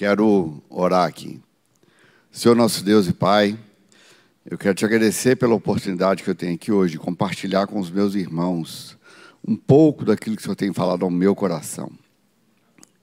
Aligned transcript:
Quero 0.00 0.62
orar 0.70 1.06
aqui. 1.06 1.38
Senhor 2.32 2.54
nosso 2.54 2.82
Deus 2.82 3.06
e 3.06 3.12
Pai, 3.12 3.58
eu 4.50 4.56
quero 4.56 4.74
te 4.74 4.82
agradecer 4.82 5.36
pela 5.36 5.54
oportunidade 5.54 6.22
que 6.22 6.30
eu 6.30 6.34
tenho 6.34 6.54
aqui 6.54 6.72
hoje 6.72 6.92
de 6.92 6.98
compartilhar 6.98 7.66
com 7.66 7.78
os 7.78 7.90
meus 7.90 8.14
irmãos 8.14 8.96
um 9.46 9.54
pouco 9.54 10.02
daquilo 10.02 10.36
que 10.36 10.40
o 10.40 10.44
Senhor 10.44 10.56
tem 10.56 10.72
falado 10.72 11.04
ao 11.04 11.10
meu 11.10 11.34
coração. 11.34 11.92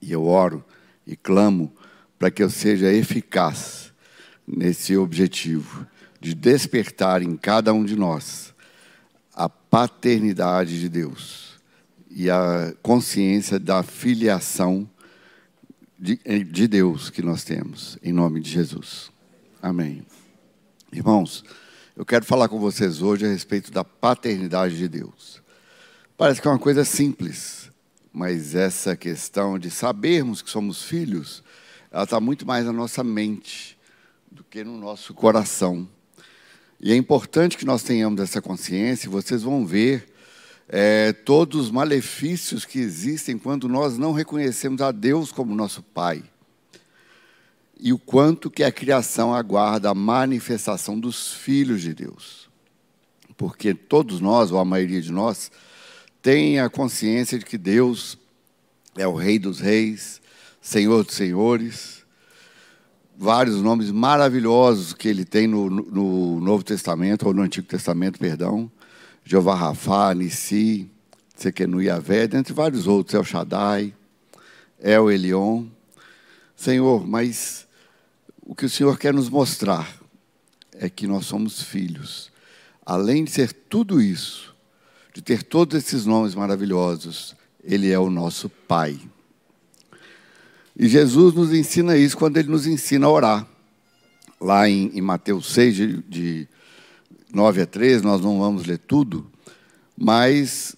E 0.01 0.11
eu 0.11 0.25
oro 0.25 0.65
e 1.05 1.15
clamo 1.15 1.71
para 2.17 2.31
que 2.31 2.41
eu 2.41 2.49
seja 2.49 2.91
eficaz 2.91 3.93
nesse 4.47 4.97
objetivo 4.97 5.85
de 6.19 6.33
despertar 6.33 7.21
em 7.21 7.37
cada 7.37 7.75
um 7.75 7.85
de 7.85 7.95
nós 7.95 8.55
a 9.35 9.47
paternidade 9.47 10.79
de 10.79 10.89
Deus 10.89 11.59
e 12.09 12.27
a 12.27 12.73
consciência 12.81 13.59
da 13.59 13.83
filiação 13.83 14.89
de, 15.97 16.15
de 16.43 16.67
Deus 16.67 17.09
que 17.09 17.21
nós 17.21 17.43
temos, 17.43 17.97
em 18.03 18.13
nome 18.13 18.39
de 18.39 18.49
Jesus. 18.49 19.11
Amém. 19.61 20.05
Irmãos, 20.91 21.43
eu 21.95 22.05
quero 22.05 22.23
falar 22.23 22.47
com 22.47 22.59
vocês 22.59 23.01
hoje 23.01 23.25
a 23.25 23.29
respeito 23.29 23.71
da 23.71 23.83
paternidade 23.83 24.77
de 24.77 24.87
Deus. 24.87 25.41
Parece 26.15 26.41
que 26.41 26.47
é 26.47 26.51
uma 26.51 26.59
coisa 26.59 26.85
simples, 26.85 27.71
mas 28.13 28.53
essa 28.53 28.95
questão 28.95 29.57
de 29.57 29.71
sabermos 29.71 30.41
que 30.41 30.49
somos 30.49 30.83
filhos, 30.83 31.43
ela 31.91 32.03
está 32.03 32.19
muito 32.19 32.45
mais 32.45 32.65
na 32.65 32.73
nossa 32.73 33.03
mente 33.03 33.77
do 34.31 34.43
que 34.43 34.63
no 34.63 34.77
nosso 34.77 35.13
coração. 35.13 35.87
E 36.79 36.91
é 36.91 36.95
importante 36.95 37.57
que 37.57 37.65
nós 37.65 37.81
tenhamos 37.81 38.21
essa 38.21 38.41
consciência, 38.41 39.07
e 39.07 39.11
vocês 39.11 39.41
vão 39.41 39.65
ver 39.65 40.07
é, 40.69 41.13
todos 41.13 41.65
os 41.65 41.71
malefícios 41.71 42.65
que 42.65 42.79
existem 42.79 43.37
quando 43.37 43.69
nós 43.69 43.97
não 43.97 44.11
reconhecemos 44.11 44.81
a 44.81 44.91
Deus 44.91 45.31
como 45.31 45.55
nosso 45.55 45.81
Pai. 45.81 46.23
E 47.79 47.93
o 47.93 47.99
quanto 47.99 48.49
que 48.49 48.63
a 48.63 48.71
criação 48.71 49.33
aguarda 49.33 49.89
a 49.89 49.95
manifestação 49.95 50.99
dos 50.99 51.31
filhos 51.31 51.81
de 51.81 51.93
Deus. 51.93 52.49
Porque 53.37 53.73
todos 53.73 54.19
nós, 54.19 54.51
ou 54.51 54.59
a 54.59 54.65
maioria 54.65 55.01
de 55.01 55.11
nós, 55.11 55.51
tem 56.21 56.59
a 56.59 56.69
consciência 56.69 57.37
de 57.37 57.45
que 57.45 57.57
Deus 57.57 58.17
é 58.97 59.07
o 59.07 59.13
Rei 59.13 59.37
dos 59.37 59.59
Reis, 59.59 60.19
Senhor 60.59 61.03
dos 61.03 61.15
Senhores, 61.15 62.03
vários 63.15 63.61
nomes 63.61 63.91
maravilhosos 63.91 64.93
que 64.93 65.07
ele 65.07 65.23
tem 65.23 65.47
no, 65.47 65.69
no 65.69 66.39
Novo 66.41 66.63
Testamento, 66.63 67.27
ou 67.27 67.33
no 67.33 67.43
Antigo 67.43 67.67
Testamento, 67.67 68.19
perdão. 68.19 68.69
Jeová 69.27 69.55
Rafá, 69.55 70.13
Nissi, 70.15 70.89
Sequenu 71.35 71.81
Yavé, 71.81 72.29
dentre 72.29 72.53
vários 72.53 72.87
outros, 72.87 73.13
El 73.13 73.25
Shaddai, 73.25 73.93
El 74.79 75.11
Elion. 75.11 75.65
Senhor, 76.55 77.05
mas 77.05 77.67
o 78.41 78.55
que 78.55 78.65
o 78.65 78.69
Senhor 78.69 78.97
quer 78.97 79.13
nos 79.13 79.29
mostrar 79.29 79.93
é 80.71 80.89
que 80.89 81.05
nós 81.05 81.25
somos 81.25 81.61
filhos. 81.61 82.31
Além 82.85 83.25
de 83.25 83.31
ser 83.31 83.51
tudo 83.51 84.01
isso, 84.01 84.55
de 85.13 85.21
ter 85.21 85.43
todos 85.43 85.77
esses 85.77 86.05
nomes 86.05 86.33
maravilhosos, 86.33 87.35
Ele 87.61 87.91
é 87.91 87.99
o 87.99 88.09
nosso 88.09 88.47
Pai. 88.47 88.97
E 90.73 90.87
Jesus 90.87 91.33
nos 91.33 91.51
ensina 91.51 91.97
isso 91.97 92.15
quando 92.15 92.37
Ele 92.37 92.47
nos 92.47 92.65
ensina 92.65 93.07
a 93.07 93.11
orar. 93.11 93.47
Lá 94.39 94.69
em, 94.69 94.89
em 94.97 95.01
Mateus 95.01 95.47
6, 95.51 95.75
de, 95.75 95.97
de 96.03 96.47
9 97.33 97.61
a 97.61 97.65
13, 97.65 98.03
nós 98.03 98.21
não 98.21 98.39
vamos 98.39 98.65
ler 98.65 98.77
tudo, 98.77 99.29
mas 99.97 100.75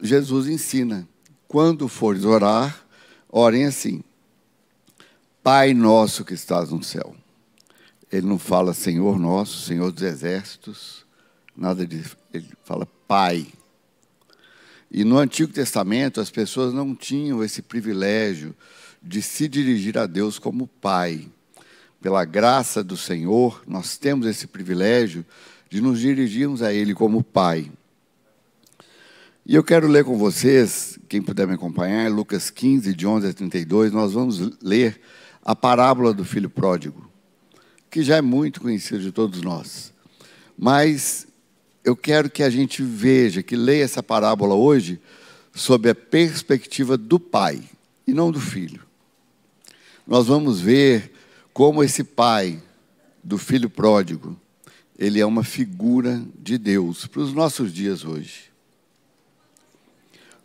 Jesus 0.00 0.46
ensina: 0.46 1.08
quando 1.46 1.88
fores 1.88 2.24
orar, 2.24 2.84
orem 3.28 3.64
assim: 3.64 4.02
Pai 5.42 5.72
nosso 5.72 6.24
que 6.24 6.34
estás 6.34 6.70
no 6.70 6.82
céu. 6.82 7.16
Ele 8.10 8.26
não 8.26 8.38
fala 8.38 8.72
Senhor 8.72 9.18
nosso, 9.18 9.60
Senhor 9.60 9.92
dos 9.92 10.02
exércitos, 10.02 11.04
nada 11.56 11.86
disso. 11.86 12.16
Ele 12.32 12.48
fala 12.64 12.86
Pai. 13.06 13.46
E 14.90 15.04
no 15.04 15.18
Antigo 15.18 15.52
Testamento 15.52 16.20
as 16.20 16.30
pessoas 16.30 16.72
não 16.72 16.94
tinham 16.94 17.44
esse 17.44 17.60
privilégio 17.60 18.54
de 19.02 19.20
se 19.20 19.46
dirigir 19.46 19.98
a 19.98 20.06
Deus 20.06 20.38
como 20.38 20.66
Pai. 20.66 21.28
Pela 22.00 22.24
graça 22.24 22.82
do 22.82 22.96
Senhor, 22.96 23.62
nós 23.66 23.98
temos 23.98 24.26
esse 24.26 24.46
privilégio 24.46 25.24
de 25.68 25.80
nos 25.80 26.00
dirigirmos 26.00 26.62
a 26.62 26.72
Ele 26.72 26.94
como 26.94 27.22
Pai. 27.22 27.70
E 29.44 29.54
eu 29.54 29.64
quero 29.64 29.88
ler 29.88 30.04
com 30.04 30.18
vocês, 30.18 30.98
quem 31.08 31.22
puder 31.22 31.46
me 31.46 31.54
acompanhar, 31.54 32.10
Lucas 32.10 32.50
15, 32.50 32.94
de 32.94 33.06
11 33.06 33.28
a 33.28 33.32
32, 33.32 33.92
nós 33.92 34.12
vamos 34.12 34.50
ler 34.62 35.00
a 35.42 35.56
parábola 35.56 36.12
do 36.12 36.24
filho 36.24 36.50
pródigo, 36.50 37.10
que 37.90 38.02
já 38.02 38.16
é 38.16 38.20
muito 38.20 38.60
conhecida 38.60 38.98
de 38.98 39.10
todos 39.10 39.40
nós. 39.40 39.92
Mas 40.56 41.26
eu 41.82 41.96
quero 41.96 42.28
que 42.28 42.42
a 42.42 42.50
gente 42.50 42.82
veja, 42.82 43.42
que 43.42 43.56
leia 43.56 43.84
essa 43.84 44.02
parábola 44.02 44.54
hoje, 44.54 45.00
sob 45.54 45.88
a 45.88 45.94
perspectiva 45.94 46.98
do 46.98 47.18
pai 47.18 47.62
e 48.06 48.12
não 48.12 48.30
do 48.30 48.40
filho. 48.40 48.82
Nós 50.06 50.26
vamos 50.26 50.60
ver 50.60 51.12
como 51.54 51.82
esse 51.82 52.04
pai 52.04 52.62
do 53.24 53.38
filho 53.38 53.70
pródigo 53.70 54.38
ele 54.98 55.20
é 55.20 55.26
uma 55.26 55.44
figura 55.44 56.22
de 56.38 56.58
Deus 56.58 57.06
para 57.06 57.20
os 57.20 57.32
nossos 57.32 57.72
dias 57.72 58.04
hoje. 58.04 58.50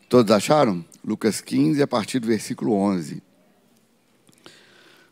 Todos 0.07 0.31
acharam? 0.31 0.85
Lucas 1.03 1.41
15, 1.41 1.81
a 1.81 1.87
partir 1.87 2.19
do 2.19 2.27
versículo 2.27 2.73
11. 2.73 3.21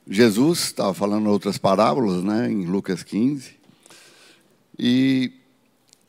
Jesus 0.08 0.60
estava 0.60 0.94
falando 0.94 1.28
outras 1.30 1.58
parábolas, 1.58 2.24
né, 2.24 2.52
em 2.52 2.66
Lucas 2.66 3.02
15, 3.02 3.56
e 4.78 5.32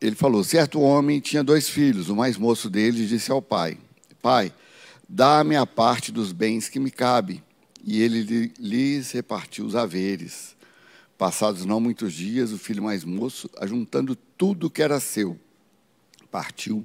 ele 0.01 0.17
falou: 0.17 0.45
certo 0.45 0.81
homem 0.81 1.21
tinha 1.21 1.43
dois 1.43 1.69
filhos, 1.69 2.09
o 2.09 2.17
mais 2.17 2.37
moço 2.37 2.69
deles 2.69 3.09
disse 3.09 3.31
ao 3.31 3.41
pai: 3.41 3.79
Pai, 4.21 4.53
dá-me 5.09 5.57
a 5.57 5.67
parte 5.67 6.13
dos 6.13 6.33
bens 6.33 6.69
que 6.69 6.79
me 6.79 6.91
cabe. 6.91 7.43
E 7.85 8.01
ele 8.01 8.53
lhes 8.59 9.11
repartiu 9.11 9.67
os 9.67 9.75
haveres. 9.75 10.55
Passados 11.23 11.65
não 11.65 11.79
muitos 11.79 12.13
dias, 12.15 12.51
o 12.51 12.59
filho 12.59 12.83
mais 12.83 13.05
moço, 13.05 13.49
ajuntando 13.61 14.17
tudo 14.17 14.69
que 14.69 14.83
era 14.83 14.99
seu, 14.99 15.39
partiu 16.33 16.85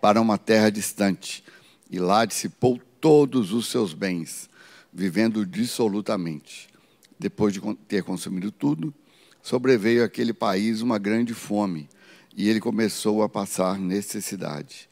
para 0.00 0.20
uma 0.20 0.36
terra 0.36 0.70
distante 0.70 1.44
e 1.88 2.00
lá 2.00 2.24
dissipou 2.24 2.80
todos 3.00 3.52
os 3.52 3.68
seus 3.68 3.94
bens, 3.94 4.50
vivendo 4.92 5.46
dissolutamente. 5.46 6.68
Depois 7.16 7.54
de 7.54 7.60
ter 7.86 8.02
consumido 8.02 8.50
tudo, 8.50 8.92
sobreveio 9.40 10.02
àquele 10.02 10.32
país 10.32 10.80
uma 10.80 10.98
grande 10.98 11.32
fome 11.32 11.88
e 12.36 12.48
ele 12.48 12.58
começou 12.58 13.22
a 13.22 13.28
passar 13.28 13.78
necessidade. 13.78 14.88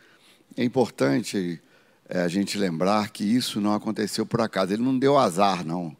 É 0.57 0.63
importante 0.63 1.61
é, 2.09 2.21
a 2.21 2.29
gente 2.29 2.57
lembrar 2.57 3.11
que 3.11 3.25
isso 3.25 3.61
não 3.61 3.75
aconteceu 3.75 4.25
por 4.25 4.41
acaso. 4.41 4.73
Ele 4.73 4.85
não 4.85 4.97
deu 4.97 5.19
azar, 5.19 5.67
não, 5.67 5.97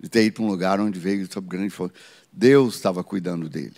de 0.00 0.08
ter 0.08 0.24
ido 0.24 0.32
para 0.32 0.42
um 0.44 0.48
lugar 0.48 0.80
onde 0.80 0.98
veio 0.98 1.30
sob 1.30 1.46
grande 1.46 1.68
fome. 1.68 1.92
Deus 2.32 2.76
estava 2.76 3.04
cuidando 3.04 3.48
dele. 3.48 3.76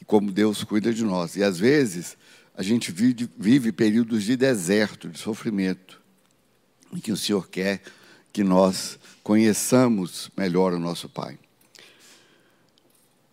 E 0.00 0.04
como 0.04 0.30
Deus 0.30 0.62
cuida 0.62 0.92
de 0.92 1.04
nós. 1.04 1.36
E 1.36 1.42
às 1.42 1.58
vezes 1.58 2.16
a 2.56 2.62
gente 2.62 2.92
vive, 2.92 3.28
vive 3.36 3.72
períodos 3.72 4.22
de 4.22 4.36
deserto, 4.36 5.08
de 5.08 5.18
sofrimento, 5.18 6.00
em 6.92 7.00
que 7.00 7.10
o 7.10 7.16
Senhor 7.16 7.48
quer 7.48 7.82
que 8.32 8.44
nós 8.44 8.98
conheçamos 9.22 10.30
melhor 10.36 10.72
o 10.72 10.78
nosso 10.78 11.08
Pai. 11.08 11.38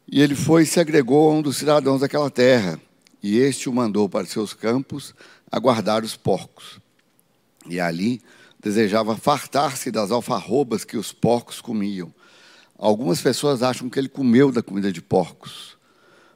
E 0.07 0.21
ele 0.21 0.35
foi 0.35 0.63
e 0.63 0.65
se 0.65 0.79
agregou 0.79 1.29
a 1.29 1.35
um 1.35 1.41
dos 1.41 1.57
cidadãos 1.57 2.01
daquela 2.01 2.29
terra, 2.29 2.81
e 3.21 3.37
este 3.37 3.69
o 3.69 3.73
mandou 3.73 4.09
para 4.09 4.25
seus 4.25 4.53
campos 4.53 5.13
a 5.51 5.59
guardar 5.59 6.03
os 6.03 6.15
porcos. 6.15 6.79
E 7.67 7.79
ali 7.79 8.21
desejava 8.59 9.15
fartar-se 9.15 9.91
das 9.91 10.11
alfarrobas 10.11 10.83
que 10.83 10.97
os 10.97 11.11
porcos 11.11 11.61
comiam 11.61 12.11
Algumas 12.81 13.21
pessoas 13.21 13.61
acham 13.61 13.87
que 13.87 13.99
ele 13.99 14.09
comeu 14.09 14.51
da 14.51 14.63
comida 14.63 14.91
de 14.91 15.03
porcos, 15.03 15.77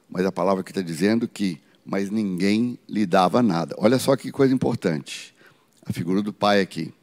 mas 0.08 0.24
a 0.24 0.30
palavra 0.30 0.62
que 0.62 0.70
está 0.70 0.80
dizendo 0.80 1.26
que, 1.26 1.60
mas 1.84 2.08
ninguém 2.08 2.78
lhe 2.88 3.04
dava 3.04 3.42
nada. 3.42 3.74
Olha 3.78 3.98
só 3.98 4.14
que 4.14 4.30
coisa 4.30 4.54
importante. 4.54 5.34
A 5.84 5.92
figura 5.92 6.22
do 6.22 6.32
pai 6.32 6.60
aqui. 6.60 6.94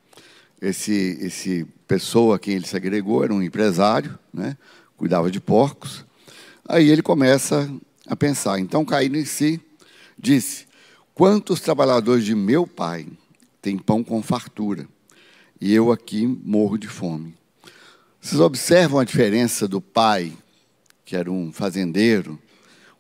Esse, 0.62 1.18
esse 1.19 1.68
pessoa 1.86 2.38
a 2.38 2.40
quem 2.40 2.56
ele 2.56 2.66
se 2.66 2.78
agregou 2.78 3.22
era 3.22 3.34
um 3.34 3.44
empresário, 3.44 4.18
né? 4.34 4.56
cuidava 4.95 5.30
de 5.30 5.42
porcos. 5.42 6.06
Aí 6.66 6.90
ele 6.90 7.01
começa 7.01 7.69
a 8.07 8.16
pensar. 8.16 8.60
Então, 8.60 8.86
caindo 8.86 9.18
em 9.18 9.25
si, 9.25 9.60
disse: 10.18 10.68
Quantos 11.13 11.60
trabalhadores 11.60 12.24
de 12.24 12.34
meu 12.34 12.66
pai 12.66 13.06
têm 13.62 13.78
pão 13.78 14.06
com 14.06 14.24
fartura, 14.24 14.88
e 15.60 15.74
eu 15.74 15.92
aqui 15.92 16.25
morro 16.25 16.78
de 16.78 16.88
fome? 16.88 17.36
Vocês 18.24 18.40
observam 18.40 19.00
a 19.00 19.04
diferença 19.04 19.68
do 19.68 19.81
pai, 19.81 20.31
que 21.04 21.14
era 21.14 21.30
um 21.30 21.52
fazendeiro, 21.52 22.40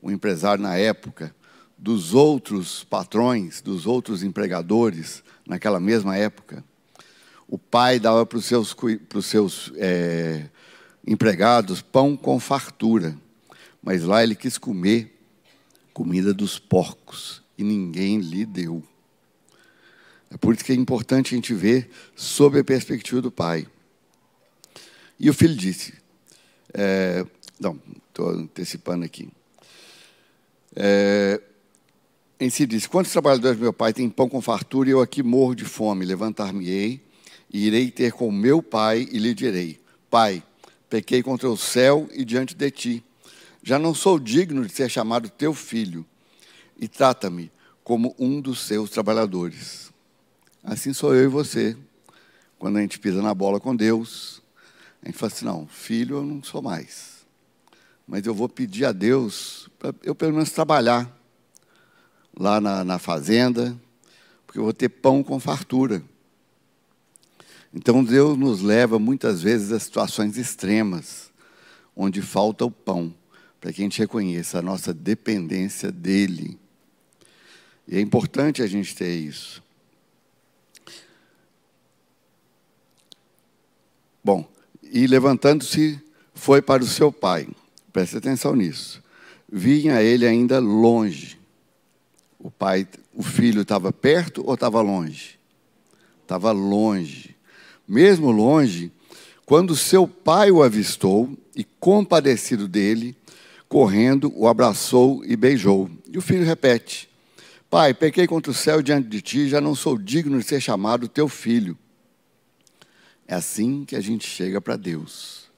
um 0.01 0.11
empresário 0.11 0.61
na 0.61 0.75
época, 0.75 1.33
dos 1.77 2.13
outros 2.13 2.83
patrões, 2.83 3.61
dos 3.61 3.87
outros 3.87 4.21
empregadores 4.21 5.23
naquela 5.47 5.79
mesma 5.79 6.17
época? 6.17 6.61
o 7.47 7.57
pai 7.57 7.99
dava 7.99 8.25
para 8.25 8.37
os 8.37 8.45
seus, 8.45 8.75
seus 9.21 9.71
é, 9.75 10.49
empregados 11.05 11.81
pão 11.81 12.17
com 12.17 12.39
fartura, 12.39 13.15
mas 13.81 14.03
lá 14.03 14.23
ele 14.23 14.33
quis 14.33 14.57
comer 14.57 15.23
comida 15.93 16.33
dos 16.33 16.57
porcos 16.57 17.43
e 17.57 17.63
ninguém 17.63 18.19
lhe 18.19 18.43
deu. 18.43 18.83
É 20.31 20.37
por 20.37 20.53
isso 20.53 20.65
que 20.65 20.71
é 20.71 20.75
importante 20.75 21.33
a 21.33 21.37
gente 21.37 21.53
ver 21.53 21.91
sob 22.15 22.59
a 22.59 22.63
perspectiva 22.63 23.21
do 23.21 23.31
pai. 23.31 23.67
E 25.19 25.29
o 25.29 25.33
filho 25.33 25.55
disse: 25.55 25.93
é, 26.73 27.25
Não, 27.59 27.79
estou 28.07 28.29
antecipando 28.29 29.05
aqui. 29.05 29.29
É, 30.75 31.41
em 32.39 32.49
si 32.49 32.65
disse: 32.65 32.89
Quantos 32.89 33.11
trabalhadores 33.11 33.59
meu 33.59 33.73
pai 33.73 33.93
têm 33.93 34.09
pão 34.09 34.27
com 34.27 34.41
fartura 34.41 34.89
e 34.89 34.91
eu 34.91 35.01
aqui 35.01 35.23
morro 35.23 35.55
de 35.55 35.65
fome? 35.65 36.05
Levantar-me-ei 36.05 37.01
e 37.51 37.67
irei 37.67 37.91
ter 37.91 38.11
com 38.11 38.31
meu 38.31 38.61
pai 38.61 39.07
e 39.11 39.19
lhe 39.19 39.33
direi: 39.33 39.79
Pai, 40.09 40.43
pequei 40.89 41.23
contra 41.23 41.49
o 41.49 41.57
céu 41.57 42.09
e 42.11 42.25
diante 42.25 42.55
de 42.55 42.71
ti. 42.71 43.03
Já 43.61 43.79
não 43.79 43.95
sou 43.95 44.19
digno 44.19 44.65
de 44.65 44.73
ser 44.73 44.89
chamado 44.89 45.29
teu 45.29 45.53
filho, 45.53 46.05
e 46.77 46.85
trata-me 46.85 47.49
como 47.81 48.13
um 48.19 48.41
dos 48.41 48.59
seus 48.59 48.89
trabalhadores. 48.89 49.89
Assim 50.61 50.91
sou 50.91 51.15
eu 51.15 51.23
e 51.23 51.27
você. 51.27 51.77
Quando 52.59 52.77
a 52.77 52.81
gente 52.81 52.99
pisa 52.99 53.21
na 53.21 53.33
bola 53.33 53.59
com 53.59 53.73
Deus, 53.73 54.42
a 55.03 55.07
gente 55.07 55.17
fala 55.17 55.31
assim: 55.31 55.45
não, 55.45 55.67
filho 55.67 56.17
eu 56.17 56.23
não 56.23 56.41
sou 56.41 56.61
mais. 56.61 57.25
Mas 58.07 58.25
eu 58.25 58.33
vou 58.33 58.49
pedir 58.49 58.85
a 58.85 58.91
Deus 58.91 59.69
para 59.77 59.93
eu 60.03 60.15
pelo 60.15 60.33
menos 60.33 60.51
trabalhar 60.51 61.11
lá 62.37 62.59
na, 62.59 62.83
na 62.83 62.97
fazenda, 62.97 63.77
porque 64.45 64.59
eu 64.59 64.63
vou 64.63 64.73
ter 64.73 64.89
pão 64.89 65.21
com 65.21 65.39
fartura. 65.39 66.01
Então 67.73 68.03
Deus 68.03 68.37
nos 68.37 68.61
leva 68.61 68.97
muitas 68.97 69.41
vezes 69.41 69.71
a 69.71 69.79
situações 69.79 70.37
extremas, 70.37 71.31
onde 71.95 72.21
falta 72.21 72.65
o 72.65 72.71
pão, 72.71 73.13
para 73.59 73.73
que 73.73 73.81
a 73.81 73.83
gente 73.83 73.99
reconheça 73.99 74.59
a 74.59 74.61
nossa 74.61 74.93
dependência 74.93 75.91
dEle. 75.91 76.59
E 77.87 77.97
é 77.97 78.01
importante 78.01 78.61
a 78.61 78.67
gente 78.67 78.95
ter 78.95 79.15
isso. 79.15 79.61
Bom, 84.23 84.52
e 84.93 85.07
levantando-se, 85.07 85.99
foi 86.35 86.61
para 86.61 86.83
o 86.83 86.87
seu 86.87 87.11
pai. 87.11 87.47
Preste 87.91 88.15
atenção 88.15 88.55
nisso. 88.55 89.01
Vinha 89.51 89.99
ele 90.03 90.27
ainda 90.27 90.59
longe. 90.59 91.39
O 92.37 92.51
pai, 92.51 92.87
o 93.11 93.23
filho 93.23 93.63
estava 93.63 93.91
perto 93.91 94.43
ou 94.45 94.53
estava 94.53 94.79
longe? 94.81 95.39
Estava 96.21 96.51
longe. 96.51 97.35
Mesmo 97.87 98.29
longe, 98.29 98.91
quando 99.47 99.75
seu 99.75 100.07
pai 100.07 100.51
o 100.51 100.61
avistou 100.61 101.35
e 101.55 101.63
compadecido 101.63 102.67
dele, 102.67 103.15
correndo, 103.67 104.31
o 104.35 104.47
abraçou 104.47 105.23
e 105.25 105.35
beijou. 105.35 105.89
E 106.11 106.19
o 106.19 106.21
filho 106.21 106.45
repete: 106.45 107.09
Pai, 107.67 107.95
pequei 107.95 108.27
contra 108.27 108.51
o 108.51 108.55
céu 108.55 108.81
diante 108.81 109.09
de 109.09 109.21
ti, 109.21 109.49
já 109.49 109.59
não 109.59 109.73
sou 109.73 109.97
digno 109.97 110.37
de 110.37 110.45
ser 110.45 110.61
chamado 110.61 111.07
teu 111.07 111.27
filho. 111.27 111.75
É 113.27 113.35
assim 113.35 113.85
que 113.85 113.95
a 113.95 114.01
gente 114.01 114.27
chega 114.27 114.59
para 114.59 114.75
Deus. 114.75 115.49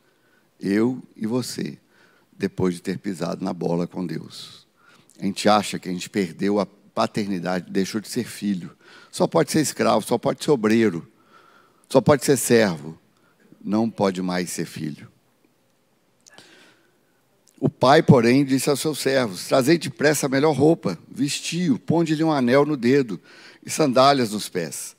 Eu 0.59 1.01
e 1.15 1.25
você, 1.25 1.77
depois 2.31 2.75
de 2.75 2.81
ter 2.81 2.97
pisado 2.97 3.43
na 3.43 3.53
bola 3.53 3.87
com 3.87 4.05
Deus. 4.05 4.67
A 5.19 5.25
gente 5.25 5.49
acha 5.49 5.79
que 5.79 5.89
a 5.89 5.91
gente 5.91 6.09
perdeu 6.09 6.59
a 6.59 6.65
paternidade, 6.65 7.71
deixou 7.71 7.99
de 7.99 8.07
ser 8.07 8.25
filho. 8.25 8.75
Só 9.11 9.27
pode 9.27 9.51
ser 9.51 9.61
escravo, 9.61 10.05
só 10.05 10.17
pode 10.17 10.43
ser 10.43 10.51
obreiro, 10.51 11.07
só 11.89 11.99
pode 11.99 12.23
ser 12.23 12.37
servo. 12.37 12.97
Não 13.63 13.89
pode 13.89 14.21
mais 14.21 14.51
ser 14.51 14.65
filho. 14.65 15.11
O 17.59 17.67
pai, 17.67 18.03
porém, 18.03 18.45
disse 18.45 18.69
aos 18.69 18.79
seus 18.79 18.99
servos: 18.99 19.47
Trazei 19.47 19.77
depressa 19.77 20.27
a 20.27 20.29
melhor 20.29 20.55
roupa, 20.55 20.99
vestiu, 21.09 21.79
ponde-lhe 21.79 22.23
um 22.23 22.31
anel 22.31 22.63
no 22.65 22.77
dedo 22.77 23.19
e 23.65 23.69
sandálias 23.69 24.31
nos 24.33 24.47
pés 24.47 24.94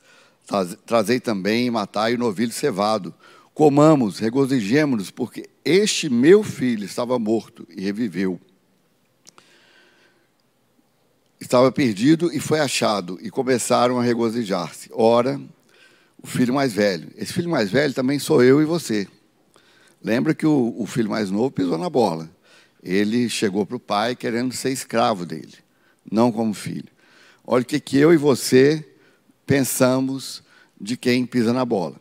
Trazei 0.85 1.19
também 1.19 1.67
e 1.67 1.71
matai 1.71 2.15
o 2.15 2.19
novilho 2.19 2.53
cevado. 2.53 3.15
Comamos, 3.53 4.19
regozijemos-nos, 4.19 5.11
porque 5.11 5.49
este 5.65 6.09
meu 6.09 6.43
filho 6.43 6.85
estava 6.85 7.19
morto 7.19 7.67
e 7.75 7.81
reviveu. 7.81 8.41
Estava 11.41 11.73
perdido 11.73 12.33
e 12.33 12.39
foi 12.39 12.61
achado, 12.61 13.19
e 13.21 13.31
começaram 13.31 13.99
a 13.99 14.03
regozijar-se. 14.03 14.91
Ora, 14.93 15.41
o 16.23 16.27
filho 16.27 16.55
mais 16.55 16.73
velho. 16.73 17.11
Esse 17.17 17.33
filho 17.33 17.51
mais 17.51 17.71
velho 17.71 17.93
também 17.93 18.19
sou 18.19 18.43
eu 18.43 18.63
e 18.63 18.65
você. 18.65 19.09
Lembra 20.03 20.35
que 20.35 20.47
o, 20.47 20.75
o 20.77 20.87
filho 20.87 21.11
mais 21.11 21.31
novo 21.31 21.51
pisou 21.51 21.77
na 21.77 21.91
bola. 21.91 22.31
Ele 22.83 23.29
chegou 23.29 23.67
para 23.67 23.77
o 23.77 23.81
pai 23.81 24.15
querendo 24.15 24.55
ser 24.55 24.71
escravo 24.71 25.27
dele, 25.27 25.55
não 26.11 26.31
como 26.31 26.55
filho. 26.55 26.89
Olha 27.45 27.63
o 27.63 27.67
que, 27.67 27.81
que 27.81 27.99
eu 27.99 28.13
e 28.13 28.17
você 28.17 28.96
pensamos 29.47 30.43
de 30.79 30.97
quem 30.97 31.25
pisa 31.25 31.53
na 31.53 31.65
bola. 31.65 31.97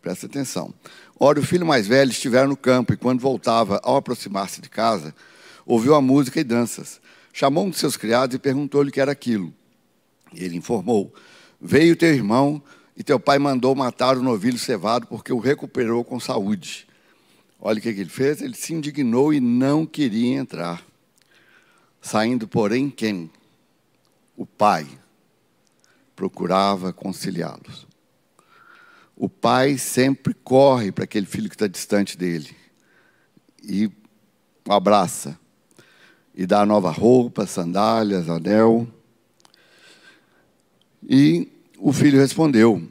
Presta 0.00 0.26
atenção. 0.26 0.72
Ora, 1.18 1.40
o 1.40 1.42
filho 1.42 1.66
mais 1.66 1.86
velho 1.86 2.10
estivera 2.10 2.46
no 2.46 2.56
campo 2.56 2.92
e, 2.92 2.96
quando 2.96 3.20
voltava, 3.20 3.80
ao 3.82 3.96
aproximar-se 3.96 4.60
de 4.60 4.68
casa, 4.68 5.14
ouviu 5.66 5.94
a 5.94 6.00
música 6.00 6.40
e 6.40 6.44
danças. 6.44 7.00
Chamou 7.32 7.66
um 7.66 7.70
de 7.70 7.78
seus 7.78 7.96
criados 7.96 8.34
e 8.34 8.38
perguntou-lhe 8.38 8.90
o 8.90 8.92
que 8.92 9.00
era 9.00 9.12
aquilo. 9.12 9.52
Ele 10.34 10.56
informou: 10.56 11.12
Veio 11.60 11.96
teu 11.96 12.12
irmão 12.12 12.62
e 12.96 13.02
teu 13.02 13.18
pai 13.18 13.38
mandou 13.38 13.74
matar 13.74 14.16
o 14.16 14.22
novilho 14.22 14.58
cevado 14.58 15.06
porque 15.06 15.32
o 15.32 15.38
recuperou 15.38 16.04
com 16.04 16.20
saúde. 16.20 16.86
Olha 17.60 17.78
o 17.78 17.80
que 17.80 17.88
ele 17.88 18.06
fez: 18.06 18.40
ele 18.42 18.54
se 18.54 18.74
indignou 18.74 19.32
e 19.32 19.40
não 19.40 19.86
queria 19.86 20.36
entrar. 20.36 20.84
Saindo, 22.00 22.46
porém, 22.46 22.90
quem? 22.90 23.30
O 24.36 24.44
pai 24.44 24.86
procurava 26.14 26.92
conciliá-los. 26.92 27.86
O 29.16 29.28
pai 29.28 29.78
sempre 29.78 30.34
corre 30.34 30.90
para 30.90 31.04
aquele 31.04 31.26
filho 31.26 31.48
que 31.48 31.54
está 31.54 31.66
distante 31.66 32.18
dele 32.18 32.54
e 33.62 33.90
abraça 34.68 35.38
e 36.34 36.46
dá 36.46 36.66
nova 36.66 36.90
roupa, 36.90 37.46
sandálias, 37.46 38.28
anel. 38.28 38.88
E 41.08 41.48
o 41.78 41.92
filho 41.92 42.18
respondeu: 42.18 42.82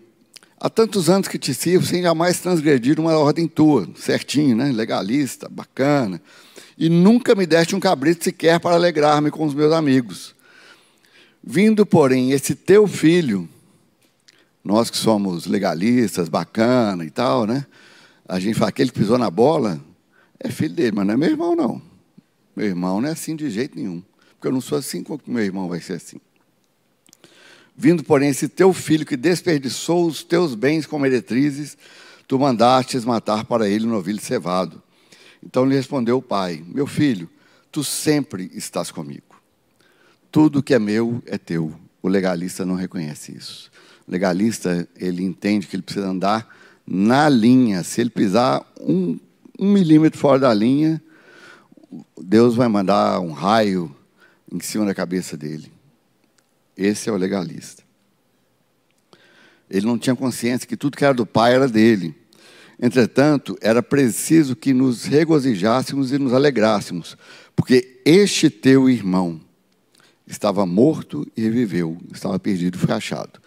Há 0.59 0.69
tantos 0.69 1.09
anos 1.09 1.27
que 1.27 1.37
te 1.37 1.53
sirvo 1.53 1.85
sem 1.85 2.01
jamais 2.01 2.39
transgredir 2.39 2.99
uma 2.99 3.17
ordem 3.17 3.47
tua, 3.47 3.89
certinho, 3.95 4.55
né? 4.55 4.71
legalista, 4.71 5.49
bacana. 5.49 6.21
E 6.77 6.87
nunca 6.89 7.35
me 7.35 7.45
deste 7.45 7.75
um 7.75 7.79
cabrito 7.79 8.23
sequer 8.23 8.59
para 8.59 8.75
alegrar-me 8.75 9.29
com 9.29 9.45
os 9.45 9.53
meus 9.53 9.73
amigos. 9.73 10.33
Vindo, 11.45 11.85
porém, 11.85 12.31
esse 12.31 12.55
teu 12.55 12.87
filho, 12.87 13.49
nós 14.63 14.89
que 14.89 14.95
somos 14.95 15.45
legalistas, 15.45 16.29
bacana 16.29 17.03
e 17.03 17.09
tal, 17.09 17.45
né? 17.45 17.65
A 18.25 18.39
gente 18.39 18.57
fala, 18.57 18.69
aquele 18.69 18.89
que 18.89 18.99
pisou 18.99 19.17
na 19.17 19.29
bola 19.29 19.83
é 20.39 20.49
filho 20.49 20.73
dele, 20.73 20.93
mas 20.95 21.05
não 21.05 21.15
é 21.15 21.17
meu 21.17 21.29
irmão, 21.29 21.53
não. 21.53 21.81
Meu 22.55 22.67
irmão 22.67 23.01
não 23.01 23.09
é 23.09 23.11
assim 23.11 23.35
de 23.35 23.49
jeito 23.49 23.75
nenhum. 23.77 24.01
Porque 24.35 24.47
eu 24.47 24.53
não 24.53 24.61
sou 24.61 24.77
assim, 24.77 25.03
como 25.03 25.19
meu 25.27 25.43
irmão 25.43 25.67
vai 25.67 25.81
ser 25.81 25.93
assim? 25.93 26.17
Vindo, 27.75 28.05
porém, 28.05 28.29
esse 28.29 28.47
teu 28.47 28.71
filho 28.71 29.05
que 29.05 29.17
desperdiçou 29.17 30.07
os 30.07 30.23
teus 30.23 30.55
bens 30.55 30.85
como 30.85 31.01
meretrizes, 31.01 31.77
tu 32.25 32.39
mandastes 32.39 33.03
matar 33.03 33.43
para 33.43 33.67
ele 33.67 33.85
um 33.85 33.89
novilho 33.89 34.21
cevado. 34.21 34.81
Então 35.43 35.65
lhe 35.65 35.75
respondeu 35.75 36.19
o 36.19 36.21
pai: 36.21 36.63
Meu 36.67 36.87
filho, 36.87 37.29
tu 37.69 37.83
sempre 37.83 38.49
estás 38.53 38.91
comigo 38.91 39.32
tudo 40.33 40.63
que 40.63 40.73
é 40.73 40.79
meu 40.79 41.21
é 41.27 41.37
teu. 41.37 41.71
O 42.01 42.07
legalista 42.07 42.65
não 42.65 42.73
reconhece 42.73 43.37
isso. 43.37 43.71
O 44.07 44.11
legalista, 44.11 44.89
ele 44.97 45.23
entende 45.23 45.67
que 45.67 45.75
ele 45.75 45.83
precisa 45.83 46.07
andar 46.07 46.49
na 46.87 47.29
linha. 47.29 47.83
Se 47.83 48.01
ele 48.01 48.09
pisar 48.09 48.65
um, 48.81 49.19
um 49.59 49.71
milímetro 49.71 50.19
fora 50.19 50.39
da 50.39 50.51
linha, 50.51 50.99
Deus 52.19 52.55
vai 52.55 52.67
mandar 52.67 53.19
um 53.19 53.31
raio 53.31 53.95
em 54.51 54.59
cima 54.59 54.87
da 54.87 54.95
cabeça 54.95 55.37
dele. 55.37 55.71
Esse 56.75 57.09
é 57.09 57.11
o 57.11 57.17
legalista. 57.17 57.83
Ele 59.69 59.85
não 59.85 59.99
tinha 59.99 60.15
consciência 60.15 60.67
que 60.67 60.75
tudo 60.75 60.97
que 60.97 61.05
era 61.05 61.13
do 61.13 61.27
pai 61.27 61.53
era 61.53 61.67
dele. 61.67 62.15
Entretanto, 62.81 63.55
era 63.61 63.83
preciso 63.83 64.55
que 64.55 64.73
nos 64.73 65.03
regozijássemos 65.03 66.11
e 66.11 66.17
nos 66.17 66.33
alegrássemos, 66.33 67.15
porque 67.55 68.01
este 68.03 68.49
teu 68.49 68.89
irmão, 68.89 69.39
estava 70.33 70.65
morto 70.65 71.25
e 71.37 71.41
reviveu, 71.41 71.97
estava 72.11 72.37
perdido 72.39 72.77
e 72.77 72.79
foi 72.79 72.93
achado. 72.93 73.39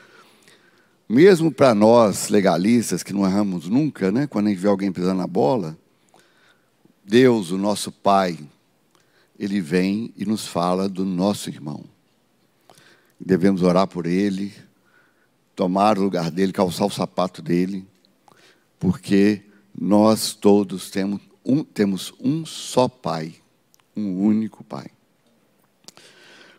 Mesmo 1.09 1.53
para 1.53 1.75
nós 1.75 2.29
legalistas 2.29 3.03
que 3.03 3.13
não 3.13 3.25
erramos 3.25 3.69
nunca, 3.69 4.11
né? 4.11 4.27
quando 4.27 4.47
a 4.47 4.51
gente 4.51 4.59
vê 4.59 4.69
alguém 4.69 4.91
pisando 4.91 5.19
na 5.19 5.27
bola, 5.27 5.77
Deus, 7.05 7.51
o 7.51 7.59
nosso 7.59 7.93
Pai, 7.93 8.39
ele 9.39 9.61
vem 9.61 10.13
e 10.17 10.25
nos 10.25 10.47
fala 10.47 10.89
do 10.89 11.05
nosso 11.05 11.49
irmão. 11.49 11.85
Devemos 13.21 13.63
orar 13.63 13.87
por 13.87 14.07
ele, 14.07 14.53
tomar 15.55 15.99
o 15.99 16.03
lugar 16.03 16.31
dele, 16.31 16.53
calçar 16.53 16.87
o 16.87 16.91
sapato 16.91 17.41
dele, 17.41 17.87
porque 18.79 19.43
nós 19.79 20.35
todos 20.35 20.91
temos 20.91 21.21
um, 21.45 21.63
temos 21.63 22.13
um 22.21 22.45
só 22.45 22.89
Pai, 22.89 23.35
um 23.97 24.21
único 24.21 24.65
Pai. 24.65 24.96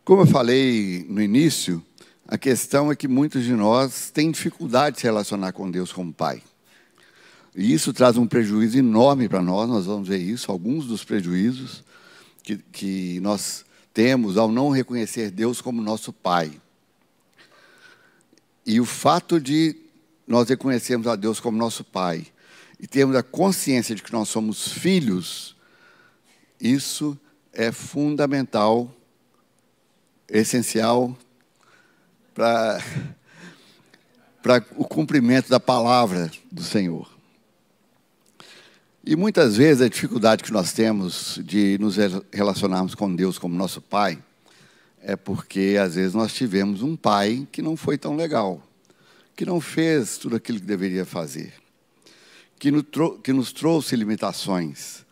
Como 0.07 0.21
eu 0.21 0.25
falei 0.25 1.05
no 1.09 1.21
início, 1.21 1.83
a 2.25 2.37
questão 2.37 2.89
é 2.89 2.95
que 2.95 3.09
muitos 3.09 3.43
de 3.43 3.51
nós 3.51 4.09
têm 4.09 4.31
dificuldade 4.31 4.95
de 4.95 5.01
se 5.01 5.05
relacionar 5.05 5.51
com 5.51 5.69
Deus 5.69 5.91
como 5.91 6.13
Pai. 6.13 6.41
E 7.53 7.73
isso 7.73 7.91
traz 7.91 8.15
um 8.15 8.25
prejuízo 8.25 8.77
enorme 8.77 9.27
para 9.27 9.41
nós, 9.41 9.67
nós 9.67 9.85
vamos 9.85 10.07
ver 10.07 10.19
isso, 10.19 10.49
alguns 10.49 10.87
dos 10.87 11.03
prejuízos 11.03 11.83
que, 12.41 12.55
que 12.55 13.19
nós 13.19 13.65
temos 13.93 14.37
ao 14.37 14.49
não 14.49 14.69
reconhecer 14.69 15.29
Deus 15.29 15.59
como 15.59 15.81
nosso 15.81 16.13
Pai. 16.13 16.53
E 18.65 18.79
o 18.79 18.85
fato 18.85 19.41
de 19.41 19.75
nós 20.25 20.47
reconhecermos 20.47 21.07
a 21.07 21.17
Deus 21.17 21.41
como 21.41 21.57
nosso 21.57 21.83
Pai 21.83 22.25
e 22.79 22.87
termos 22.87 23.13
a 23.13 23.23
consciência 23.23 23.93
de 23.93 24.01
que 24.01 24.13
nós 24.13 24.29
somos 24.29 24.69
filhos, 24.69 25.53
isso 26.61 27.19
é 27.51 27.73
fundamental, 27.73 28.96
essencial 30.29 31.17
para 32.33 32.81
o 34.75 34.85
cumprimento 34.85 35.49
da 35.49 35.59
palavra 35.59 36.31
do 36.51 36.63
Senhor. 36.63 37.09
E 39.03 39.15
muitas 39.15 39.55
vezes 39.55 39.81
a 39.81 39.89
dificuldade 39.89 40.43
que 40.43 40.51
nós 40.51 40.73
temos 40.73 41.39
de 41.43 41.77
nos 41.79 41.95
relacionarmos 42.31 42.93
com 42.93 43.15
Deus 43.15 43.39
como 43.39 43.55
nosso 43.55 43.81
Pai 43.81 44.21
é 45.01 45.15
porque 45.15 45.77
às 45.81 45.95
vezes 45.95 46.13
nós 46.13 46.33
tivemos 46.33 46.81
um 46.81 46.95
pai 46.95 47.47
que 47.49 47.61
não 47.61 47.77
foi 47.77 47.97
tão 47.97 48.17
legal, 48.17 48.61
que 49.37 49.45
não 49.45 49.61
fez 49.61 50.17
tudo 50.17 50.35
aquilo 50.35 50.59
que 50.59 50.65
deveria 50.65 51.05
fazer, 51.05 51.53
que 52.59 52.69
nos, 52.69 52.83
que 53.23 53.31
nos 53.31 53.53
trouxe 53.53 53.95
limitações. 53.95 55.05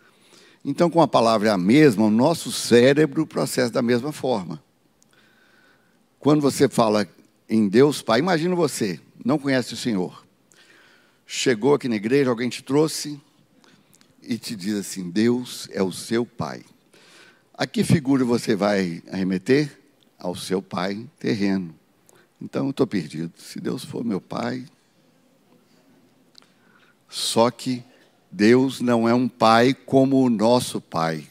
Então, 0.66 0.90
com 0.90 1.02
a 1.02 1.08
palavra 1.08 1.48
é 1.48 1.52
a 1.52 1.58
mesma, 1.58 2.06
o 2.06 2.12
nosso 2.12 2.52
cérebro 2.52 3.26
processa 3.26 3.72
da 3.72 3.82
mesma 3.82 4.12
forma. 4.12 4.62
Quando 6.26 6.42
você 6.42 6.68
fala 6.68 7.08
em 7.48 7.70
Deus 7.70 8.02
Pai, 8.02 8.18
imagina 8.18 8.56
você, 8.56 9.00
não 9.24 9.38
conhece 9.38 9.76
o 9.76 9.78
Senhor. 9.78 10.26
Chegou 11.24 11.76
aqui 11.76 11.88
na 11.88 11.98
igreja, 11.98 12.32
alguém 12.32 12.50
te 12.50 12.64
trouxe 12.64 13.22
e 14.24 14.36
te 14.40 14.56
diz 14.56 14.74
assim: 14.74 15.12
Deus 15.12 15.70
é 15.72 15.84
o 15.84 15.92
seu 15.92 16.26
pai. 16.26 16.66
A 17.54 17.68
que 17.68 17.84
figura 17.84 18.26
você 18.26 18.56
vai 18.56 19.04
arremeter? 19.12 19.80
Ao 20.18 20.36
seu 20.36 20.64
pai 20.64 21.08
terreno. 21.20 21.76
Então 22.42 22.66
eu 22.66 22.72
estou 22.72 22.88
perdido. 22.88 23.32
Se 23.38 23.60
Deus 23.60 23.86
for 23.86 24.04
meu 24.04 24.20
pai. 24.20 24.66
Só 27.08 27.52
que 27.52 27.84
Deus 28.32 28.82
não 28.82 29.08
é 29.08 29.14
um 29.14 29.28
pai 29.28 29.76
como 29.76 30.24
o 30.24 30.30
nosso 30.32 30.82
pai. 30.82 31.30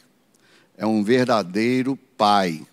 É 0.79 0.87
um 0.87 1.03
verdadeiro 1.03 1.97
pai. 2.17 2.65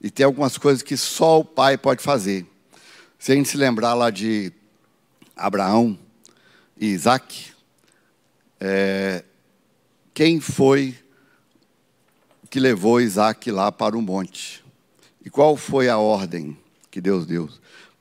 E 0.00 0.10
tem 0.10 0.24
algumas 0.24 0.56
coisas 0.56 0.82
que 0.82 0.96
só 0.96 1.40
o 1.40 1.44
pai 1.44 1.76
pode 1.76 2.02
fazer. 2.02 2.46
Se 3.18 3.32
a 3.32 3.34
gente 3.34 3.48
se 3.48 3.56
lembrar 3.56 3.92
lá 3.94 4.10
de 4.10 4.50
Abraão 5.36 5.98
e 6.78 6.86
Isaac, 6.86 7.52
é, 8.58 9.22
quem 10.14 10.40
foi 10.40 10.96
que 12.48 12.58
levou 12.58 13.00
Isaac 13.00 13.50
lá 13.50 13.70
para 13.70 13.96
o 13.96 14.02
monte? 14.02 14.64
E 15.24 15.28
qual 15.28 15.56
foi 15.56 15.88
a 15.88 15.98
ordem 15.98 16.56
que 16.90 17.00
Deus 17.00 17.26
deu? 17.26 17.48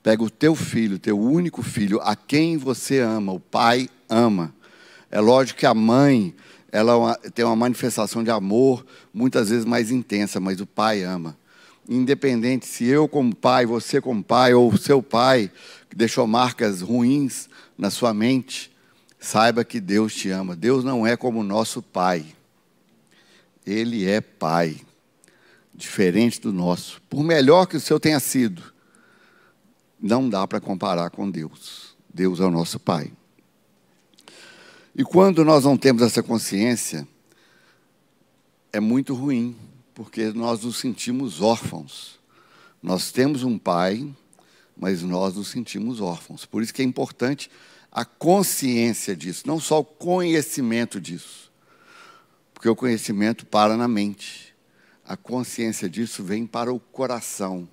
Pega 0.02 0.24
o 0.24 0.30
teu 0.30 0.56
filho, 0.56 0.98
teu 0.98 1.20
único 1.20 1.62
filho, 1.62 2.00
a 2.02 2.16
quem 2.16 2.58
você 2.58 3.00
ama, 3.00 3.34
o 3.34 3.40
pai 3.40 3.90
ama. 4.10 4.54
É 5.12 5.20
lógico 5.20 5.60
que 5.60 5.66
a 5.66 5.74
mãe, 5.74 6.34
ela 6.72 7.18
é 7.24 7.30
tem 7.30 7.44
uma 7.44 7.56
manifestação 7.56 8.24
de 8.24 8.32
amor 8.32 8.86
muitas 9.14 9.50
vezes 9.50 9.66
mais 9.66 9.92
intensa, 9.92 10.40
mas 10.40 10.62
o 10.62 10.66
pai 10.66 11.04
ama. 11.04 11.38
Independente 11.90 12.68
se 12.68 12.86
eu 12.86 13.08
como 13.08 13.36
pai, 13.36 13.66
você 13.66 14.00
como 14.00 14.24
pai, 14.24 14.54
ou 14.54 14.78
seu 14.78 15.04
pai, 15.04 15.52
que 15.90 15.96
deixou 15.96 16.26
marcas 16.26 16.82
ruins 16.82 17.50
na 17.78 17.90
sua 17.90 18.14
mente, 18.14 18.72
Saiba 19.20 19.66
que 19.66 19.82
Deus 19.82 20.16
te 20.16 20.30
ama. 20.30 20.56
Deus 20.56 20.84
não 20.84 21.06
é 21.06 21.18
como 21.18 21.44
nosso 21.44 21.82
pai. 21.82 22.26
Ele 23.66 24.08
é 24.10 24.22
pai, 24.22 24.80
diferente 25.76 26.40
do 26.40 26.54
nosso. 26.54 27.02
Por 27.10 27.22
melhor 27.22 27.66
que 27.68 27.76
o 27.76 27.80
seu 27.80 28.00
tenha 28.00 28.20
sido, 28.20 28.64
não 30.00 30.30
dá 30.30 30.48
para 30.48 30.62
comparar 30.62 31.10
com 31.10 31.30
Deus. 31.30 31.96
Deus 32.12 32.40
é 32.40 32.46
o 32.46 32.50
nosso 32.50 32.80
pai. 32.80 33.12
E 34.96 35.04
quando 35.04 35.44
nós 35.44 35.66
não 35.66 35.78
temos 35.78 36.02
essa 36.02 36.24
consciência, 36.24 37.08
é 38.72 38.80
muito 38.80 39.14
ruim, 39.14 39.56
porque 40.00 40.32
nós 40.32 40.64
nos 40.64 40.78
sentimos 40.78 41.42
órfãos. 41.42 42.18
Nós 42.82 43.12
temos 43.12 43.44
um 43.44 43.58
pai, 43.58 44.08
mas 44.78 45.04
nós 45.04 45.36
nos 45.36 45.50
sentimos 45.50 46.00
órfãos. 46.00 46.46
Por 46.46 46.64
isso 46.64 46.74
que 46.74 46.82
é 46.82 46.86
importante 46.86 47.52
a 47.92 48.06
consciência 48.06 49.14
disso, 49.14 49.44
não 49.46 49.60
só 49.60 49.80
o 49.80 49.84
conhecimento 49.84 51.02
disso. 51.02 51.52
Porque 52.54 52.70
o 52.70 52.78
conhecimento 52.78 53.46
para 53.46 53.76
na 53.76 53.90
mente. 53.90 54.56
A 55.06 55.18
consciência 55.18 55.90
disso 55.90 56.24
vem 56.24 56.48
para 56.48 56.72
o 56.72 56.80
coração. 56.80 57.68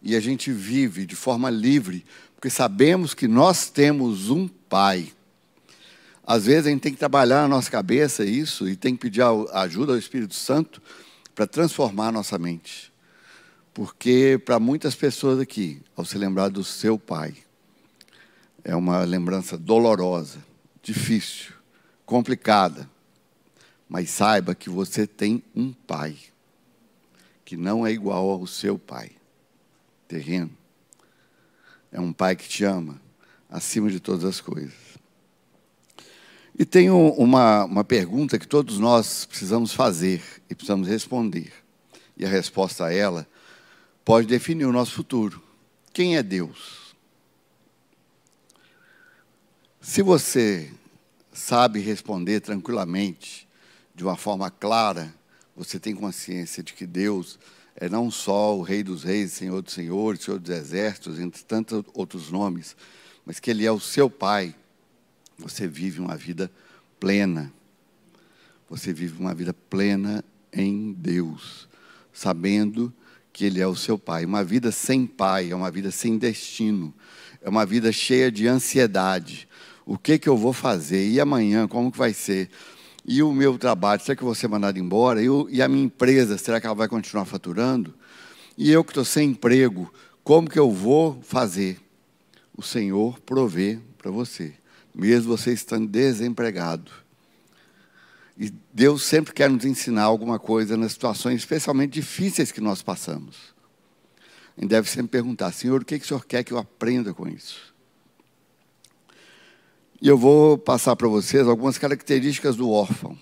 E 0.00 0.14
a 0.14 0.20
gente 0.20 0.52
vive 0.52 1.04
de 1.04 1.16
forma 1.16 1.50
livre, 1.50 2.04
porque 2.36 2.48
sabemos 2.48 3.12
que 3.12 3.26
nós 3.26 3.68
temos 3.68 4.30
um 4.30 4.46
Pai. 4.46 5.12
Às 6.24 6.46
vezes 6.46 6.68
a 6.68 6.70
gente 6.70 6.82
tem 6.82 6.92
que 6.92 6.98
trabalhar 7.00 7.42
na 7.42 7.48
nossa 7.48 7.68
cabeça 7.68 8.24
isso 8.24 8.68
e 8.68 8.76
tem 8.76 8.94
que 8.94 9.00
pedir 9.00 9.24
ajuda 9.52 9.94
ao 9.94 9.98
Espírito 9.98 10.36
Santo 10.36 10.80
para 11.34 11.46
transformar 11.46 12.12
nossa 12.12 12.38
mente. 12.38 12.92
Porque 13.72 14.40
para 14.44 14.58
muitas 14.58 14.94
pessoas 14.94 15.38
aqui, 15.38 15.80
ao 15.96 16.04
se 16.04 16.18
lembrar 16.18 16.48
do 16.48 16.64
seu 16.64 16.98
Pai, 16.98 17.34
é 18.64 18.74
uma 18.74 19.04
lembrança 19.04 19.56
dolorosa, 19.56 20.38
difícil, 20.82 21.52
complicada. 22.04 22.88
Mas 23.88 24.10
saiba 24.10 24.54
que 24.54 24.70
você 24.70 25.06
tem 25.06 25.42
um 25.54 25.72
pai 25.72 26.16
que 27.44 27.56
não 27.56 27.84
é 27.86 27.90
igual 27.90 28.30
ao 28.30 28.46
seu 28.46 28.78
pai 28.78 29.10
terreno. 30.06 30.50
É 31.90 32.00
um 32.00 32.12
pai 32.12 32.36
que 32.36 32.48
te 32.48 32.62
ama 32.64 33.00
acima 33.48 33.90
de 33.90 33.98
todas 33.98 34.24
as 34.24 34.40
coisas. 34.40 34.72
E 36.60 36.64
tenho 36.66 37.14
uma, 37.14 37.64
uma 37.64 37.82
pergunta 37.82 38.38
que 38.38 38.46
todos 38.46 38.78
nós 38.78 39.24
precisamos 39.24 39.72
fazer 39.72 40.22
e 40.50 40.54
precisamos 40.54 40.86
responder. 40.86 41.50
E 42.18 42.26
a 42.26 42.28
resposta 42.28 42.84
a 42.84 42.92
ela 42.92 43.26
pode 44.04 44.26
definir 44.26 44.66
o 44.66 44.72
nosso 44.72 44.92
futuro. 44.92 45.42
Quem 45.90 46.18
é 46.18 46.22
Deus? 46.22 46.94
Se 49.80 50.02
você 50.02 50.70
sabe 51.32 51.80
responder 51.80 52.40
tranquilamente, 52.40 53.48
de 53.94 54.04
uma 54.04 54.18
forma 54.18 54.50
clara, 54.50 55.14
você 55.56 55.80
tem 55.80 55.94
consciência 55.94 56.62
de 56.62 56.74
que 56.74 56.84
Deus 56.84 57.38
é 57.74 57.88
não 57.88 58.10
só 58.10 58.54
o 58.54 58.60
Rei 58.60 58.82
dos 58.82 59.02
Reis, 59.02 59.32
Senhor 59.32 59.62
dos 59.62 59.72
Senhores, 59.72 60.24
Senhor 60.24 60.38
dos 60.38 60.54
Exércitos, 60.54 61.18
entre 61.18 61.42
tantos 61.42 61.82
outros 61.94 62.30
nomes, 62.30 62.76
mas 63.24 63.40
que 63.40 63.50
Ele 63.50 63.64
é 63.64 63.72
o 63.72 63.80
seu 63.80 64.10
Pai, 64.10 64.54
você 65.40 65.66
vive 65.66 66.00
uma 66.00 66.16
vida 66.16 66.50
plena. 66.98 67.52
Você 68.68 68.92
vive 68.92 69.18
uma 69.18 69.34
vida 69.34 69.52
plena 69.52 70.24
em 70.52 70.92
Deus, 70.92 71.68
sabendo 72.12 72.92
que 73.32 73.44
Ele 73.44 73.60
é 73.60 73.66
o 73.66 73.74
seu 73.74 73.98
Pai. 73.98 74.24
Uma 74.24 74.44
vida 74.44 74.70
sem 74.70 75.06
Pai 75.06 75.50
é 75.50 75.56
uma 75.56 75.70
vida 75.70 75.90
sem 75.90 76.18
destino, 76.18 76.94
é 77.42 77.48
uma 77.48 77.64
vida 77.64 77.90
cheia 77.90 78.30
de 78.30 78.46
ansiedade, 78.46 79.48
o 79.86 79.98
que, 79.98 80.18
que 80.18 80.28
eu 80.28 80.36
vou 80.36 80.52
fazer? 80.52 81.08
E 81.08 81.18
amanhã, 81.18 81.66
como 81.66 81.90
que 81.90 81.98
vai 81.98 82.12
ser? 82.12 82.48
E 83.04 83.22
o 83.22 83.32
meu 83.32 83.58
trabalho, 83.58 84.00
será 84.00 84.14
que 84.14 84.22
eu 84.22 84.26
vou 84.26 84.34
ser 84.34 84.46
mandado 84.46 84.78
embora? 84.78 85.20
E, 85.20 85.26
e 85.48 85.62
a 85.62 85.66
minha 85.66 85.84
empresa, 85.84 86.38
será 86.38 86.60
que 86.60 86.66
ela 86.66 86.76
vai 86.76 86.86
continuar 86.86 87.24
faturando? 87.24 87.92
E 88.56 88.70
eu 88.70 88.84
que 88.84 88.90
estou 88.90 89.04
sem 89.04 89.30
emprego, 89.30 89.92
como 90.22 90.48
que 90.48 90.58
eu 90.58 90.70
vou 90.70 91.20
fazer? 91.22 91.80
O 92.56 92.62
Senhor 92.62 93.18
provê 93.20 93.80
para 93.98 94.10
você, 94.10 94.54
mesmo 94.94 95.36
você 95.36 95.52
estando 95.52 95.88
desempregado. 95.88 96.90
E 98.36 98.52
Deus 98.72 99.02
sempre 99.04 99.34
quer 99.34 99.50
nos 99.50 99.64
ensinar 99.64 100.04
alguma 100.04 100.38
coisa 100.38 100.76
nas 100.76 100.92
situações 100.92 101.40
especialmente 101.40 101.92
difíceis 101.92 102.50
que 102.50 102.60
nós 102.60 102.82
passamos. 102.82 103.36
E 104.56 104.66
deve 104.66 104.88
sempre 104.88 105.08
perguntar, 105.08 105.52
Senhor, 105.52 105.82
o 105.82 105.84
que, 105.84 105.98
que 105.98 106.04
o 106.04 106.08
Senhor 106.08 106.24
quer 106.24 106.42
que 106.42 106.52
eu 106.52 106.58
aprenda 106.58 107.12
com 107.12 107.28
isso? 107.28 107.74
E 110.00 110.08
eu 110.08 110.16
vou 110.16 110.56
passar 110.56 110.96
para 110.96 111.08
vocês 111.08 111.46
algumas 111.46 111.76
características 111.76 112.56
do 112.56 112.70
órfão. 112.70 113.18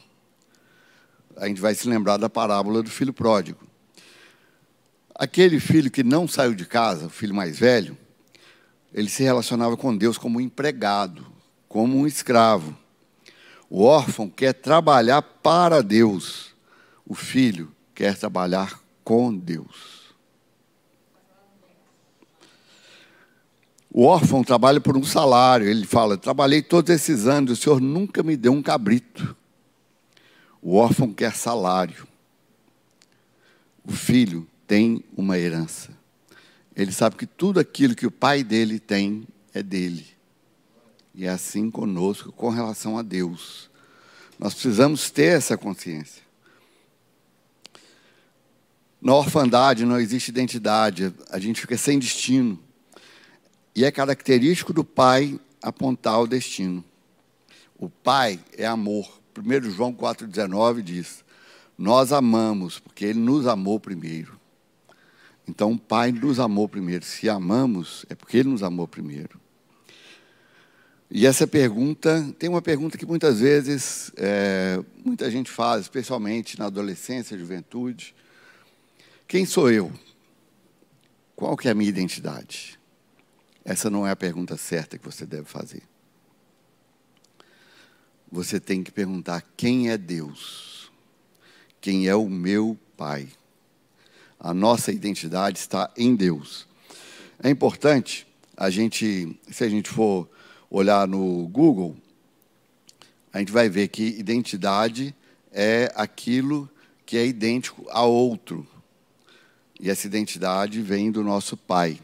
A 1.37 1.49
gente 1.49 1.61
vai 1.61 1.75
se 1.75 1.89
lembrar 1.89 2.17
da 2.17 2.31
parábola 2.31 2.83
do 2.83 2.91
filho 2.91 3.13
pródigo. 3.13 3.61
Aquele 5.15 5.59
filho 5.59 5.91
que 5.91 6.05
não 6.05 6.29
saiu 6.29 6.55
de 6.55 6.65
casa, 6.65 7.07
o 7.07 7.11
filho 7.11 7.35
mais 7.35 7.59
velho, 7.59 7.99
ele 8.95 9.09
se 9.09 9.25
relacionava 9.25 9.77
com 9.77 9.97
Deus 9.97 10.17
como 10.17 10.41
empregado, 10.41 11.27
como 11.69 11.99
um 11.99 12.07
escravo. 12.07 12.77
O 13.69 13.83
órfão 13.83 14.29
quer 14.29 14.55
trabalhar 14.55 15.21
para 15.21 15.83
Deus. 15.83 16.55
O 17.07 17.15
filho 17.15 17.71
quer 17.95 18.17
trabalhar 18.17 18.81
com 19.05 19.35
Deus. 19.37 19.99
O 23.91 24.05
órfão 24.05 24.45
trabalha 24.45 24.81
por 24.81 24.97
um 24.97 25.05
salário. 25.05 25.69
Ele 25.69 25.87
fala: 25.87 26.17
Trabalhei 26.17 26.63
todos 26.63 26.95
esses 26.95 27.27
anos, 27.27 27.59
o 27.59 27.63
senhor 27.63 27.81
nunca 27.81 28.23
me 28.23 28.37
deu 28.37 28.53
um 28.53 28.63
cabrito. 28.63 29.37
O 30.63 30.77
órfão 30.77 31.13
quer 31.13 31.35
salário. 31.35 32.07
O 33.85 33.93
filho 33.93 34.47
tem 34.67 35.03
uma 35.17 35.39
herança. 35.39 35.91
Ele 36.77 36.93
sabe 36.93 37.17
que 37.17 37.27
tudo 37.27 37.59
aquilo 37.59 37.95
que 37.95 38.07
o 38.07 38.11
pai 38.11 38.45
dele 38.45 38.79
tem 38.79 39.27
é 39.53 39.63
dele. 39.63 40.18
E 41.19 41.27
é 41.27 41.31
assim 41.31 41.69
conosco 41.69 42.31
com 42.31 42.49
relação 42.49 42.97
a 42.97 43.03
Deus. 43.03 43.69
Nós 44.39 44.55
precisamos 44.55 45.11
ter 45.11 45.37
essa 45.37 45.59
consciência. 45.59 46.23
Na 49.03 49.17
orfandade 49.17 49.85
não 49.85 49.99
existe 49.99 50.29
identidade, 50.29 51.13
a 51.29 51.41
gente 51.41 51.61
fica 51.61 51.77
sem 51.77 51.99
destino. 51.99 52.57
E 53.75 53.85
é 53.85 53.91
característico 53.91 54.73
do 54.73 54.85
pai 54.85 55.41
apontar 55.61 56.21
o 56.21 56.27
destino. 56.29 56.85
O 57.77 57.91
pai 57.91 58.39
é 58.57 58.65
amor. 58.65 59.21
1 59.37 59.71
João 59.73 59.93
4,19 59.93 60.83
diz: 60.83 61.25
Nós 61.77 62.13
amamos, 62.13 62.79
porque 62.79 63.05
ele 63.05 63.19
nos 63.19 63.45
amou 63.45 63.81
primeiro. 63.81 64.39
Então, 65.49 65.73
o 65.73 65.79
pai 65.79 66.13
nos 66.13 66.39
amou 66.39 66.69
primeiro. 66.69 67.05
Se 67.05 67.29
amamos, 67.29 68.07
é 68.09 68.15
porque 68.15 68.37
ele 68.37 68.51
nos 68.51 68.63
amou 68.63 68.87
primeiro. 68.87 69.48
E 71.11 71.27
essa 71.27 71.47
pergunta, 71.47 72.35
tem 72.39 72.51
uma 72.51 72.61
pergunta 72.61 72.99
que 72.99 73.07
muitas 73.07 73.41
vezes 73.41 74.13
é, 74.17 74.79
muita 75.03 75.31
gente 75.31 75.51
faz, 75.51 75.83
especialmente 75.83 76.59
na 76.59 76.67
adolescência, 76.67 77.39
juventude. 77.39 78.15
Quem 79.27 79.47
sou 79.47 79.71
eu? 79.71 79.91
Qual 81.35 81.57
que 81.57 81.67
é 81.67 81.71
a 81.71 81.75
minha 81.75 81.89
identidade? 81.89 82.79
Essa 83.65 83.89
não 83.89 84.07
é 84.07 84.11
a 84.11 84.17
pergunta 84.17 84.57
certa 84.59 84.99
que 84.99 85.05
você 85.05 85.25
deve 85.25 85.47
fazer. 85.47 85.83
Você 88.31 88.61
tem 88.61 88.85
que 88.85 88.93
perguntar 88.93 89.43
quem 89.57 89.91
é 89.91 89.97
Deus? 89.97 90.93
Quem 91.81 92.07
é 92.07 92.15
o 92.15 92.29
meu 92.29 92.79
Pai? 92.99 93.29
A 94.39 94.53
nossa 94.53 94.93
identidade 94.93 95.59
está 95.59 95.91
em 95.97 96.15
Deus. 96.15 96.67
É 97.43 97.49
importante 97.49 98.27
a 98.55 98.69
gente, 98.69 99.39
se 99.51 99.65
a 99.65 99.69
gente 99.69 99.89
for 99.89 100.29
olhar 100.71 101.07
no 101.07 101.47
Google, 101.49 101.97
a 103.33 103.39
gente 103.39 103.53
vai 103.53 103.69
ver 103.69 103.89
que 103.89 104.03
identidade 104.03 105.15
é 105.53 105.93
aquilo 105.95 106.69
que 107.05 107.17
é 107.17 107.27
idêntico 107.27 107.87
a 107.91 108.03
outro. 108.03 108.67
E 109.81 109.89
essa 109.89 110.07
identidade 110.07 110.83
vem 110.83 111.11
do 111.11 111.23
nosso 111.23 111.57
Pai. 111.57 112.01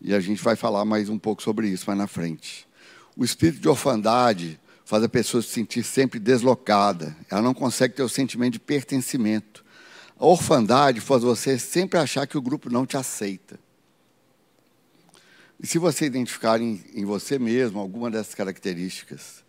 E 0.00 0.14
a 0.14 0.20
gente 0.20 0.42
vai 0.42 0.56
falar 0.56 0.84
mais 0.84 1.08
um 1.08 1.18
pouco 1.18 1.42
sobre 1.42 1.68
isso 1.68 1.84
mais 1.86 1.98
na 1.98 2.06
frente. 2.06 2.66
O 3.16 3.24
espírito 3.24 3.60
de 3.60 3.68
orfandade 3.68 4.58
faz 4.84 5.04
a 5.04 5.08
pessoa 5.08 5.42
se 5.42 5.50
sentir 5.50 5.84
sempre 5.84 6.18
deslocada. 6.18 7.16
Ela 7.30 7.40
não 7.40 7.54
consegue 7.54 7.94
ter 7.94 8.02
o 8.02 8.08
sentimento 8.08 8.54
de 8.54 8.60
pertencimento. 8.60 9.64
A 10.18 10.26
orfandade 10.26 11.00
faz 11.00 11.22
você 11.22 11.58
sempre 11.58 11.98
achar 11.98 12.26
que 12.26 12.36
o 12.36 12.42
grupo 12.42 12.68
não 12.68 12.84
te 12.84 12.96
aceita. 12.96 13.58
E 15.62 15.66
se 15.66 15.78
você 15.78 16.06
identificar 16.06 16.60
em, 16.60 16.82
em 16.94 17.04
você 17.04 17.38
mesmo 17.38 17.78
alguma 17.78 18.10
dessas 18.10 18.34
características, 18.34 19.44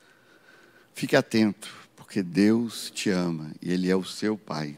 fique 0.93 1.15
atento, 1.15 1.73
porque 1.95 2.21
Deus 2.21 2.91
te 2.93 3.09
ama 3.09 3.51
e 3.61 3.71
Ele 3.71 3.89
é 3.89 3.95
o 3.95 4.03
seu 4.03 4.37
Pai. 4.37 4.77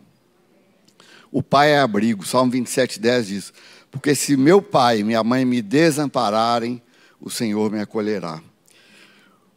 O 1.31 1.43
Pai 1.43 1.71
é 1.71 1.79
abrigo. 1.79 2.25
Salmo 2.25 2.51
27, 2.51 2.99
10 2.99 3.27
diz: 3.27 3.53
porque 3.95 4.13
se 4.13 4.35
meu 4.35 4.61
pai 4.61 4.99
e 4.99 5.03
minha 5.05 5.23
mãe 5.23 5.45
me 5.45 5.61
desampararem, 5.61 6.81
o 7.17 7.29
Senhor 7.29 7.71
me 7.71 7.79
acolherá. 7.79 8.43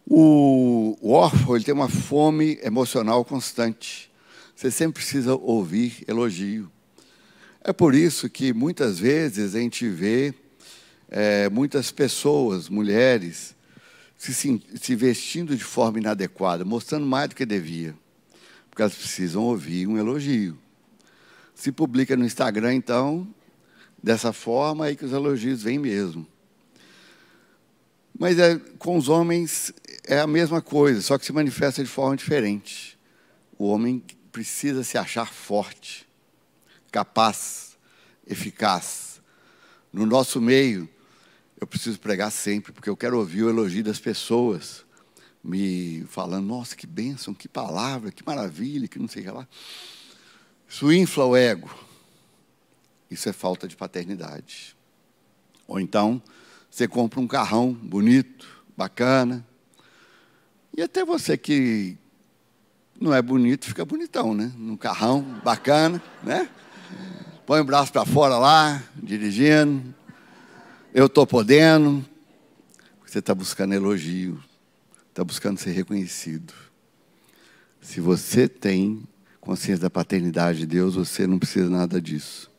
O, 0.07 0.97
o 1.01 1.11
órfão 1.11 1.57
ele 1.57 1.65
tem 1.65 1.75
uma 1.75 1.89
fome 1.89 2.57
emocional 2.63 3.25
constante. 3.25 4.09
Você 4.55 4.71
sempre 4.71 5.03
precisa 5.03 5.35
ouvir 5.35 6.05
elogio. 6.07 6.71
É 7.65 7.73
por 7.73 7.97
isso 7.97 8.31
que 8.31 8.53
muitas 8.53 9.01
vezes 9.01 9.57
a 9.57 9.59
gente 9.59 9.89
vê 9.89 10.33
é, 11.09 11.49
muitas 11.49 11.91
pessoas, 11.91 12.69
mulheres, 12.69 13.57
se, 14.17 14.33
se 14.35 14.97
vestindo 14.97 15.57
de 15.57 15.65
forma 15.65 15.99
inadequada, 15.99 16.65
mostrando 16.65 17.07
mais 17.07 17.29
do 17.29 17.35
que 17.35 17.47
devia, 17.47 17.95
porque 18.69 18.83
elas 18.83 18.95
precisam 18.95 19.43
ouvir 19.43 19.87
um 19.87 19.97
elogio. 19.97 20.59
Se 21.55 21.73
publica 21.73 22.17
no 22.17 22.25
Instagram, 22.25 22.75
então, 22.75 23.27
dessa 24.03 24.33
forma 24.33 24.87
aí 24.87 24.97
que 24.97 25.05
os 25.05 25.13
elogios 25.13 25.63
vêm 25.63 25.79
mesmo. 25.79 26.27
Mas 28.19 28.39
é, 28.39 28.59
com 28.79 28.97
os 28.97 29.09
homens 29.09 29.73
é 30.05 30.19
a 30.19 30.27
mesma 30.27 30.61
coisa, 30.61 31.01
só 31.01 31.17
que 31.17 31.25
se 31.25 31.33
manifesta 31.33 31.83
de 31.83 31.89
forma 31.89 32.17
diferente. 32.17 32.99
O 33.57 33.67
homem 33.69 34.03
precisa 34.33 34.83
se 34.83 34.99
achar 34.99 35.33
forte, 35.33 36.07
capaz, 36.91 37.77
eficaz. 38.27 39.21
No 39.93 40.05
nosso 40.05 40.41
meio, 40.41 40.89
eu 41.61 41.67
preciso 41.67 41.99
pregar 41.99 42.31
sempre, 42.31 42.73
porque 42.73 42.89
eu 42.89 42.97
quero 42.97 43.19
ouvir 43.19 43.43
o 43.43 43.51
elogio 43.51 43.83
das 43.83 43.99
pessoas 43.99 44.85
me 45.43 46.05
falando, 46.09 46.47
nossa, 46.47 46.77
que 46.77 46.87
bênção, 46.87 47.35
que 47.35 47.49
palavra, 47.49 48.13
que 48.13 48.25
maravilha, 48.25 48.89
que 48.89 48.99
não 48.99 49.09
sei 49.09 49.23
o 49.23 49.25
que 49.27 49.31
lá. 49.31 49.49
Isso 50.69 50.93
infla 50.93 51.25
o 51.25 51.37
ego. 51.37 51.71
Isso 53.11 53.29
é 53.29 53.33
falta 53.33 53.67
de 53.67 53.77
paternidade. 53.77 54.77
Ou 55.67 55.81
então, 55.81 56.23
você 56.71 56.87
compra 56.87 57.21
um 57.21 57.27
carrão 57.27 57.73
bonito, 57.73 58.63
bacana, 58.77 59.45
e 60.79 60.83
até 60.83 61.05
você 61.05 61.37
que 61.37 61.99
não 63.01 63.13
é 63.13 63.21
bonito, 63.21 63.67
fica 63.67 63.85
bonitão, 63.85 64.33
né? 64.33 64.53
Num 64.57 64.77
carrão 64.77 65.23
bacana, 65.43 66.01
né? 66.23 66.49
Põe 67.45 67.61
o 67.61 67.65
braço 67.65 67.93
para 67.93 68.05
fora 68.05 68.39
lá, 68.39 68.81
dirigindo. 68.95 69.93
Eu 70.99 71.07
estou 71.07 71.25
podendo. 71.25 72.05
Você 73.07 73.21
está 73.21 73.33
buscando 73.33 73.73
elogio, 73.73 74.43
está 75.09 75.23
buscando 75.23 75.57
ser 75.57 75.71
reconhecido. 75.71 76.53
Se 77.81 78.01
você 78.01 78.49
tem 78.49 79.07
consciência 79.41 79.83
da 79.83 79.91
paternidade 79.91 80.59
de 80.59 80.67
Deus, 80.67 80.97
você 80.97 81.25
não 81.25 81.39
precisa 81.39 81.71
nada 81.71 82.01
disso. 82.01 82.51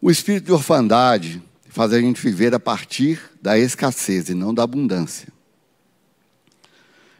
O 0.00 0.10
espírito 0.10 0.46
de 0.46 0.52
orfandade 0.52 1.40
faz 1.68 1.92
a 1.92 2.00
gente 2.00 2.20
viver 2.20 2.52
a 2.52 2.58
partir 2.58 3.30
da 3.40 3.56
escassez 3.56 4.28
e 4.28 4.34
não 4.34 4.52
da 4.52 4.64
abundância. 4.64 5.28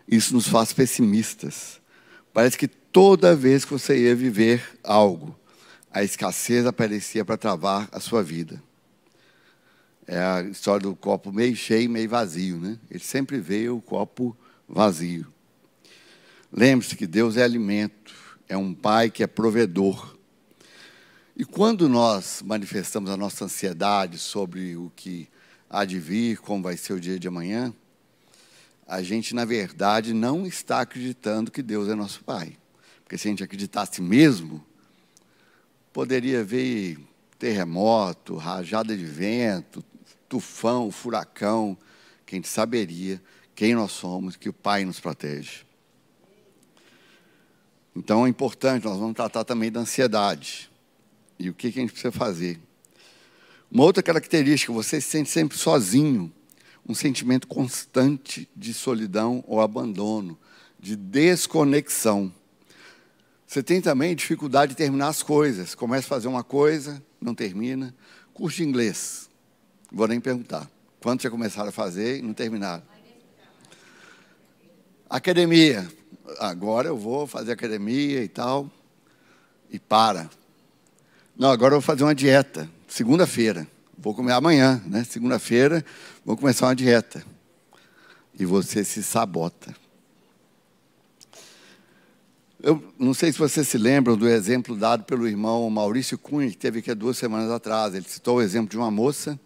Isso 0.08 0.34
nos 0.34 0.48
faz 0.48 0.72
pessimistas. 0.72 1.80
Parece 2.34 2.58
que 2.58 2.66
toda 2.66 3.36
vez 3.36 3.64
que 3.64 3.70
você 3.70 3.96
ia 3.96 4.16
viver 4.16 4.76
algo, 4.82 5.38
a 5.88 6.02
escassez 6.02 6.66
aparecia 6.66 7.24
para 7.24 7.36
travar 7.36 7.88
a 7.92 8.00
sua 8.00 8.24
vida. 8.24 8.60
É 10.12 10.18
a 10.18 10.42
história 10.42 10.82
do 10.82 10.94
copo 10.94 11.32
meio 11.32 11.56
cheio, 11.56 11.88
meio 11.88 12.06
vazio, 12.06 12.58
né? 12.58 12.78
Ele 12.90 13.02
sempre 13.02 13.38
vê 13.40 13.70
o 13.70 13.80
copo 13.80 14.36
vazio. 14.68 15.32
Lembre-se 16.52 16.94
que 16.94 17.06
Deus 17.06 17.38
é 17.38 17.42
alimento, 17.42 18.14
é 18.46 18.54
um 18.54 18.74
pai 18.74 19.10
que 19.10 19.22
é 19.22 19.26
provedor. 19.26 20.18
E 21.34 21.46
quando 21.46 21.88
nós 21.88 22.42
manifestamos 22.44 23.10
a 23.10 23.16
nossa 23.16 23.46
ansiedade 23.46 24.18
sobre 24.18 24.76
o 24.76 24.92
que 24.94 25.30
há 25.70 25.82
de 25.82 25.98
vir, 25.98 26.36
como 26.40 26.62
vai 26.62 26.76
ser 26.76 26.92
o 26.92 27.00
dia 27.00 27.18
de 27.18 27.26
amanhã, 27.26 27.72
a 28.86 29.02
gente, 29.02 29.34
na 29.34 29.46
verdade, 29.46 30.12
não 30.12 30.46
está 30.46 30.82
acreditando 30.82 31.50
que 31.50 31.62
Deus 31.62 31.88
é 31.88 31.94
nosso 31.94 32.22
Pai. 32.22 32.58
Porque 33.02 33.16
se 33.16 33.28
a 33.28 33.30
gente 33.30 33.42
acreditasse 33.42 34.02
mesmo, 34.02 34.62
poderia 35.90 36.44
ver 36.44 36.98
terremoto, 37.38 38.36
rajada 38.36 38.94
de 38.94 39.06
vento, 39.06 39.82
tufão, 40.32 40.90
furacão, 40.90 41.76
que 42.24 42.36
gente 42.36 42.48
saberia 42.48 43.22
quem 43.54 43.74
nós 43.74 43.92
somos, 43.92 44.34
que 44.34 44.48
o 44.48 44.52
Pai 44.52 44.82
nos 44.82 44.98
protege. 44.98 45.60
Então 47.94 48.24
é 48.24 48.30
importante, 48.30 48.86
nós 48.86 48.98
vamos 48.98 49.14
tratar 49.14 49.44
também 49.44 49.70
da 49.70 49.80
ansiedade. 49.80 50.70
E 51.38 51.50
o 51.50 51.54
que, 51.54 51.66
a 51.66 51.70
gente 51.70 51.92
precisa 51.92 52.10
fazer? 52.10 52.58
Uma 53.70 53.84
outra 53.84 54.02
característica, 54.02 54.72
você 54.72 55.02
se 55.02 55.10
sente 55.10 55.28
sempre 55.28 55.58
sozinho, 55.58 56.32
um 56.88 56.94
sentimento 56.94 57.46
constante 57.46 58.48
de 58.56 58.72
solidão 58.72 59.44
ou 59.46 59.60
abandono, 59.60 60.38
de 60.80 60.96
desconexão. 60.96 62.32
Você 63.46 63.62
tem 63.62 63.82
também 63.82 64.16
dificuldade 64.16 64.70
de 64.70 64.76
terminar 64.76 65.08
as 65.08 65.22
coisas. 65.22 65.74
Começa 65.74 66.06
a 66.06 66.08
fazer 66.08 66.28
uma 66.28 66.42
coisa, 66.42 67.04
não 67.20 67.34
termina. 67.34 67.94
Curso 68.32 68.56
de 68.56 68.64
inglês, 68.64 69.28
vou 69.92 70.08
nem 70.08 70.20
perguntar. 70.20 70.68
Quantos 71.00 71.24
já 71.24 71.30
começaram 71.30 71.68
a 71.68 71.72
fazer 71.72 72.18
e 72.18 72.22
não 72.22 72.32
terminaram? 72.32 72.82
Academia. 75.08 75.86
Agora 76.38 76.88
eu 76.88 76.96
vou 76.96 77.26
fazer 77.26 77.52
academia 77.52 78.24
e 78.24 78.28
tal. 78.28 78.70
E 79.70 79.78
para. 79.78 80.30
Não, 81.36 81.50
agora 81.50 81.74
eu 81.74 81.80
vou 81.80 81.82
fazer 81.82 82.04
uma 82.04 82.14
dieta. 82.14 82.68
Segunda-feira. 82.88 83.66
Vou 83.98 84.14
comer 84.14 84.32
amanhã, 84.32 84.82
né? 84.86 85.04
Segunda-feira 85.04 85.84
vou 86.24 86.36
começar 86.36 86.66
uma 86.66 86.74
dieta. 86.74 87.24
E 88.38 88.46
você 88.46 88.84
se 88.84 89.02
sabota. 89.02 89.74
Eu 92.62 92.82
não 92.98 93.12
sei 93.12 93.32
se 93.32 93.38
vocês 93.38 93.66
se 93.66 93.76
lembram 93.76 94.16
do 94.16 94.28
exemplo 94.28 94.76
dado 94.76 95.02
pelo 95.02 95.26
irmão 95.26 95.68
Maurício 95.68 96.16
Cunha, 96.16 96.48
que 96.48 96.56
teve 96.56 96.78
aqui 96.78 96.92
há 96.92 96.94
duas 96.94 97.18
semanas 97.18 97.50
atrás. 97.50 97.94
Ele 97.94 98.08
citou 98.08 98.36
o 98.36 98.42
exemplo 98.42 98.70
de 98.70 98.76
uma 98.76 98.90
moça 98.90 99.38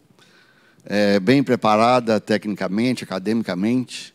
é, 0.87 1.21
bem 1.21 1.43
preparada 1.43 2.19
tecnicamente, 2.19 3.05
academicamente, 3.05 4.15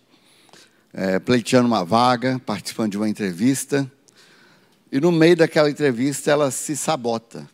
é, 0.92 1.20
pleiteando 1.20 1.68
uma 1.68 1.86
vaga, 1.86 2.42
participando 2.46 2.92
de 2.92 2.98
uma 2.98 3.10
entrevista. 3.10 3.90
E 4.92 5.00
no 5.00 5.12
meio 5.12 5.36
daquela 5.36 5.70
entrevista 5.70 6.32
ela 6.32 6.50
se 6.50 6.76
sabota 6.76 7.48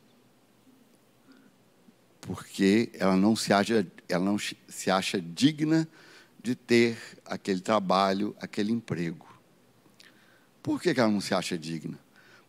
porque 2.28 2.90
ela 2.94 3.16
não 3.16 3.38
se 3.38 3.54
acha, 3.54 3.88
ela 4.10 4.24
não 4.24 4.38
se 4.38 4.92
acha 4.92 5.22
digna 5.22 5.88
de 6.44 6.56
ter 6.56 6.98
aquele 7.26 7.62
trabalho, 7.62 8.36
aquele 8.38 8.74
emprego. 8.74 9.26
Por 10.62 10.82
que 10.82 10.90
ela 10.90 11.10
não 11.10 11.22
se 11.22 11.34
acha 11.34 11.58
digna? 11.58 11.98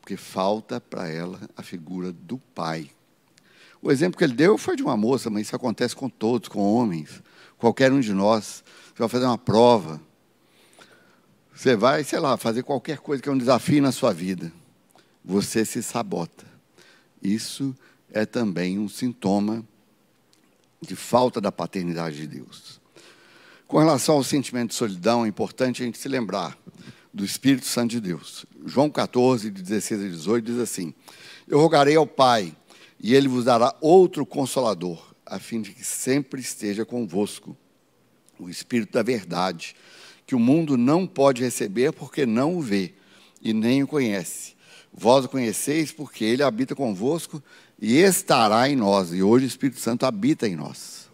Porque 0.01 0.17
falta 0.17 0.81
para 0.81 1.09
ela 1.09 1.41
a 1.57 1.63
figura 1.63 2.13
do 2.13 2.39
pai. 2.39 2.91
O 3.81 3.93
exemplo 3.93 4.19
que 4.19 4.25
ele 4.25 4.35
deu 4.35 4.59
foi 4.59 4.77
de 4.77 4.83
uma 4.83 4.97
moça, 4.97 5.31
mas 5.31 5.47
isso 5.47 5.57
acontece 5.57 5.95
com 5.95 6.09
todos, 6.09 6.49
com 6.49 6.61
homens, 6.61 7.23
qualquer 7.57 7.93
um 7.93 8.01
de 8.01 8.13
nós. 8.13 8.65
Você 8.87 8.99
vai 8.99 9.09
fazer 9.09 9.25
uma 9.25 9.39
prova, 9.39 10.01
você 11.55 11.75
vai, 11.75 12.05
sei 12.05 12.21
lá, 12.21 12.37
fazer 12.37 12.63
qualquer 12.63 12.99
coisa 12.99 13.21
que 13.21 13.29
é 13.29 13.33
um 13.33 13.39
desafio 13.39 13.83
na 13.83 13.91
sua 13.91 14.13
vida. 14.13 14.53
Você 15.25 15.65
se 15.65 15.83
sabota. 15.83 16.47
Isso 17.21 17.75
é 18.13 18.25
também 18.25 18.79
um 18.79 18.89
sintoma 18.89 19.65
de 20.81 20.95
falta 20.95 21.41
da 21.41 21.51
paternidade 21.51 22.17
de 22.17 22.27
Deus. 22.29 22.81
Com 23.67 23.79
relação 23.79 24.15
ao 24.15 24.25
sentimento 24.25 24.71
de 24.71 24.77
solidão, 24.77 25.25
é 25.25 25.29
importante 25.29 25.83
a 25.83 25.85
gente 25.85 25.99
se 25.99 26.09
lembrar 26.09 26.57
do 27.13 27.25
Espírito 27.25 27.67
Santo 27.67 27.91
de 27.91 28.01
Deus. 28.01 28.47
João 28.65 28.89
14, 28.89 29.51
de 29.51 29.61
16 29.61 30.01
a 30.01 30.09
18, 30.09 30.45
diz 30.45 30.59
assim: 30.59 30.95
Eu 31.47 31.61
rogarei 31.61 31.97
ao 31.97 32.07
Pai, 32.07 32.55
e 33.01 33.15
ele 33.15 33.29
vos 33.29 33.45
dará 33.45 33.75
outro 33.81 34.27
consolador, 34.27 35.15
a 35.25 35.39
fim 35.39 35.61
de 35.61 35.73
que 35.73 35.85
sempre 35.85 36.41
esteja 36.41 36.85
convosco, 36.85 37.57
o 38.39 38.49
Espírito 38.49 38.93
da 38.93 39.03
Verdade, 39.03 39.75
que 40.27 40.35
o 40.35 40.39
mundo 40.39 40.77
não 40.77 41.07
pode 41.07 41.43
receber 41.43 41.93
porque 41.93 42.27
não 42.27 42.57
o 42.57 42.61
vê 42.61 42.95
e 43.41 43.53
nem 43.53 43.83
o 43.83 43.87
conhece. 43.87 44.55
Vós 44.93 45.25
o 45.25 45.29
conheceis 45.29 45.93
porque 45.93 46.25
ele 46.25 46.43
habita 46.43 46.75
convosco 46.75 47.43
e 47.81 47.97
estará 47.97 48.69
em 48.69 48.77
nós. 48.77 49.13
E 49.13 49.23
hoje 49.23 49.45
o 49.45 49.49
Espírito 49.49 49.81
Santo 49.81 50.05
habita 50.05 50.47
em 50.47 50.57
nós. 50.57 51.09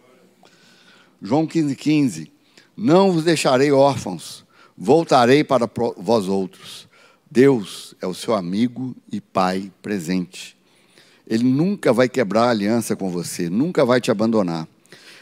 João 1.20 1.47
15, 1.47 1.77
15. 1.77 2.33
Não 2.77 3.12
vos 3.12 3.25
deixarei 3.25 3.70
órfãos, 3.70 4.44
voltarei 4.77 5.44
para 5.44 5.70
vós 5.97 6.27
outros. 6.29 6.88
Deus 7.31 7.94
é 8.01 8.07
o 8.07 8.14
seu 8.14 8.35
amigo 8.35 8.97
e 9.11 9.20
pai 9.20 9.70
presente. 9.81 10.54
Ele 11.26 11.44
nunca 11.44 11.92
vai 11.92 12.08
quebrar 12.08 12.44
a 12.44 12.50
aliança 12.50 12.94
com 12.94 13.10
você, 13.10 13.48
nunca 13.48 13.84
vai 13.84 14.00
te 14.00 14.10
abandonar. 14.10 14.68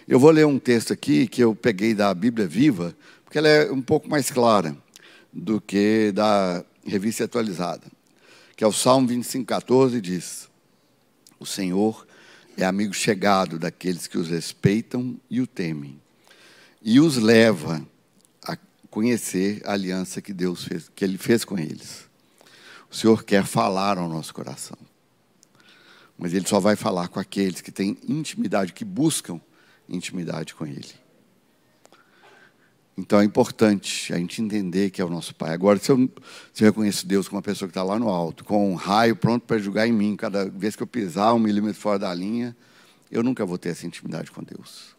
Eu 0.06 0.18
vou 0.18 0.30
ler 0.30 0.46
um 0.46 0.58
texto 0.58 0.92
aqui 0.92 1.26
que 1.26 1.42
eu 1.42 1.54
peguei 1.54 1.94
da 1.94 2.12
Bíblia 2.12 2.46
Viva, 2.46 2.94
porque 3.24 3.38
ela 3.38 3.48
é 3.48 3.70
um 3.70 3.80
pouco 3.80 4.08
mais 4.08 4.30
clara 4.30 4.76
do 5.32 5.60
que 5.60 6.12
da 6.12 6.64
revista 6.84 7.24
atualizada, 7.24 7.86
que 8.56 8.64
é 8.64 8.66
o 8.66 8.72
Salmo 8.72 9.06
25, 9.06 9.46
14, 9.46 10.00
diz: 10.00 10.48
o 11.42 11.46
Senhor 11.46 12.06
é 12.56 12.64
amigo 12.64 12.94
chegado 12.94 13.58
daqueles 13.58 14.06
que 14.06 14.18
os 14.18 14.28
respeitam 14.28 15.18
e 15.30 15.40
o 15.40 15.46
temem, 15.46 16.00
e 16.80 17.00
os 17.00 17.16
leva 17.16 17.84
a 18.44 18.56
conhecer 18.90 19.60
a 19.64 19.72
aliança 19.72 20.20
que 20.22 20.32
Deus 20.32 20.64
fez, 20.64 20.90
que 20.94 21.04
Ele 21.04 21.18
fez 21.18 21.44
com 21.44 21.58
eles. 21.58 22.04
O 22.90 22.94
Senhor 22.94 23.24
quer 23.24 23.44
falar 23.44 23.98
ao 23.98 24.08
nosso 24.08 24.34
coração, 24.34 24.78
mas 26.22 26.32
Ele 26.32 26.46
só 26.46 26.60
vai 26.60 26.76
falar 26.76 27.08
com 27.08 27.18
aqueles 27.18 27.60
que 27.60 27.72
têm 27.72 27.98
intimidade, 28.08 28.72
que 28.72 28.84
buscam 28.84 29.40
intimidade 29.88 30.54
com 30.54 30.64
Ele. 30.64 30.94
Então 32.96 33.20
é 33.20 33.24
importante 33.24 34.14
a 34.14 34.16
gente 34.18 34.40
entender 34.40 34.90
que 34.90 35.02
é 35.02 35.04
o 35.04 35.08
nosso 35.08 35.34
Pai. 35.34 35.52
Agora, 35.52 35.80
se 35.80 35.90
eu, 35.90 36.08
se 36.54 36.62
eu 36.62 36.68
reconheço 36.68 37.08
Deus 37.08 37.26
como 37.26 37.38
uma 37.38 37.42
pessoa 37.42 37.66
que 37.66 37.72
está 37.72 37.82
lá 37.82 37.98
no 37.98 38.08
alto, 38.08 38.44
com 38.44 38.70
um 38.70 38.76
raio 38.76 39.16
pronto 39.16 39.44
para 39.44 39.58
julgar 39.58 39.88
em 39.88 39.92
mim, 39.92 40.14
cada 40.14 40.48
vez 40.48 40.76
que 40.76 40.84
eu 40.84 40.86
pisar 40.86 41.34
um 41.34 41.40
milímetro 41.40 41.80
fora 41.80 41.98
da 41.98 42.14
linha, 42.14 42.56
eu 43.10 43.24
nunca 43.24 43.44
vou 43.44 43.58
ter 43.58 43.70
essa 43.70 43.84
intimidade 43.84 44.30
com 44.30 44.44
Deus, 44.44 44.94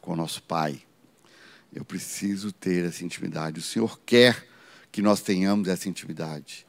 com 0.00 0.14
o 0.14 0.16
nosso 0.16 0.42
Pai. 0.42 0.80
Eu 1.74 1.84
preciso 1.84 2.52
ter 2.52 2.86
essa 2.86 3.04
intimidade. 3.04 3.58
O 3.58 3.62
Senhor 3.62 4.00
quer 4.00 4.48
que 4.90 5.02
nós 5.02 5.20
tenhamos 5.20 5.68
essa 5.68 5.90
intimidade. 5.90 6.66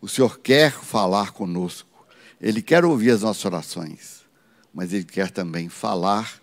O 0.00 0.08
Senhor 0.08 0.38
quer 0.38 0.72
falar 0.72 1.32
conosco. 1.32 1.95
Ele 2.40 2.60
quer 2.60 2.84
ouvir 2.84 3.10
as 3.10 3.22
nossas 3.22 3.44
orações, 3.44 4.24
mas 4.72 4.92
Ele 4.92 5.04
quer 5.04 5.30
também 5.30 5.68
falar 5.68 6.40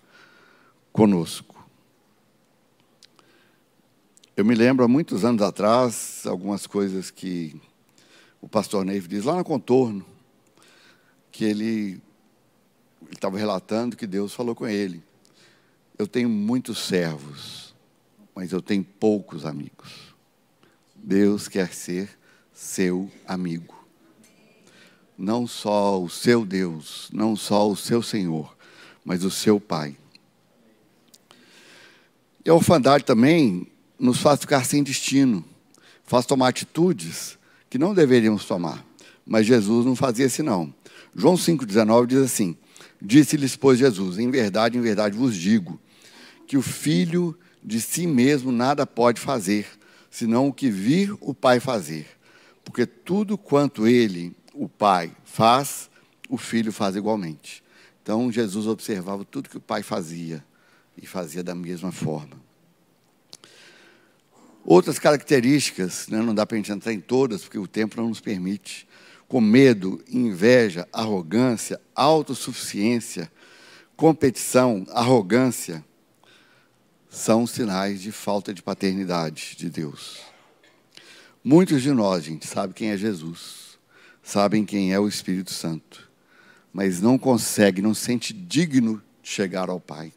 conosco. 0.91 1.53
Eu 4.35 4.43
me 4.43 4.55
lembro 4.55 4.83
há 4.83 4.87
muitos 4.87 5.23
anos 5.23 5.43
atrás, 5.43 6.23
algumas 6.25 6.65
coisas 6.65 7.11
que 7.11 7.59
o 8.41 8.47
pastor 8.49 8.83
Neve 8.83 9.07
diz 9.07 9.25
lá 9.25 9.35
no 9.35 9.43
contorno, 9.43 10.03
que 11.31 11.45
ele 11.45 12.01
estava 13.11 13.37
relatando 13.37 13.95
que 13.95 14.07
Deus 14.07 14.33
falou 14.33 14.55
com 14.55 14.67
ele. 14.67 15.03
Eu 15.97 16.07
tenho 16.07 16.27
muitos 16.27 16.79
servos, 16.79 17.75
mas 18.33 18.51
eu 18.51 18.61
tenho 18.61 18.83
poucos 18.83 19.45
amigos. 19.45 20.15
Deus 20.95 21.47
quer 21.47 21.71
ser 21.71 22.09
seu 22.51 23.11
amigo. 23.27 23.82
Não 25.23 25.47
só 25.47 26.03
o 26.03 26.09
seu 26.09 26.45
Deus, 26.45 27.07
não 27.13 27.33
só 27.33 27.71
o 27.71 27.77
seu 27.77 28.03
Senhor, 28.03 28.53
mas 29.05 29.23
o 29.23 29.31
seu 29.31 29.57
Pai. 29.57 29.95
E 32.43 32.49
a 32.49 32.53
orfandade 32.53 33.05
também 33.05 33.65
nos 33.97 34.19
faz 34.19 34.41
ficar 34.41 34.65
sem 34.65 34.83
destino, 34.83 35.41
faz 36.03 36.25
tomar 36.25 36.49
atitudes 36.49 37.39
que 37.69 37.77
não 37.77 37.93
deveríamos 37.93 38.43
tomar. 38.43 38.85
Mas 39.25 39.45
Jesus 39.45 39.85
não 39.85 39.95
fazia 39.95 40.25
assim, 40.25 40.41
não. 40.41 40.73
João 41.15 41.35
5,19 41.35 42.05
diz 42.05 42.19
assim: 42.19 42.57
Disse-lhes, 43.01 43.55
pois, 43.55 43.79
Jesus: 43.79 44.19
Em 44.19 44.29
verdade, 44.29 44.77
em 44.77 44.81
verdade 44.81 45.17
vos 45.17 45.37
digo, 45.37 45.79
que 46.45 46.57
o 46.57 46.61
filho 46.61 47.33
de 47.63 47.79
si 47.79 48.05
mesmo 48.05 48.51
nada 48.51 48.85
pode 48.85 49.21
fazer, 49.21 49.67
senão 50.11 50.49
o 50.49 50.53
que 50.53 50.69
vir 50.69 51.15
o 51.21 51.33
Pai 51.33 51.61
fazer. 51.61 52.07
Porque 52.65 52.85
tudo 52.85 53.37
quanto 53.37 53.87
ele, 53.87 54.35
o 54.53 54.69
Pai, 54.69 55.15
faz, 55.23 55.89
o 56.29 56.37
filho 56.37 56.71
faz 56.71 56.95
igualmente. 56.95 57.63
Então, 58.01 58.31
Jesus 58.31 58.67
observava 58.67 59.25
tudo 59.25 59.49
que 59.49 59.57
o 59.57 59.61
Pai 59.61 59.81
fazia 59.81 60.43
e 61.01 61.05
fazia 61.07 61.43
da 61.43 61.55
mesma 61.55 61.91
forma. 61.91 62.41
Outras 64.65 64.97
características, 64.97 66.07
né, 66.07 66.21
não 66.21 66.33
dá 66.33 66.45
para 66.45 66.55
a 66.55 66.57
gente 66.57 66.71
entrar 66.71 66.93
em 66.93 66.99
todas, 66.99 67.41
porque 67.41 67.57
o 67.57 67.67
tempo 67.67 67.97
não 67.97 68.09
nos 68.09 68.21
permite, 68.21 68.87
com 69.27 69.41
medo, 69.41 70.03
inveja, 70.07 70.87
arrogância, 70.93 71.81
autossuficiência, 71.95 73.31
competição, 73.95 74.85
arrogância, 74.91 75.83
são 77.09 77.45
sinais 77.45 78.01
de 78.01 78.11
falta 78.11 78.53
de 78.53 78.61
paternidade 78.61 79.55
de 79.57 79.69
Deus. 79.69 80.19
Muitos 81.43 81.81
de 81.81 81.91
nós, 81.91 82.23
gente, 82.23 82.47
sabem 82.47 82.73
quem 82.73 82.89
é 82.89 82.97
Jesus, 82.97 83.62
sabem 84.23 84.65
quem 84.65 84.93
é 84.93 84.99
o 84.99 85.07
Espírito 85.07 85.51
Santo, 85.51 86.09
mas 86.71 87.01
não 87.01 87.17
consegue, 87.17 87.81
não 87.81 87.93
se 87.93 88.05
sente 88.05 88.33
digno 88.33 89.03
de 89.21 89.29
chegar 89.29 89.69
ao 89.69 89.79
Pai, 89.79 90.11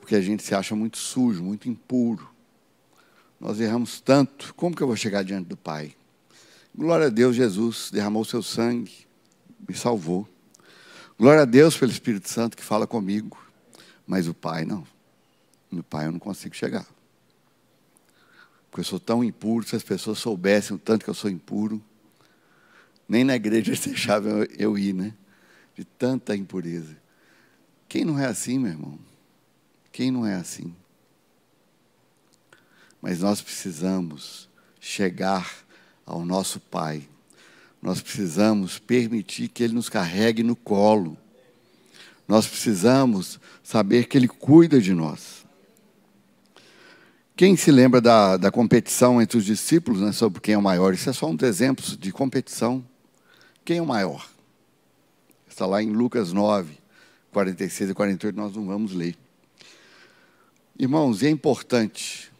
porque 0.00 0.16
a 0.16 0.20
gente 0.20 0.42
se 0.42 0.54
acha 0.54 0.74
muito 0.74 0.98
sujo, 0.98 1.42
muito 1.42 1.68
impuro 1.68 2.36
nós 3.40 3.60
erramos 3.60 4.00
tanto, 4.00 4.52
como 4.54 4.74
que 4.74 4.82
eu 4.82 4.86
vou 4.86 4.96
chegar 4.96 5.22
diante 5.22 5.46
do 5.46 5.56
Pai? 5.56 5.94
Glória 6.74 7.06
a 7.06 7.10
Deus, 7.10 7.36
Jesus 7.36 7.88
derramou 7.92 8.24
seu 8.24 8.42
sangue, 8.42 9.06
me 9.68 9.74
salvou. 9.74 10.28
Glória 11.16 11.42
a 11.42 11.44
Deus 11.44 11.76
pelo 11.76 11.90
Espírito 11.90 12.28
Santo 12.28 12.56
que 12.56 12.64
fala 12.64 12.86
comigo, 12.86 13.38
mas 14.06 14.26
o 14.26 14.34
Pai 14.34 14.64
não. 14.64 14.84
No 15.70 15.84
Pai 15.84 16.06
eu 16.06 16.12
não 16.12 16.18
consigo 16.18 16.54
chegar. 16.54 16.86
Porque 18.70 18.80
eu 18.80 18.84
sou 18.84 18.98
tão 18.98 19.22
impuro, 19.22 19.66
se 19.66 19.76
as 19.76 19.82
pessoas 19.84 20.18
soubessem 20.18 20.74
o 20.74 20.78
tanto 20.78 21.04
que 21.04 21.10
eu 21.10 21.14
sou 21.14 21.30
impuro, 21.30 21.80
nem 23.08 23.24
na 23.24 23.34
igreja 23.34 23.70
eles 23.70 23.80
deixavam 23.80 24.44
eu 24.58 24.76
ir, 24.76 24.92
né? 24.92 25.14
De 25.74 25.84
tanta 25.84 26.36
impureza. 26.36 26.96
Quem 27.88 28.04
não 28.04 28.18
é 28.18 28.26
assim, 28.26 28.58
meu 28.58 28.72
irmão? 28.72 28.98
Quem 29.90 30.10
não 30.10 30.26
é 30.26 30.34
assim? 30.34 30.74
Mas 33.00 33.20
nós 33.20 33.40
precisamos 33.40 34.48
chegar 34.80 35.50
ao 36.04 36.24
nosso 36.24 36.60
Pai. 36.60 37.08
Nós 37.80 38.00
precisamos 38.00 38.78
permitir 38.78 39.48
que 39.48 39.62
Ele 39.62 39.74
nos 39.74 39.88
carregue 39.88 40.42
no 40.42 40.56
colo. 40.56 41.16
Nós 42.26 42.46
precisamos 42.46 43.40
saber 43.62 44.06
que 44.06 44.18
Ele 44.18 44.28
cuida 44.28 44.80
de 44.80 44.92
nós. 44.92 45.46
Quem 47.36 47.56
se 47.56 47.70
lembra 47.70 48.00
da, 48.00 48.36
da 48.36 48.50
competição 48.50 49.22
entre 49.22 49.38
os 49.38 49.44
discípulos 49.44 50.00
né, 50.00 50.10
sobre 50.10 50.40
quem 50.40 50.54
é 50.54 50.58
o 50.58 50.62
maior? 50.62 50.92
Isso 50.92 51.08
é 51.08 51.12
só 51.12 51.28
um 51.28 51.36
dos 51.36 51.48
exemplos 51.48 51.96
de 51.96 52.10
competição. 52.10 52.84
Quem 53.68 53.76
é 53.76 53.82
o 53.82 53.86
maior? 53.86 54.26
Está 55.46 55.66
lá 55.66 55.82
em 55.82 55.90
Lucas 55.90 56.32
9, 56.32 56.72
46 57.30 57.90
e 57.90 57.94
48, 57.94 58.34
nós 58.34 58.56
não 58.56 58.64
vamos 58.64 58.94
ler. 58.94 59.14
Irmãos, 60.78 61.20
e 61.20 61.26
é 61.26 61.28
importante, 61.28 62.32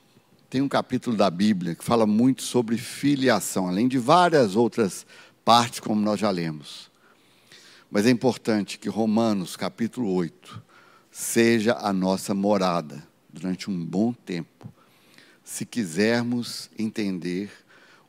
tem 0.49 0.63
um 0.63 0.69
capítulo 0.71 1.15
da 1.15 1.29
Bíblia 1.29 1.75
que 1.75 1.85
fala 1.85 2.07
muito 2.07 2.41
sobre 2.41 2.79
filiação, 2.79 3.69
além 3.69 3.87
de 3.89 3.99
várias 3.99 4.57
outras 4.57 5.05
partes, 5.45 5.81
como 5.81 6.01
nós 6.01 6.19
já 6.19 6.31
lemos. 6.31 6.91
Mas 7.91 8.07
é 8.07 8.11
importante 8.11 8.79
que 8.79 8.89
Romanos, 8.89 9.55
capítulo 9.55 10.11
8, 10.11 10.63
seja 11.11 11.77
a 11.79 11.93
nossa 11.93 12.33
morada 12.33 13.07
durante 13.29 13.71
um 13.71 13.85
bom 13.85 14.15
tempo 14.15 14.73
se 15.45 15.67
quisermos 15.67 16.71
entender 16.79 17.51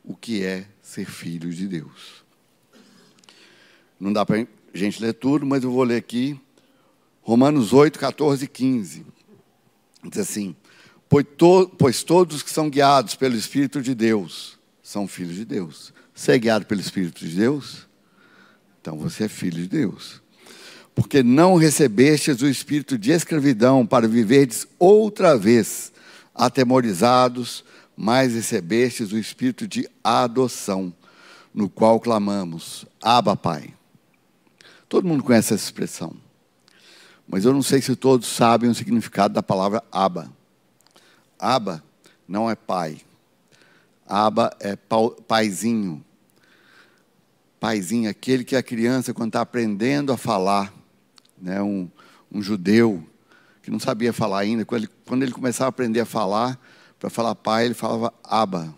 o 0.02 0.16
que 0.16 0.42
é 0.42 0.66
ser 0.80 1.04
filho 1.04 1.50
de 1.52 1.68
Deus. 1.68 2.19
Não 4.00 4.12
dá 4.12 4.24
para 4.24 4.40
a 4.40 4.46
gente 4.72 5.02
ler 5.02 5.12
tudo, 5.12 5.44
mas 5.44 5.62
eu 5.62 5.70
vou 5.70 5.84
ler 5.84 5.96
aqui 5.96 6.40
Romanos 7.20 7.72
8, 7.72 7.98
14 7.98 8.44
e 8.44 8.48
15. 8.48 9.06
Diz 10.04 10.18
assim: 10.18 10.56
pois, 11.08 11.26
to, 11.36 11.70
pois 11.78 12.02
todos 12.02 12.42
que 12.42 12.50
são 12.50 12.70
guiados 12.70 13.14
pelo 13.14 13.36
Espírito 13.36 13.82
de 13.82 13.94
Deus 13.94 14.58
são 14.82 15.06
filhos 15.06 15.36
de 15.36 15.44
Deus. 15.44 15.92
Você 16.14 16.32
é 16.32 16.38
guiado 16.38 16.66
pelo 16.66 16.80
Espírito 16.80 17.24
de 17.24 17.36
Deus? 17.36 17.86
Então 18.80 18.98
você 18.98 19.24
é 19.24 19.28
filho 19.28 19.62
de 19.62 19.68
Deus. 19.68 20.22
Porque 20.94 21.22
não 21.22 21.54
recebestes 21.54 22.42
o 22.42 22.48
espírito 22.48 22.98
de 22.98 23.12
escravidão 23.12 23.86
para 23.86 24.08
viverdes 24.08 24.66
outra 24.78 25.36
vez 25.36 25.92
atemorizados, 26.34 27.64
mas 27.96 28.34
recebestes 28.34 29.12
o 29.12 29.18
espírito 29.18 29.68
de 29.68 29.88
adoção, 30.02 30.92
no 31.54 31.68
qual 31.68 32.00
clamamos: 32.00 32.86
Abba, 33.00 33.36
Pai. 33.36 33.72
Todo 34.90 35.06
mundo 35.06 35.22
conhece 35.22 35.54
essa 35.54 35.64
expressão, 35.64 36.16
mas 37.24 37.44
eu 37.44 37.52
não 37.52 37.62
sei 37.62 37.80
se 37.80 37.94
todos 37.94 38.26
sabem 38.26 38.68
o 38.68 38.74
significado 38.74 39.32
da 39.32 39.40
palavra 39.40 39.84
Abba. 39.92 40.28
Abba 41.38 41.80
não 42.26 42.50
é 42.50 42.56
pai. 42.56 43.00
Abba 44.04 44.50
é 44.58 44.76
paizinho. 45.28 46.04
Paizinho, 47.60 48.10
aquele 48.10 48.42
que 48.42 48.56
a 48.56 48.64
criança, 48.64 49.14
quando 49.14 49.28
está 49.28 49.42
aprendendo 49.42 50.12
a 50.12 50.16
falar, 50.16 50.74
né, 51.40 51.62
um, 51.62 51.88
um 52.32 52.42
judeu, 52.42 53.06
que 53.62 53.70
não 53.70 53.78
sabia 53.78 54.12
falar 54.12 54.40
ainda. 54.40 54.64
Quando 54.64 54.80
ele, 54.82 54.90
quando 55.06 55.22
ele 55.22 55.30
começava 55.30 55.68
a 55.68 55.68
aprender 55.68 56.00
a 56.00 56.04
falar, 56.04 56.58
para 56.98 57.08
falar 57.08 57.36
pai, 57.36 57.66
ele 57.66 57.74
falava 57.74 58.12
aba, 58.24 58.74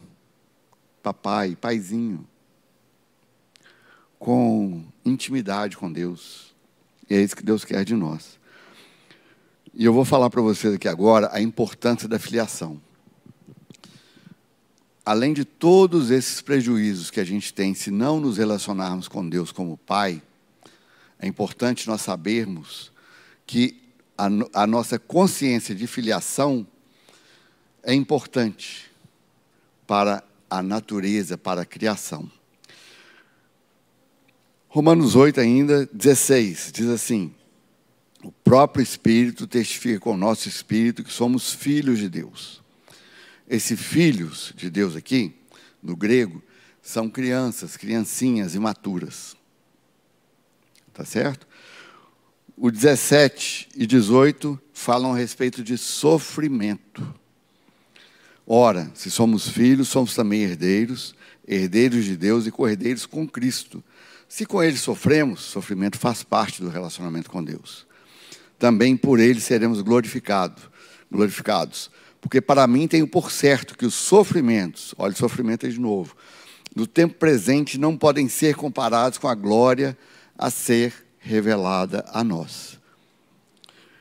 papai, 1.03 1.57
paizinho. 1.57 2.29
Com 4.19 4.92
intimidade 5.05 5.77
com 5.77 5.93
Deus. 5.93 6.55
E 7.09 7.15
é 7.15 7.23
isso 7.23 7.37
que 7.37 7.43
Deus 7.43 7.65
quer 7.65 7.85
de 7.85 7.95
nós. 7.95 8.39
E 9.75 9.85
eu 9.85 9.93
vou 9.93 10.05
falar 10.05 10.29
para 10.29 10.43
vocês 10.43 10.75
aqui 10.75 10.89
agora 10.89 11.31
a 11.33 11.41
importância 11.41 12.09
da 12.09 12.19
filiação. 12.19 12.81
Além 15.05 15.33
de 15.33 15.45
todos 15.45 16.11
esses 16.11 16.41
prejuízos 16.41 17.11
que 17.11 17.19
a 17.19 17.25
gente 17.25 17.53
tem 17.53 17.75
se 17.75 17.91
não 17.91 18.21
nos 18.21 18.37
relacionarmos 18.37 19.09
com 19.09 19.29
Deus 19.29 19.51
como 19.51 19.77
Pai, 19.77 20.23
é 21.19 21.27
importante 21.27 21.89
nós 21.89 22.03
sabermos 22.03 22.93
que 23.47 23.81
a, 24.17 24.29
a 24.63 24.67
nossa 24.67 24.99
consciência 24.99 25.75
de 25.75 25.87
filiação 25.87 26.67
é 27.83 27.95
importante 27.95 28.91
para 29.87 30.23
a 30.49 30.63
natureza, 30.63 31.37
para 31.37 31.63
a 31.63 31.67
criação. 31.67 32.31
Romanos 34.75 35.15
8 35.15 35.39
ainda, 35.39 35.87
16, 35.93 36.73
diz 36.73 36.89
assim: 36.89 37.35
O 38.25 38.33
próprio 38.33 38.83
Espírito 38.83 39.47
testifica 39.47 40.01
com 40.01 40.15
o 40.15 40.17
nosso 40.17 40.49
Espírito 40.49 41.05
que 41.05 41.13
somos 41.13 41.53
filhos 41.53 41.99
de 41.99 42.09
Deus. 42.09 42.63
Esses 43.47 43.79
filhos 43.79 44.51
de 44.57 44.71
Deus 44.71 44.97
aqui, 44.97 45.35
no 45.83 45.95
grego, 45.95 46.43
são 46.81 47.11
crianças, 47.11 47.77
criancinhas 47.77 48.55
imaturas. 48.55 49.37
Tá 50.95 51.05
certo? 51.05 51.47
O 52.57 52.71
17 52.71 53.69
e 53.77 53.87
18 53.87 54.59
falam 54.73 55.13
a 55.13 55.19
respeito 55.19 55.63
de 55.63 55.77
sofrimento. 55.77 57.15
Ora, 58.47 58.91
se 58.95 59.11
somos 59.11 59.47
filhos, 59.47 59.89
somos 59.89 60.15
também 60.15 60.41
herdeiros, 60.41 61.15
herdeiros 61.47 62.05
de 62.05 62.17
Deus 62.17 62.47
e 62.47 62.51
co-herdeiros 62.51 63.07
com 63.07 63.27
Cristo. 63.27 63.83
Se 64.29 64.47
com 64.47 64.63
ele 64.63 64.77
sofremos, 64.77 65.41
sofrimento 65.41 65.99
faz 65.99 66.23
parte 66.23 66.63
do 66.63 66.69
relacionamento 66.69 67.31
com 67.31 67.43
Deus. 67.43 67.87
Também 68.59 68.97
por 68.97 69.21
ele 69.21 69.41
seremos 69.41 69.81
glorificados, 69.81 70.63
glorificados. 71.11 71.91
Porque 72.21 72.41
para 72.41 72.67
mim 72.67 72.87
tenho 72.87 73.07
por 73.07 73.31
certo 73.31 73.77
que 73.77 73.85
os 73.85 73.95
sofrimentos, 73.95 74.95
olha 74.97 75.15
sofrimento 75.15 75.67
aí 75.67 75.73
de 75.73 75.81
novo, 75.81 76.17
no 76.75 76.87
tempo 76.87 77.15
presente 77.15 77.77
não 77.79 77.97
podem 77.97 78.29
ser 78.29 78.55
comparados 78.55 79.19
com 79.19 79.29
a 79.29 79.35
glória 79.35 79.99
a 80.39 80.49
ser 80.51 80.95
revelada 81.19 82.05
a 82.09 82.25
nós. 82.25 82.79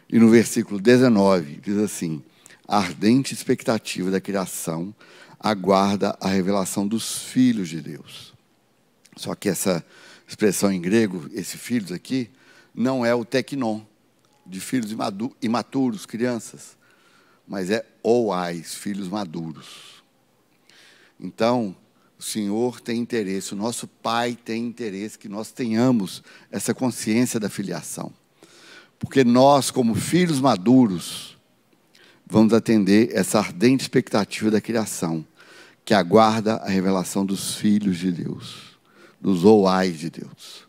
E 0.09 0.19
no 0.19 0.29
versículo 0.29 0.79
19 0.79 1.59
diz 1.61 1.77
assim: 1.77 2.21
a 2.67 2.77
ardente 2.77 3.33
expectativa 3.33 4.09
da 4.11 4.21
criação 4.21 4.93
aguarda 5.41 6.15
a 6.21 6.27
revelação 6.27 6.87
dos 6.87 7.23
filhos 7.23 7.67
de 7.67 7.81
Deus. 7.81 8.33
Só 9.17 9.33
que 9.33 9.49
essa 9.49 9.83
expressão 10.27 10.71
em 10.71 10.79
grego, 10.79 11.27
esse 11.33 11.57
filhos 11.57 11.91
aqui, 11.91 12.29
não 12.73 13.05
é 13.05 13.13
o 13.13 13.25
tecnon, 13.25 13.81
de 14.45 14.59
filhos 14.59 14.95
imaturos, 15.41 16.05
crianças, 16.05 16.77
mas 17.47 17.69
é 17.69 17.85
oais, 18.03 18.75
filhos 18.75 19.07
maduros. 19.07 20.03
Então, 21.19 21.75
o 22.17 22.23
Senhor 22.23 22.79
tem 22.79 22.99
interesse, 22.99 23.53
o 23.53 23.57
nosso 23.57 23.87
Pai 23.87 24.35
tem 24.35 24.65
interesse 24.65 25.17
que 25.17 25.29
nós 25.29 25.51
tenhamos 25.51 26.23
essa 26.51 26.73
consciência 26.73 27.39
da 27.39 27.49
filiação. 27.49 28.11
Porque 28.99 29.23
nós, 29.23 29.71
como 29.71 29.95
filhos 29.95 30.39
maduros, 30.39 31.37
vamos 32.25 32.53
atender 32.53 33.09
essa 33.13 33.39
ardente 33.39 33.81
expectativa 33.81 34.51
da 34.51 34.61
criação, 34.61 35.25
que 35.83 35.93
aguarda 35.93 36.55
a 36.57 36.69
revelação 36.69 37.25
dos 37.25 37.55
filhos 37.55 37.97
de 37.97 38.11
Deus, 38.11 38.77
dos 39.19 39.43
ouais 39.43 39.91
de 39.91 40.09
Deus. 40.09 40.67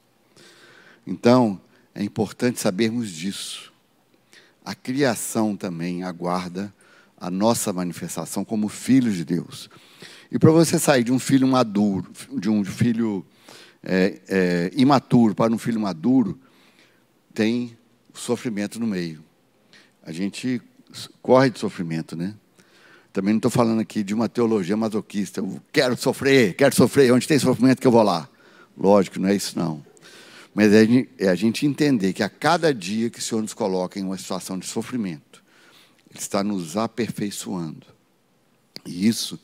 Então, 1.06 1.60
é 1.94 2.02
importante 2.02 2.60
sabermos 2.60 3.10
disso. 3.10 3.72
A 4.64 4.74
criação 4.74 5.56
também 5.56 6.02
aguarda 6.02 6.72
a 7.16 7.30
nossa 7.30 7.72
manifestação 7.72 8.44
como 8.44 8.68
filhos 8.68 9.14
de 9.14 9.24
Deus. 9.24 9.68
E 10.30 10.38
para 10.38 10.50
você 10.50 10.78
sair 10.78 11.04
de 11.04 11.12
um 11.12 11.18
filho 11.18 11.46
maduro, 11.46 12.10
de 12.38 12.48
um 12.48 12.64
filho 12.64 13.24
é, 13.82 14.20
é, 14.28 14.70
imaturo 14.74 15.34
para 15.34 15.52
um 15.52 15.58
filho 15.58 15.80
maduro, 15.80 16.38
tem 17.34 17.76
sofrimento 18.14 18.80
no 18.80 18.86
meio. 18.86 19.22
A 20.02 20.12
gente 20.12 20.60
corre 21.20 21.50
de 21.50 21.58
sofrimento, 21.58 22.16
né? 22.16 22.34
Também 23.12 23.34
não 23.34 23.38
estou 23.38 23.50
falando 23.50 23.80
aqui 23.80 24.02
de 24.02 24.14
uma 24.14 24.28
teologia 24.28 24.76
masoquista. 24.76 25.40
Eu 25.40 25.60
quero 25.70 25.96
sofrer, 25.96 26.54
quero 26.54 26.74
sofrer. 26.74 27.12
Onde 27.12 27.28
tem 27.28 27.38
sofrimento 27.38 27.80
que 27.80 27.86
eu 27.86 27.92
vou 27.92 28.02
lá. 28.02 28.28
Lógico, 28.76 29.20
não 29.20 29.28
é 29.28 29.34
isso 29.34 29.58
não. 29.58 29.84
Mas 30.54 30.72
é 30.72 31.28
a 31.28 31.34
gente 31.34 31.66
entender 31.66 32.12
que 32.12 32.22
a 32.22 32.28
cada 32.28 32.72
dia 32.72 33.10
que 33.10 33.18
o 33.18 33.22
Senhor 33.22 33.42
nos 33.42 33.54
coloca 33.54 33.98
em 33.98 34.02
uma 34.02 34.16
situação 34.16 34.58
de 34.58 34.66
sofrimento, 34.66 35.42
Ele 36.10 36.18
está 36.18 36.42
nos 36.42 36.76
aperfeiçoando. 36.76 37.86
E 38.84 39.06
isso 39.06 39.38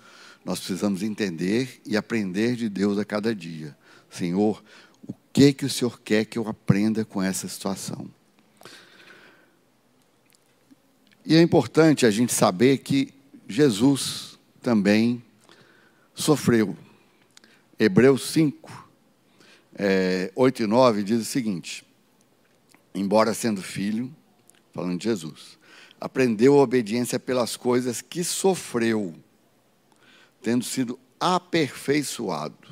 nós 0.45 0.59
precisamos 0.59 1.03
entender 1.03 1.81
e 1.85 1.97
aprender 1.97 2.57
de 2.57 2.69
Deus 2.69 2.99
a 2.99 3.05
cada 3.05 3.35
dia. 3.35 3.77
Senhor, 4.11 4.63
o 5.07 5.15
que 5.33 5.53
que 5.53 5.67
o 5.67 5.71
Senhor 5.71 6.01
quer 6.01 6.25
que 6.25 6.39
eu 6.39 6.49
aprenda 6.49 7.05
com 7.05 7.23
essa 7.23 7.47
situação? 7.49 8.07
E 11.25 11.37
é 11.37 11.43
importante 11.43 12.07
a 12.07 12.11
gente 12.11 12.33
saber 12.33 12.79
que 12.79 13.13
Jesus 13.49 14.39
também 14.61 15.25
sofreu. 16.15 16.77
Hebreus 17.79 18.29
5, 18.31 18.91
é, 19.75 20.31
8 20.37 20.65
e 20.65 20.67
9 20.67 21.03
diz 21.03 21.23
o 21.23 21.25
seguinte: 21.25 21.83
Embora 22.95 23.33
sendo 23.33 23.63
filho, 23.63 24.15
falando 24.75 24.99
de 24.99 25.05
Jesus, 25.05 25.59
aprendeu 25.99 26.59
a 26.59 26.63
obediência 26.63 27.19
pelas 27.19 27.57
coisas 27.57 28.03
que 28.03 28.23
sofreu, 28.23 29.15
tendo 30.43 30.65
sido 30.65 30.99
aperfeiçoado, 31.19 32.69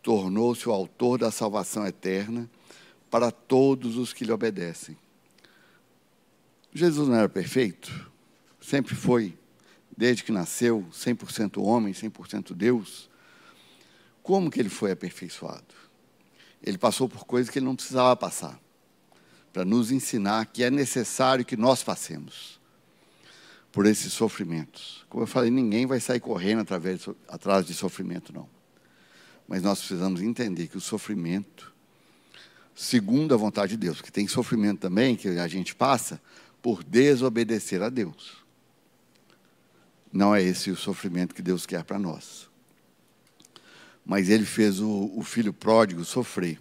tornou-se 0.00 0.68
o 0.68 0.72
autor 0.72 1.18
da 1.18 1.32
salvação 1.32 1.84
eterna 1.84 2.48
para 3.10 3.32
todos 3.32 3.96
os 3.96 4.12
que 4.12 4.24
lhe 4.24 4.32
obedecem. 4.32 4.96
Jesus 6.72 7.08
não 7.08 7.16
era 7.16 7.28
perfeito? 7.28 8.10
Sempre 8.60 8.94
foi, 8.94 9.36
desde 9.96 10.24
que 10.24 10.32
nasceu, 10.32 10.84
100% 10.92 11.62
homem, 11.62 11.92
100% 11.92 12.54
Deus. 12.54 13.08
Como 14.22 14.50
que 14.50 14.58
ele 14.58 14.68
foi 14.68 14.90
aperfeiçoado? 14.90 15.74
Ele 16.62 16.78
passou 16.78 17.08
por 17.08 17.24
coisas 17.24 17.50
que 17.50 17.58
ele 17.58 17.66
não 17.66 17.76
precisava 17.76 18.16
passar, 18.16 18.58
para 19.52 19.64
nos 19.64 19.92
ensinar 19.92 20.46
que 20.46 20.64
é 20.64 20.70
necessário 20.70 21.44
que 21.44 21.56
nós 21.56 21.82
passemos 21.82 22.58
por 23.70 23.86
esses 23.86 24.12
sofrimentos. 24.12 25.04
Como 25.08 25.24
eu 25.24 25.26
falei, 25.26 25.50
ninguém 25.50 25.84
vai 25.84 26.00
sair 26.00 26.20
correndo 26.20 26.60
através, 26.60 27.06
atrás 27.28 27.66
de 27.66 27.74
sofrimento, 27.74 28.32
não. 28.32 28.48
Mas 29.46 29.62
nós 29.62 29.78
precisamos 29.78 30.22
entender 30.22 30.68
que 30.68 30.78
o 30.78 30.80
sofrimento, 30.80 31.72
segundo 32.74 33.34
a 33.34 33.36
vontade 33.36 33.72
de 33.72 33.76
Deus, 33.76 34.00
que 34.00 34.10
tem 34.10 34.26
sofrimento 34.26 34.80
também 34.80 35.16
que 35.16 35.28
a 35.28 35.48
gente 35.48 35.74
passa 35.74 36.20
por 36.62 36.82
desobedecer 36.82 37.82
a 37.82 37.88
Deus. 37.88 38.43
Não 40.14 40.34
é 40.34 40.42
esse 40.42 40.70
o 40.70 40.76
sofrimento 40.76 41.34
que 41.34 41.42
Deus 41.42 41.66
quer 41.66 41.84
para 41.84 41.98
nós 41.98 42.48
mas 44.04 44.28
ele 44.28 44.44
fez 44.44 44.80
o, 44.80 45.10
o 45.14 45.22
filho 45.22 45.52
pródigo 45.52 46.04
sofrer, 46.04 46.60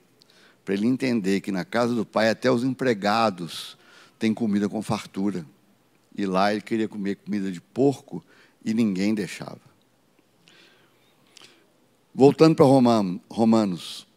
para 0.64 0.74
ele 0.74 0.88
entender 0.88 1.42
que 1.42 1.52
na 1.52 1.66
casa 1.66 1.94
do 1.94 2.06
pai 2.06 2.30
até 2.30 2.50
os 2.50 2.64
empregados 2.64 3.78
têm 4.18 4.34
comida 4.34 4.70
com 4.70 4.82
fartura. 4.82 5.46
E 6.16 6.26
lá 6.26 6.54
ele 6.54 6.62
queria 6.62 6.88
comer 6.88 7.16
comida 7.16 7.52
de 7.52 7.60
porco 7.60 8.24
e 8.64 8.74
ninguém 8.74 9.14
deixava. 9.14 9.60
Voltando 12.16 12.56
para 12.56 12.66
Romanos 13.30 14.08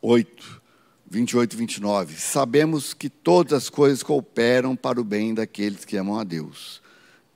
8, 0.00 0.62
28 1.10 1.54
e 1.54 1.56
29. 1.56 2.16
Sabemos 2.16 2.92
que 2.94 3.08
todas 3.08 3.54
as 3.54 3.70
coisas 3.70 4.02
cooperam 4.02 4.76
para 4.76 5.00
o 5.00 5.04
bem 5.04 5.34
daqueles 5.34 5.84
que 5.84 5.96
amam 5.96 6.18
a 6.18 6.22
Deus. 6.22 6.80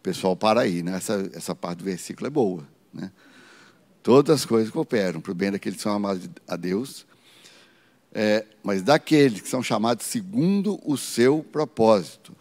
Pessoal, 0.02 0.36
para 0.36 0.62
aí, 0.62 0.82
né? 0.82 0.96
essa, 0.96 1.30
essa 1.32 1.54
parte 1.54 1.78
do 1.78 1.84
versículo 1.84 2.26
é 2.26 2.30
boa. 2.30 2.66
Né? 2.92 3.10
Todas 4.02 4.40
as 4.40 4.44
coisas 4.44 4.70
cooperam 4.70 5.20
para 5.20 5.30
o 5.30 5.34
bem 5.34 5.52
daqueles 5.52 5.76
que 5.76 5.82
são 5.82 5.94
amados 5.94 6.28
a 6.48 6.56
Deus, 6.56 7.06
é, 8.12 8.44
mas 8.62 8.82
daqueles 8.82 9.40
que 9.40 9.48
são 9.48 9.62
chamados 9.62 10.04
segundo 10.06 10.80
o 10.84 10.96
seu 10.96 11.44
propósito. 11.44 12.34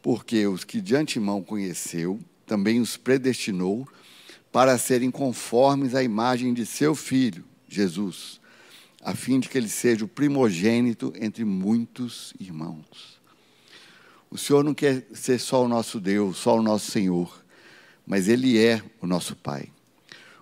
Porque 0.00 0.46
os 0.46 0.62
que 0.64 0.80
de 0.80 0.94
antemão 0.94 1.42
conheceu, 1.42 2.20
também 2.46 2.80
os 2.80 2.96
predestinou 2.96 3.86
para 4.52 4.78
serem 4.78 5.10
conformes 5.10 5.94
à 5.94 6.02
imagem 6.02 6.54
de 6.54 6.64
seu 6.66 6.94
filho, 6.94 7.44
Jesus, 7.68 8.40
a 9.02 9.14
fim 9.14 9.40
de 9.40 9.48
que 9.48 9.58
ele 9.58 9.68
seja 9.68 10.04
o 10.04 10.08
primogênito 10.08 11.12
entre 11.16 11.44
muitos 11.44 12.34
irmãos. 12.38 13.11
O 14.32 14.38
Senhor 14.38 14.64
não 14.64 14.72
quer 14.72 15.04
ser 15.12 15.38
só 15.38 15.62
o 15.62 15.68
nosso 15.68 16.00
Deus, 16.00 16.38
só 16.38 16.56
o 16.58 16.62
nosso 16.62 16.90
Senhor, 16.90 17.44
mas 18.06 18.28
Ele 18.28 18.58
é 18.58 18.82
o 18.98 19.06
nosso 19.06 19.36
Pai. 19.36 19.68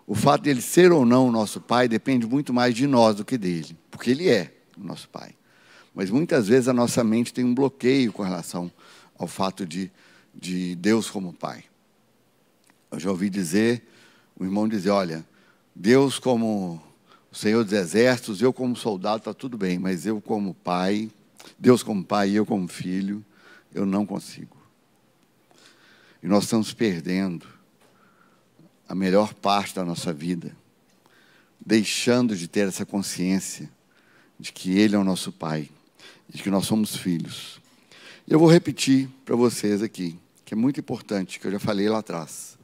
O 0.07 0.14
fato 0.14 0.42
de 0.42 0.50
ele 0.50 0.61
ser 0.61 0.90
ou 0.90 1.07
não 1.07 1.29
o 1.29 1.31
nosso 1.31 1.61
pai 1.61 1.87
depende 1.87 2.26
muito 2.26 2.53
mais 2.53 2.74
de 2.74 2.85
nós 2.85 3.14
do 3.14 3.24
que 3.24 3.38
dele, 3.38 3.76
porque 3.92 4.11
ele 4.11 4.29
é 4.29 4.53
o 4.76 4.83
nosso 4.83 5.09
pai. 5.09 5.37
Mas 5.94 6.11
muitas 6.11 6.48
vezes 6.48 6.66
a 6.66 6.72
nossa 6.72 7.05
mente 7.05 7.33
tem 7.33 7.44
um 7.44 7.55
bloqueio 7.55 8.12
com 8.12 8.24
relação 8.24 8.72
ao 9.16 9.29
fato 9.29 9.64
de, 9.64 9.88
de 10.35 10.74
Deus 10.74 11.09
como 11.09 11.33
pai. 11.33 11.62
Eu 12.90 12.98
já 12.98 13.09
ouvi 13.09 13.31
dizer, 13.31 13.87
o 14.37 14.44
irmão 14.44 14.66
dizer, 14.66 14.90
olha, 14.90 15.24
Deus 15.76 16.18
como 16.18 16.83
o 17.31 17.37
Senhor 17.37 17.62
dos 17.62 17.72
Exércitos, 17.72 18.42
eu 18.42 18.53
como 18.53 18.74
soldado 18.74 19.18
está 19.18 19.33
tudo 19.33 19.57
bem, 19.57 19.79
mas 19.79 20.07
eu 20.07 20.20
como 20.20 20.55
pai, 20.55 21.09
Deus 21.57 21.85
como 21.85 22.05
pai 22.05 22.31
e 22.31 22.35
eu 22.35 22.44
como 22.44 22.66
filho, 22.66 23.24
eu 23.74 23.87
não 23.87 24.04
consigo. 24.04 24.56
E 26.22 26.26
nós 26.26 26.44
estamos 26.44 26.72
perdendo 26.72 27.46
a 28.88 28.94
melhor 28.94 29.33
parte 29.35 29.74
da 29.74 29.85
nossa 29.85 30.12
vida, 30.12 30.54
deixando 31.64 32.37
de 32.37 32.48
ter 32.48 32.66
essa 32.66 32.85
consciência 32.85 33.70
de 34.38 34.52
que 34.52 34.76
Ele 34.78 34.96
é 34.96 34.98
o 34.98 35.04
nosso 35.04 35.30
Pai, 35.30 35.70
de 36.28 36.42
que 36.42 36.50
nós 36.50 36.66
somos 36.66 36.96
filhos. 36.96 37.61
Eu 38.26 38.38
vou 38.38 38.50
repetir 38.50 39.09
para 39.24 39.37
vocês 39.37 39.83
aqui, 39.83 40.18
que 40.44 40.54
é 40.54 40.56
muito 40.56 40.80
importante, 40.80 41.38
que 41.38 41.46
eu 41.46 41.52
já 41.52 41.59
falei 41.59 41.88
lá 41.88 41.98
atrás. 41.98 42.59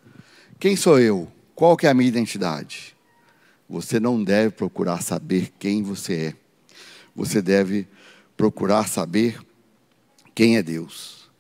Quem 0.58 0.74
sou 0.74 0.98
eu? 0.98 1.30
Qual 1.54 1.76
que 1.76 1.86
é 1.86 1.90
a 1.90 1.94
minha 1.94 2.08
identidade? 2.08 2.96
Você 3.68 3.98
não 3.98 4.22
deve 4.22 4.50
procurar 4.50 5.02
saber 5.02 5.52
quem 5.58 5.82
você 5.82 6.14
é. 6.14 6.34
Você 7.14 7.40
deve 7.40 7.86
procurar 8.36 8.88
saber 8.88 9.40
quem 10.36 10.58
é 10.58 10.62
Deus. 10.62 11.30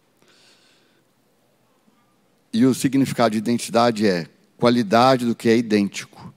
E 2.50 2.64
o 2.64 2.74
significado 2.74 3.32
de 3.32 3.38
identidade 3.38 4.06
é 4.06 4.26
qualidade 4.56 5.26
do 5.26 5.36
que 5.36 5.50
é 5.50 5.56
idêntico. 5.56 6.32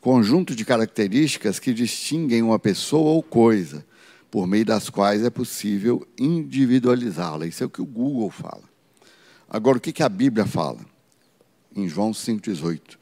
Conjunto 0.00 0.56
de 0.56 0.64
características 0.64 1.60
que 1.60 1.72
distinguem 1.72 2.42
uma 2.42 2.58
pessoa 2.58 3.12
ou 3.12 3.22
coisa, 3.22 3.86
por 4.32 4.48
meio 4.48 4.64
das 4.64 4.90
quais 4.90 5.22
é 5.22 5.30
possível 5.30 6.04
individualizá-la. 6.18 7.46
Isso 7.46 7.62
é 7.62 7.66
o 7.66 7.70
que 7.70 7.80
o 7.80 7.86
Google 7.86 8.30
fala. 8.30 8.64
Agora, 9.48 9.78
o 9.78 9.80
que 9.80 10.02
a 10.02 10.08
Bíblia 10.08 10.44
fala? 10.44 10.80
Em 11.72 11.88
João 11.88 12.10
5,18. 12.10 12.98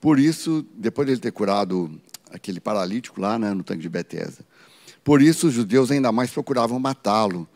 Por 0.00 0.18
isso, 0.18 0.66
depois 0.74 1.06
de 1.06 1.12
ele 1.12 1.20
ter 1.20 1.30
curado 1.30 2.00
aquele 2.32 2.58
paralítico 2.58 3.20
lá 3.20 3.38
né, 3.38 3.54
no 3.54 3.62
tanque 3.62 3.82
de 3.82 3.88
Betesda, 3.88 4.44
por 5.04 5.22
isso 5.22 5.46
os 5.46 5.54
judeus 5.54 5.92
ainda 5.92 6.10
mais 6.10 6.32
procuravam 6.32 6.80
matá-lo, 6.80 7.48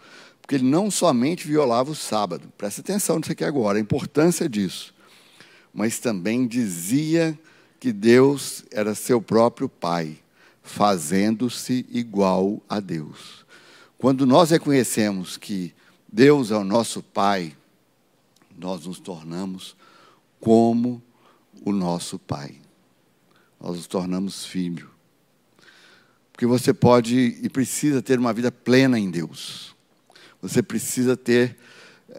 porque 0.50 0.56
ele 0.56 0.68
não 0.68 0.90
somente 0.90 1.46
violava 1.46 1.92
o 1.92 1.94
sábado. 1.94 2.52
Presta 2.58 2.80
atenção 2.80 3.18
nisso 3.18 3.30
aqui 3.30 3.44
agora, 3.44 3.78
a 3.78 3.80
importância 3.80 4.48
disso 4.48 4.92
mas 5.72 5.98
também 5.98 6.46
dizia 6.46 7.38
que 7.78 7.92
Deus 7.92 8.64
era 8.70 8.94
seu 8.94 9.22
próprio 9.22 9.68
Pai, 9.68 10.18
fazendo-se 10.62 11.86
igual 11.90 12.60
a 12.68 12.80
Deus. 12.80 13.46
Quando 13.96 14.26
nós 14.26 14.50
reconhecemos 14.50 15.36
que 15.36 15.74
Deus 16.10 16.50
é 16.50 16.56
o 16.56 16.64
nosso 16.64 17.02
Pai, 17.02 17.56
nós 18.58 18.86
nos 18.86 18.98
tornamos 18.98 19.76
como 20.40 21.02
o 21.64 21.72
nosso 21.72 22.18
Pai. 22.18 22.56
Nós 23.60 23.76
nos 23.76 23.86
tornamos 23.86 24.44
filho. 24.44 24.90
Porque 26.32 26.46
você 26.46 26.72
pode 26.72 27.38
e 27.42 27.48
precisa 27.48 28.02
ter 28.02 28.18
uma 28.18 28.32
vida 28.32 28.50
plena 28.50 28.98
em 28.98 29.10
Deus. 29.10 29.74
Você 30.42 30.62
precisa 30.62 31.16
ter 31.16 31.56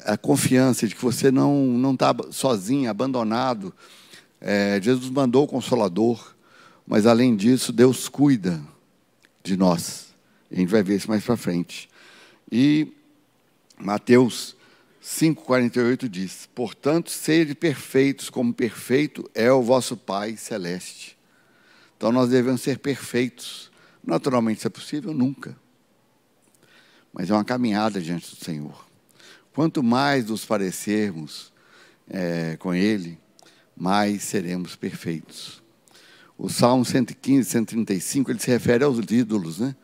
a 0.05 0.17
confiança 0.17 0.87
de 0.87 0.95
que 0.95 1.01
você 1.01 1.31
não 1.31 1.93
está 1.93 2.15
sozinho, 2.31 2.89
abandonado. 2.89 3.73
É, 4.39 4.79
Jesus 4.81 5.09
mandou 5.09 5.43
o 5.43 5.47
Consolador, 5.47 6.33
mas 6.85 7.05
além 7.05 7.35
disso, 7.35 7.71
Deus 7.71 8.07
cuida 8.07 8.61
de 9.43 9.57
nós. 9.57 10.13
A 10.51 10.55
gente 10.55 10.69
vai 10.69 10.83
ver 10.83 10.97
isso 10.97 11.09
mais 11.09 11.23
para 11.23 11.37
frente. 11.37 11.89
E 12.51 12.91
Mateus 13.79 14.55
5,48 15.03 16.07
diz: 16.07 16.49
Portanto, 16.53 17.09
sede 17.09 17.55
perfeitos, 17.55 18.29
como 18.29 18.53
perfeito 18.53 19.29
é 19.33 19.51
o 19.51 19.61
vosso 19.61 19.97
Pai 19.97 20.37
celeste. 20.37 21.17
Então 21.97 22.11
nós 22.11 22.29
devemos 22.29 22.61
ser 22.61 22.79
perfeitos. 22.79 23.71
Naturalmente, 24.03 24.61
se 24.61 24.67
é 24.67 24.69
possível, 24.69 25.13
nunca. 25.13 25.55
Mas 27.13 27.29
é 27.29 27.33
uma 27.33 27.43
caminhada 27.43 27.99
diante 27.99 28.35
do 28.35 28.43
Senhor. 28.43 28.85
Quanto 29.53 29.83
mais 29.83 30.25
nos 30.27 30.45
parecermos 30.45 31.51
é, 32.09 32.55
com 32.57 32.73
Ele, 32.73 33.17
mais 33.75 34.23
seremos 34.23 34.75
perfeitos. 34.75 35.61
O 36.37 36.49
Salmo 36.49 36.85
115, 36.85 37.49
135, 37.49 38.31
ele 38.31 38.39
se 38.39 38.49
refere 38.49 38.83
aos 38.83 38.97
ídolos, 39.11 39.59
né? 39.59 39.75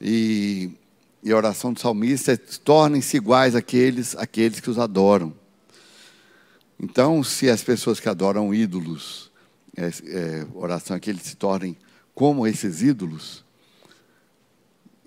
E, 0.00 0.70
e 1.22 1.32
a 1.32 1.36
oração 1.36 1.72
do 1.72 1.80
salmista 1.80 2.32
é: 2.32 2.36
tornem-se 2.36 3.16
iguais 3.16 3.54
àqueles, 3.54 4.14
àqueles 4.16 4.60
que 4.60 4.70
os 4.70 4.78
adoram. 4.78 5.34
Então, 6.78 7.22
se 7.22 7.48
as 7.48 7.62
pessoas 7.62 7.98
que 7.98 8.08
adoram 8.08 8.54
ídolos, 8.54 9.30
é, 9.76 9.86
é, 9.86 10.46
oração 10.54 10.96
é 10.96 11.00
que 11.00 11.10
eles 11.10 11.22
se 11.22 11.36
tornem 11.36 11.76
como 12.14 12.46
esses 12.46 12.82
ídolos, 12.82 13.44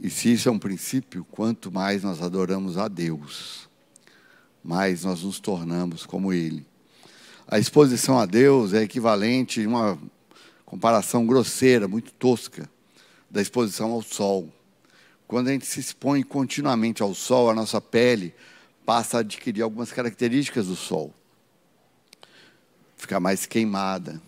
e 0.01 0.09
se 0.09 0.31
isso 0.31 0.47
é 0.47 0.51
um 0.51 0.59
princípio, 0.59 1.25
quanto 1.25 1.71
mais 1.71 2.03
nós 2.03 2.21
adoramos 2.21 2.77
a 2.77 2.87
Deus, 2.87 3.69
mais 4.63 5.03
nós 5.03 5.23
nos 5.23 5.39
tornamos 5.39 6.05
como 6.05 6.31
Ele. 6.31 6.65
A 7.45 7.59
exposição 7.59 8.17
a 8.17 8.25
Deus 8.25 8.73
é 8.73 8.83
equivalente, 8.83 9.65
uma 9.65 9.99
comparação 10.65 11.25
grosseira, 11.25 11.87
muito 11.87 12.13
tosca, 12.13 12.69
da 13.29 13.41
exposição 13.41 13.91
ao 13.91 14.01
sol. 14.01 14.47
Quando 15.27 15.49
a 15.49 15.51
gente 15.51 15.65
se 15.65 15.81
expõe 15.81 16.23
continuamente 16.23 17.03
ao 17.03 17.13
sol, 17.13 17.49
a 17.49 17.53
nossa 17.53 17.81
pele 17.81 18.33
passa 18.85 19.17
a 19.17 19.19
adquirir 19.19 19.61
algumas 19.61 19.91
características 19.91 20.67
do 20.67 20.75
sol. 20.75 21.13
Ficar 22.95 23.19
mais 23.19 23.45
queimada. 23.45 24.21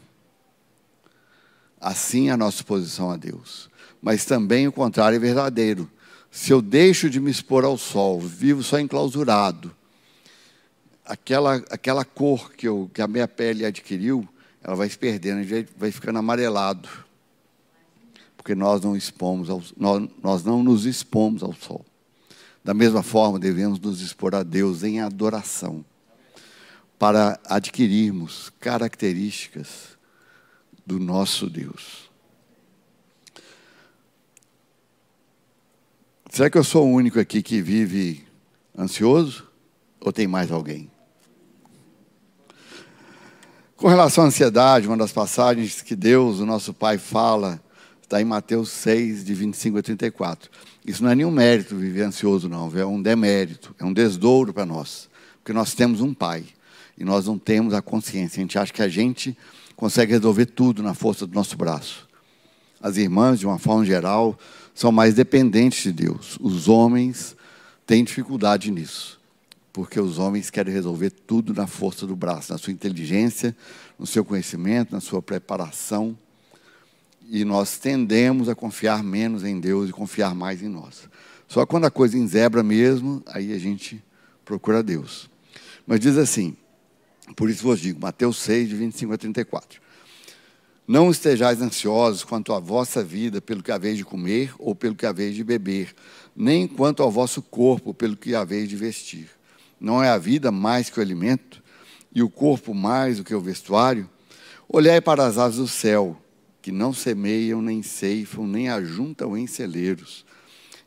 Assim 1.80 2.30
é 2.30 2.32
a 2.32 2.38
nossa 2.38 2.58
exposição 2.58 3.10
a 3.10 3.18
Deus. 3.18 3.71
Mas 4.02 4.26
também 4.26 4.68
o 4.68 4.72
contrário 4.72 5.16
é 5.16 5.20
verdadeiro. 5.20 5.90
Se 6.32 6.52
eu 6.52 6.62
deixo 6.62 7.10
de 7.10 7.20
me 7.20 7.30
expor 7.30 7.64
ao 7.64 7.78
sol, 7.78 8.20
vivo 8.20 8.64
só 8.64 8.80
enclausurado, 8.80 9.76
aquela, 11.06 11.56
aquela 11.70 12.06
cor 12.06 12.54
que, 12.54 12.68
eu, 12.68 12.90
que 12.94 13.02
a 13.02 13.08
minha 13.08 13.28
pele 13.28 13.66
adquiriu, 13.66 14.28
ela 14.64 14.76
vai 14.76 14.90
se 14.90 14.98
perdendo, 14.98 15.46
vai 15.78 15.92
ficando 15.92 16.20
amarelado. 16.20 16.88
Porque 18.38 18.56
nós 18.56 18.82
não, 18.82 18.96
expomos 18.96 19.50
ao, 19.50 19.62
nós, 19.78 20.10
nós 20.24 20.44
não 20.44 20.64
nos 20.64 20.86
expomos 20.86 21.44
ao 21.44 21.54
sol. 21.54 21.86
Da 22.64 22.74
mesma 22.74 23.04
forma, 23.04 23.40
devemos 23.40 23.80
nos 23.80 24.02
expor 24.02 24.34
a 24.34 24.44
Deus 24.44 24.84
em 24.84 25.02
adoração, 25.02 25.84
para 26.98 27.40
adquirirmos 27.46 28.52
características 28.60 29.98
do 30.86 31.00
nosso 31.00 31.50
Deus. 31.50 32.11
Será 36.32 36.50
que 36.50 36.58
eu 36.58 36.64
sou 36.64 36.88
o 36.88 36.94
único 36.94 37.20
aqui 37.20 37.44
que 37.44 37.62
vive 37.62 38.26
ansioso? 38.80 39.46
Ou 40.00 40.14
tem 40.14 40.28
mais 40.28 40.50
alguém? 40.50 40.90
Com 43.76 43.90
relação 43.90 44.24
à 44.24 44.28
ansiedade, 44.28 44.88
uma 44.88 44.96
das 44.96 45.12
passagens 45.12 45.82
que 45.82 45.94
Deus, 45.94 46.40
o 46.40 46.46
nosso 46.46 46.74
Pai, 46.74 46.98
fala, 46.98 47.62
está 48.02 48.22
em 48.22 48.24
Mateus 48.24 48.70
6, 48.70 49.26
de 49.26 49.34
25 49.34 49.80
a 49.80 49.82
34. 49.82 50.50
Isso 50.86 51.04
não 51.04 51.12
é 51.12 51.16
nenhum 51.16 51.32
mérito 51.32 51.76
viver 51.76 52.04
ansioso, 52.04 52.48
não, 52.48 52.72
é 52.80 52.86
um 52.86 53.02
demérito, 53.02 53.76
é 53.78 53.84
um 53.84 53.92
desdouro 53.92 54.54
para 54.54 54.66
nós. 54.66 55.10
Porque 55.40 55.52
nós 55.52 55.74
temos 55.74 56.00
um 56.00 56.14
Pai 56.14 56.46
e 56.98 57.04
nós 57.04 57.26
não 57.26 57.38
temos 57.38 57.74
a 57.74 57.82
consciência. 57.82 58.40
A 58.40 58.44
gente 58.44 58.58
acha 58.58 58.72
que 58.72 58.82
a 58.82 58.88
gente 58.88 59.38
consegue 59.76 60.14
resolver 60.14 60.46
tudo 60.46 60.82
na 60.82 60.94
força 60.94 61.28
do 61.28 61.36
nosso 61.36 61.58
braço. 61.58 62.08
As 62.82 62.96
irmãs, 62.96 63.38
de 63.38 63.46
uma 63.46 63.60
forma 63.60 63.84
geral, 63.86 64.40
são 64.74 64.92
mais 64.92 65.14
dependentes 65.14 65.84
de 65.84 65.92
Deus. 65.92 66.38
Os 66.40 66.68
homens 66.68 67.36
têm 67.86 68.04
dificuldade 68.04 68.72
nisso 68.72 69.22
porque 69.74 70.00
os 70.00 70.20
homens 70.20 70.50
querem 70.50 70.74
resolver 70.74 71.12
tudo 71.12 71.54
na 71.54 71.66
força 71.66 72.06
do 72.06 72.16
braço, 72.16 72.52
na 72.52 72.58
sua 72.58 72.74
inteligência, 72.74 73.56
no 73.98 74.06
seu 74.06 74.26
conhecimento, 74.26 74.92
na 74.92 75.00
sua 75.00 75.22
preparação. 75.22 76.18
E 77.30 77.46
nós 77.46 77.78
tendemos 77.78 78.50
a 78.50 78.56
confiar 78.56 79.04
menos 79.04 79.44
em 79.44 79.60
Deus 79.60 79.90
e 79.90 79.94
confiar 79.94 80.36
mais 80.36 80.62
em 80.62 80.68
nós. 80.68 81.08
Só 81.48 81.66
quando 81.66 81.86
a 81.86 81.92
coisa 81.92 82.18
enzebra 82.18 82.62
mesmo, 82.62 83.24
aí 83.28 83.54
a 83.54 83.58
gente 83.58 84.04
procura 84.44 84.84
Deus. 84.84 85.30
Mas 85.88 86.00
diz 86.00 86.18
assim, 86.18 86.56
por 87.36 87.50
isso 87.50 87.64
vos 87.64 87.80
digo, 87.80 88.00
Mateus 88.02 88.38
6, 88.38 88.70
de 88.70 88.76
25 88.76 89.14
a 89.14 89.18
34. 89.18 89.82
Não 90.92 91.10
estejais 91.10 91.62
ansiosos 91.62 92.22
quanto 92.22 92.52
à 92.52 92.60
vossa 92.60 93.02
vida, 93.02 93.40
pelo 93.40 93.64
que 93.64 93.72
haveis 93.72 93.96
de 93.96 94.04
comer 94.04 94.54
ou 94.60 94.76
pelo 94.76 94.94
que 94.94 95.06
haveis 95.06 95.34
de 95.34 95.42
beber, 95.42 95.96
nem 96.36 96.68
quanto 96.68 97.02
ao 97.02 97.10
vosso 97.10 97.42
corpo, 97.42 97.94
pelo 97.94 98.18
que 98.18 98.36
haveis 98.36 98.68
de 98.68 98.76
vestir. 98.76 99.30
Não 99.80 100.04
é 100.04 100.10
a 100.10 100.18
vida 100.18 100.52
mais 100.52 100.90
que 100.90 101.00
o 101.00 101.02
alimento, 101.02 101.64
e 102.14 102.22
o 102.22 102.30
corpo 102.30 102.74
mais 102.74 103.16
do 103.16 103.24
que 103.24 103.34
o 103.34 103.40
vestuário? 103.40 104.10
Olhai 104.68 105.00
para 105.00 105.26
as 105.26 105.38
aves 105.38 105.60
do 105.60 105.66
céu, 105.66 106.22
que 106.62 106.74
não 106.74 106.94
semeiam, 106.94 107.62
nem 107.62 107.82
ceifam, 107.82 108.46
nem 108.46 108.68
ajuntam 108.68 109.38
em 109.38 109.48
celeiros, 109.48 110.26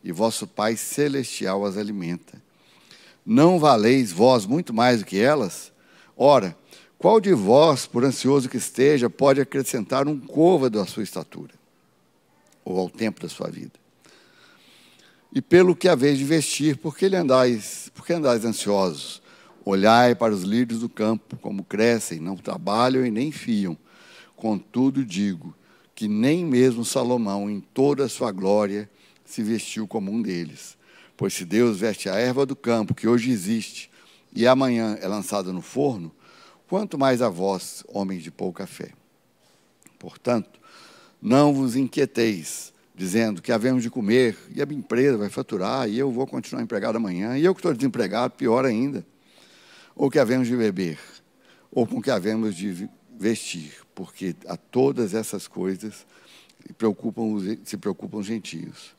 e 0.05 0.13
vosso 0.13 0.47
Pai 0.47 0.77
celestial 0.77 1.65
as 1.65 1.79
alimenta. 1.79 2.43
Não 3.25 3.59
valeis 3.59 4.13
vós 4.13 4.45
muito 4.45 4.75
mais 4.75 4.99
do 4.99 5.07
que 5.07 5.19
elas? 5.19 5.73
Ora, 6.15 6.55
qual 7.05 7.21
de 7.21 7.35
vós, 7.35 7.85
por 7.85 8.03
ansioso 8.03 8.49
que 8.49 8.57
esteja, 8.57 9.11
pode 9.11 9.39
acrescentar 9.39 10.09
um 10.09 10.19
côvado 10.19 10.81
à 10.81 10.87
sua 10.87 11.03
estatura, 11.03 11.53
ou 12.65 12.79
ao 12.79 12.89
tempo 12.89 13.21
da 13.21 13.29
sua 13.29 13.51
vida? 13.51 13.73
e 15.31 15.43
pelo 15.43 15.77
que 15.77 15.87
haveis 15.87 16.17
de 16.17 16.25
vestir, 16.25 16.79
porque 16.79 17.05
ele 17.05 17.17
andais, 17.17 17.91
porque 17.95 18.15
andais 18.15 18.43
ansiosos? 18.43 19.21
Olhai 19.67 20.15
para 20.15 20.33
os 20.33 20.45
lírios 20.45 20.81
do 20.81 20.89
campo, 20.89 21.37
como 21.37 21.63
crescem, 21.63 22.21
não 22.21 22.37
trabalham 22.37 23.05
e 23.05 23.11
nem 23.11 23.31
fiam. 23.31 23.77
Contudo 24.35 25.05
digo 25.05 25.55
que 25.95 26.09
nem 26.09 26.43
mesmo 26.43 26.87
Salomão, 26.87 27.51
em 27.51 27.61
toda 27.61 28.07
a 28.07 28.09
sua 28.09 28.33
glória, 28.33 28.89
se 29.27 29.43
vestiu 29.43 29.87
como 29.87 30.11
um 30.11 30.23
deles. 30.23 30.75
Pois 31.19 31.35
se 31.35 31.45
Deus 31.45 31.81
veste 31.81 32.09
a 32.09 32.15
erva 32.15 32.47
do 32.47 32.57
campo, 32.57 32.95
que 32.95 33.07
hoje 33.07 33.31
existe, 33.31 33.91
e 34.35 34.47
amanhã 34.47 34.97
é 35.03 35.07
lançada 35.07 35.53
no 35.53 35.61
forno, 35.61 36.11
quanto 36.75 36.99
mais 36.99 37.23
a 37.23 37.29
vós, 37.29 37.85
homens 37.87 38.25
de 38.25 38.33
pouca 38.33 38.67
fé. 38.67 38.91
Portanto, 39.97 40.59
não 41.23 41.55
vos 41.55 41.77
inquieteis, 41.77 42.73
dizendo 42.97 43.41
que 43.41 43.53
havemos 43.53 43.81
de 43.81 43.89
comer, 43.89 44.37
e 44.53 44.61
a 44.61 44.67
minha 44.67 44.81
empresa 44.81 45.17
vai 45.17 45.29
faturar, 45.29 45.89
e 45.89 45.97
eu 45.97 46.11
vou 46.11 46.27
continuar 46.27 46.65
empregado 46.65 46.97
amanhã, 46.97 47.39
e 47.39 47.45
eu 47.45 47.55
que 47.55 47.61
estou 47.61 47.73
desempregado, 47.73 48.35
pior 48.35 48.65
ainda. 48.65 49.07
Ou 49.95 50.11
que 50.11 50.19
havemos 50.19 50.49
de 50.49 50.57
beber, 50.57 50.99
ou 51.71 51.87
com 51.87 52.03
que 52.03 52.11
havemos 52.11 52.57
de 52.57 52.91
vestir, 53.17 53.73
porque 53.95 54.35
a 54.49 54.57
todas 54.57 55.15
essas 55.15 55.47
coisas 55.47 56.05
se 56.67 56.73
preocupam, 56.73 57.39
se 57.63 57.77
preocupam 57.77 58.19
os 58.19 58.27
gentios. 58.27 58.97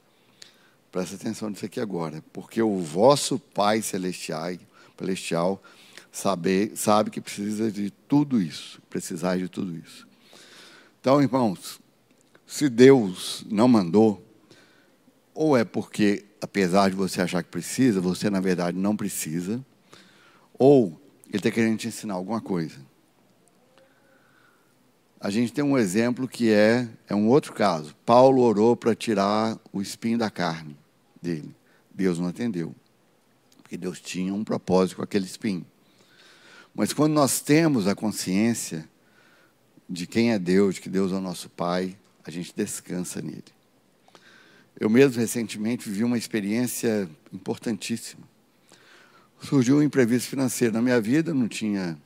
Presta 0.94 1.18
atenção 1.18 1.50
nisso 1.50 1.66
aqui 1.66 1.82
agora, 1.82 2.24
porque 2.32 2.62
o 2.62 2.80
vosso 2.80 3.38
Pai 3.38 3.82
celestial, 3.82 4.54
celestial 4.98 5.62
sabe, 6.16 6.72
sabe 6.76 7.10
que 7.10 7.20
precisa 7.20 7.70
de 7.70 7.92
tudo 7.92 8.42
isso, 8.42 8.82
precisar 8.90 9.38
de 9.38 9.50
tudo 9.50 9.76
isso. 9.76 10.08
Então, 11.00 11.22
irmãos, 11.22 11.80
se 12.48 12.70
Deus 12.70 13.46
não 13.50 13.68
mandou, 13.68 14.24
ou 15.34 15.58
é 15.58 15.66
porque, 15.66 16.26
apesar 16.40 16.90
de 16.90 16.96
você 16.96 17.22
achar 17.22 17.44
que 17.44 17.50
precisa, 17.50 18.00
você 18.00 18.30
na 18.30 18.40
verdade 18.40 18.78
não 18.78 18.96
precisa, 18.96 19.64
ou 20.58 21.00
Ele 21.28 21.38
está 21.38 21.52
querendo 21.52 21.78
te 21.78 21.90
ensinar 21.90 22.14
alguma 22.14 22.40
coisa. 22.40 22.80
A 25.20 25.30
gente 25.30 25.52
tem 25.52 25.64
um 25.64 25.78
exemplo 25.78 26.28
que 26.28 26.50
é, 26.50 26.88
é 27.10 27.16
um 27.16 27.28
outro 27.28 27.52
caso. 27.52 27.94
Paulo 28.06 28.42
orou 28.42 28.76
para 28.78 28.96
tirar 28.96 29.60
o 29.74 29.82
espinho 29.82 30.18
da 30.18 30.30
carne 30.30 30.78
dele. 31.22 31.54
Deus 31.94 32.20
não 32.20 32.28
atendeu. 32.28 32.74
Porque 33.58 33.76
Deus 33.76 34.00
tinha 34.00 34.34
um 34.34 34.44
propósito 34.44 34.98
com 34.98 35.04
aquele 35.04 35.26
espinho. 35.26 35.66
Mas 36.76 36.92
quando 36.92 37.14
nós 37.14 37.40
temos 37.40 37.88
a 37.88 37.96
consciência 37.96 38.88
de 39.90 40.06
quem 40.06 40.34
é 40.34 40.38
Deus, 40.38 40.76
de 40.76 40.82
que 40.82 40.90
Deus 40.90 41.14
é 41.14 41.16
o 41.16 41.22
nosso 41.22 41.50
Pai, 41.50 41.98
a 42.26 42.30
gente 42.30 42.54
descansa 42.54 43.22
nele. 43.22 43.46
Eu 44.78 44.90
mesmo 44.90 45.22
recentemente 45.22 45.88
vivi 45.88 46.04
uma 46.04 46.18
experiência 46.18 47.10
importantíssima. 47.32 48.28
Surgiu 49.42 49.78
um 49.78 49.84
imprevisto 49.84 50.30
financeiro 50.30 50.74
na 50.74 50.82
minha 50.82 51.00
vida, 51.00 51.34
não 51.34 51.48
tinha 51.48 51.98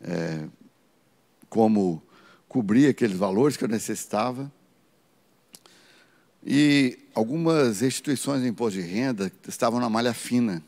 é, 0.00 0.48
como 1.50 2.02
cobrir 2.48 2.86
aqueles 2.86 3.18
valores 3.18 3.56
que 3.58 3.64
eu 3.64 3.68
necessitava. 3.68 4.50
E 6.46 6.98
algumas 7.14 7.80
restituições 7.80 8.40
de 8.40 8.48
imposto 8.48 8.80
de 8.80 8.86
renda 8.86 9.30
estavam 9.46 9.78
na 9.78 9.90
malha 9.90 10.14
fina. 10.14 10.64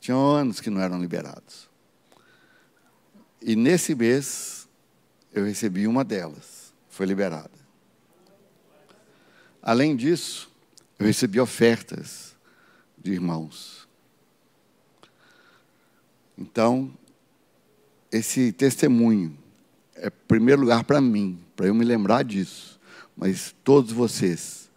Tinham 0.00 0.18
anos 0.18 0.60
que 0.60 0.70
não 0.70 0.80
eram 0.80 1.00
liberados. 1.00 1.71
E 3.44 3.56
nesse 3.56 3.94
mês 3.94 4.68
eu 5.32 5.44
recebi 5.44 5.86
uma 5.86 6.04
delas, 6.04 6.72
foi 6.88 7.06
liberada. 7.06 7.50
Além 9.60 9.96
disso, 9.96 10.50
eu 10.98 11.06
recebi 11.06 11.40
ofertas 11.40 12.34
de 12.98 13.12
irmãos. 13.12 13.88
Então, 16.36 16.92
esse 18.10 18.52
testemunho 18.52 19.36
é, 20.02 20.10
primeiro 20.10 20.62
lugar, 20.62 20.82
para 20.82 21.00
mim, 21.00 21.38
para 21.54 21.66
eu 21.66 21.74
me 21.74 21.84
lembrar 21.84 22.24
disso, 22.24 22.80
mas 23.16 23.54
todos 23.62 23.92
vocês 23.92 24.68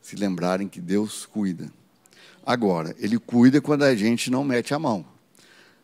se 0.00 0.14
lembrarem 0.14 0.68
que 0.68 0.80
Deus 0.80 1.26
cuida. 1.26 1.70
Agora, 2.46 2.94
Ele 2.98 3.18
cuida 3.18 3.60
quando 3.60 3.82
a 3.82 3.94
gente 3.96 4.30
não 4.30 4.44
mete 4.44 4.72
a 4.72 4.78
mão. 4.78 5.04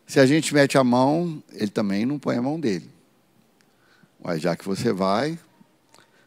Se 0.07 0.21
a 0.21 0.25
gente 0.25 0.53
mete 0.53 0.77
a 0.77 0.83
mão, 0.85 1.43
Ele 1.51 1.69
também 1.69 2.05
não 2.05 2.17
põe 2.17 2.37
a 2.37 2.41
mão 2.41 2.57
dele. 2.57 2.89
Mas 4.23 4.41
já 4.41 4.55
que 4.55 4.65
você 4.65 4.93
vai 4.93 5.37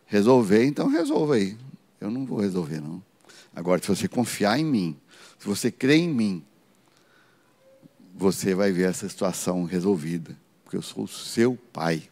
resolver, 0.04 0.64
então 0.66 0.86
resolva 0.86 1.36
aí. 1.36 1.56
Eu 1.98 2.10
não 2.10 2.26
vou 2.26 2.40
resolver, 2.40 2.80
não. 2.80 3.02
Agora, 3.56 3.80
se 3.80 3.88
você 3.88 4.06
confiar 4.06 4.60
em 4.60 4.64
mim, 4.64 5.00
se 5.38 5.46
você 5.46 5.70
crer 5.70 5.98
em 5.98 6.08
mim, 6.08 6.44
você 8.14 8.54
vai 8.54 8.70
ver 8.70 8.90
essa 8.90 9.08
situação 9.08 9.64
resolvida. 9.64 10.36
Porque 10.62 10.76
eu 10.76 10.82
sou 10.82 11.04
o 11.04 11.08
seu 11.08 11.56
pai. 11.72 12.08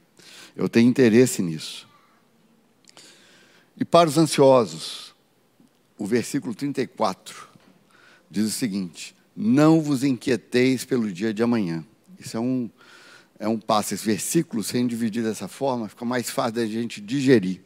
Eu 0.56 0.68
tenho 0.68 0.88
interesse 0.88 1.42
nisso. 1.42 1.86
E 3.76 3.84
para 3.84 4.08
os 4.08 4.16
ansiosos, 4.16 5.14
o 5.98 6.06
versículo 6.06 6.54
34 6.54 7.48
diz 8.30 8.46
o 8.46 8.50
seguinte: 8.50 9.14
Não 9.40 9.80
vos 9.80 10.02
inquieteis 10.02 10.84
pelo 10.84 11.12
dia 11.12 11.32
de 11.32 11.44
amanhã. 11.44 11.84
Isso 12.18 12.36
é 12.36 12.40
um, 12.40 12.68
é 13.38 13.46
um 13.46 13.56
passo. 13.56 13.94
Esse 13.94 14.04
versículo, 14.04 14.64
sendo 14.64 14.88
dividido 14.88 15.28
dessa 15.28 15.46
forma, 15.46 15.88
fica 15.88 16.04
mais 16.04 16.28
fácil 16.28 16.54
da 16.54 16.66
gente 16.66 17.00
digerir. 17.00 17.60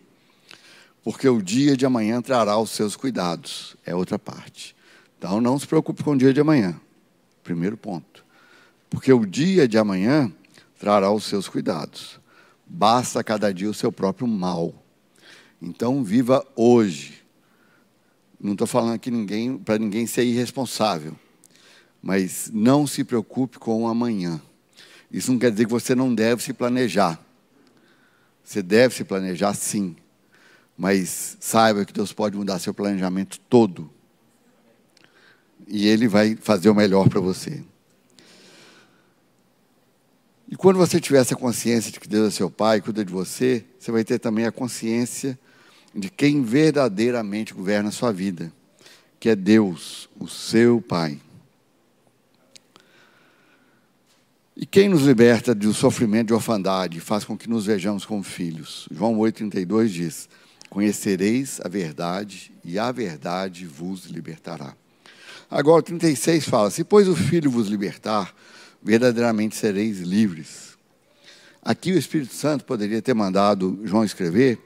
Porque 1.03 1.27
o 1.27 1.41
dia 1.41 1.75
de 1.75 1.87
amanhã 1.87 2.21
trará 2.21 2.59
os 2.59 2.73
seus 2.73 2.95
cuidados. 2.95 3.75
É 3.87 3.95
outra 3.95 4.19
parte. 4.19 4.77
Então, 5.17 5.41
não 5.41 5.59
se 5.59 5.67
preocupe 5.67 6.05
com 6.05 6.13
o 6.13 6.19
dia 6.19 6.31
de 6.35 6.43
amanhã. 6.43 6.79
Primeiro 7.43 7.79
ponto. 7.79 8.23
Porque 8.91 9.11
o 9.11 9.25
dia 9.25 9.67
de 9.67 9.79
amanhã 9.79 10.31
trará 10.79 11.11
os 11.11 11.25
seus 11.25 11.49
cuidados. 11.49 12.21
Basta 12.67 13.25
cada 13.25 13.51
dia 13.51 13.71
o 13.71 13.75
seu 13.75 13.91
próprio 13.91 14.29
mal. 14.29 14.75
Então, 15.61 16.05
viva 16.05 16.47
hoje. 16.55 17.25
Não 18.39 18.53
estou 18.53 18.67
falando 18.67 18.93
aqui 18.93 19.11
ninguém, 19.11 19.57
para 19.57 19.79
ninguém 19.79 20.07
ser 20.07 20.25
irresponsável. 20.25 21.17
Mas 22.03 22.51
não 22.53 22.87
se 22.87 23.05
preocupe 23.05 23.59
com 23.59 23.85
o 23.85 23.87
amanhã. 23.87 24.41
Isso 25.11 25.31
não 25.31 25.39
quer 25.39 25.51
dizer 25.51 25.67
que 25.67 25.71
você 25.71 25.95
não 25.95 26.13
deve 26.13 26.43
se 26.43 26.53
planejar. 26.53 27.21
Você 28.43 28.63
deve 28.63 28.95
se 28.95 29.05
planejar 29.05 29.55
sim. 29.55 29.95
Mas 30.77 31.37
saiba 31.39 31.85
que 31.85 31.93
Deus 31.93 32.13
pode 32.13 32.37
mudar 32.37 32.59
seu 32.59 32.75
planejamento 32.75 33.39
todo. 33.49 33.91
E 35.69 35.87
Ele 35.87 36.09
vai 36.09 36.35
fazer 36.35 36.71
o 36.71 36.75
melhor 36.75 37.09
para 37.09 37.21
você. 37.21 37.63
E 40.53 40.57
quando 40.57 40.77
você 40.77 41.01
tiver 41.01 41.19
essa 41.19 41.37
consciência 41.37 41.91
de 41.91 41.99
que 41.99 42.09
Deus 42.09 42.29
é 42.29 42.37
seu 42.37 42.51
Pai, 42.51 42.81
cuida 42.81 43.05
de 43.05 43.13
você, 43.13 43.65
você 43.79 43.91
vai 43.91 44.05
ter 44.05 44.19
também 44.19 44.45
a 44.45 44.53
consciência 44.53 45.39
de 45.95 46.11
quem 46.11 46.43
verdadeiramente 46.43 47.55
governa 47.55 47.91
a 47.91 47.93
sua 47.93 48.13
vida, 48.13 48.53
que 49.21 49.29
é 49.29 49.37
Deus, 49.37 50.11
o 50.19 50.27
seu 50.27 50.81
Pai. 50.81 51.19
E 54.55 54.67
quem 54.67 54.89
nos 54.89 55.03
liberta 55.03 55.55
do 55.55 55.73
sofrimento 55.73 56.29
de 56.29 56.35
orfandade 56.35 57.01
faz 57.01 57.25
com 57.25 57.37
que 57.37 57.49
nos 57.49 57.65
vejamos 57.65 58.05
como 58.05 58.23
filhos. 58.23 58.87
João 58.91 59.17
8,32 59.17 59.89
diz: 59.89 60.29
Conhecereis 60.69 61.61
a 61.65 61.69
verdade, 61.69 62.53
e 62.63 62.79
a 62.79 62.93
verdade 62.93 63.67
vos 63.67 64.07
libertará. 64.07 64.75
Agora, 65.51 65.83
36 65.83 66.45
fala: 66.45 66.71
Se, 66.71 66.85
pois, 66.85 67.09
o 67.09 67.17
Filho 67.17 67.51
vos 67.51 67.69
libertar, 67.69 68.35
verdadeiramente 68.83 69.57
sereis 69.57 70.01
livres. 70.01 70.77
Aqui 71.63 71.93
o 71.93 71.99
Espírito 71.99 72.35
Santo 72.35 72.65
poderia 72.65 73.01
ter 73.01 73.15
mandado 73.15 73.81
João 73.85 74.05
escrever 74.05 74.59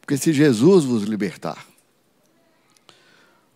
porque 0.00 0.16
se 0.16 0.32
Jesus 0.32 0.84
vos 0.84 1.04
libertar, 1.04 1.66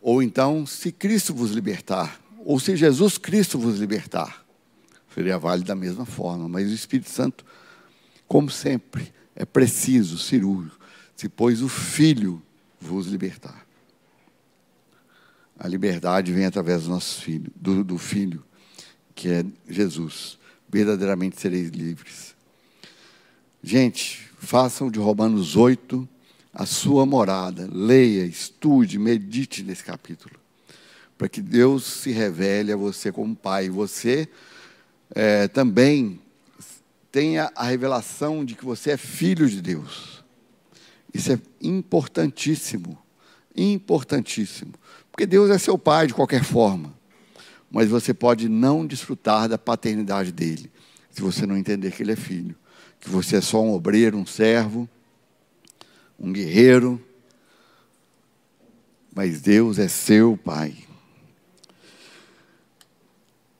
ou 0.01 0.23
então 0.23 0.67
se 0.67 0.91
Cristo 0.91 1.35
vos 1.35 1.51
libertar, 1.51 2.19
ou 2.45 2.59
se 2.59 2.75
Jesus 2.75 3.19
Cristo 3.19 3.59
vos 3.59 3.79
libertar, 3.79 4.48
seria 5.19 5.37
válido 5.37 5.67
da 5.67 5.75
mesma 5.75 6.07
forma, 6.07 6.49
mas 6.49 6.71
o 6.71 6.75
Espírito 6.75 7.11
Santo, 7.11 7.45
como 8.29 8.49
sempre, 8.49 9.13
é 9.35 9.45
preciso, 9.45 10.17
cirúrgico, 10.17 10.79
se 11.17 11.29
pois 11.29 11.61
o 11.61 11.69
Filho 11.69 12.41
vos 12.81 13.09
libertar. 13.09 13.67
A 15.59 15.67
liberdade 15.67 16.33
vem 16.33 16.45
através 16.45 16.85
do 16.85 16.91
nosso 16.91 17.21
filho, 17.21 17.51
do, 17.57 17.83
do 17.83 17.99
Filho, 17.99 18.45
que 19.13 19.29
é 19.29 19.45
Jesus. 19.69 20.39
Verdadeiramente 20.69 21.41
sereis 21.41 21.71
livres. 21.71 22.37
Gente, 23.61 24.31
façam 24.39 24.89
de 24.89 25.01
Romanos 25.01 25.57
8 25.57 26.09
a 26.55 26.65
sua 26.65 27.05
morada. 27.05 27.69
Leia, 27.73 28.25
estude, 28.25 29.01
medite 29.01 29.65
nesse 29.65 29.83
capítulo. 29.83 30.37
Para 31.17 31.29
que 31.29 31.41
Deus 31.41 31.83
se 31.83 32.13
revele 32.13 32.71
a 32.71 32.77
você 32.77 33.11
como 33.11 33.35
Pai. 33.35 33.69
Você 33.69 34.29
é, 35.15 35.49
também 35.49 36.21
tenha 37.11 37.51
a 37.55 37.65
revelação 37.65 38.45
de 38.45 38.55
que 38.55 38.65
você 38.65 38.93
é 38.93 38.97
filho 38.97 39.49
de 39.49 39.61
Deus. 39.61 40.25
Isso 41.13 41.33
é 41.33 41.39
importantíssimo. 41.61 42.99
Importantíssimo. 43.57 44.75
Porque 45.11 45.27
Deus 45.27 45.51
é 45.51 45.59
seu 45.59 45.79
Pai 45.79 46.07
de 46.07 46.15
qualquer 46.15 46.45
forma. 46.45 46.95
Mas 47.71 47.89
você 47.89 48.15
pode 48.15 48.49
não 48.49 48.87
desfrutar 48.87 49.49
da 49.49 49.59
paternidade 49.59 50.33
dele, 50.33 50.71
se 51.11 51.21
você 51.21 51.45
não 51.47 51.57
entender 51.57 51.93
que 51.93 52.03
ele 52.03 52.13
é 52.13 52.17
filho. 52.17 52.57
Que 53.01 53.11
você 53.11 53.37
é 53.37 53.41
só 53.41 53.63
um 53.63 53.73
obreiro, 53.73 54.17
um 54.17 54.27
servo 54.27 54.89
um 56.19 56.33
guerreiro, 56.33 57.01
mas 59.15 59.41
Deus 59.41 59.79
é 59.79 59.87
seu 59.87 60.37
Pai. 60.37 60.75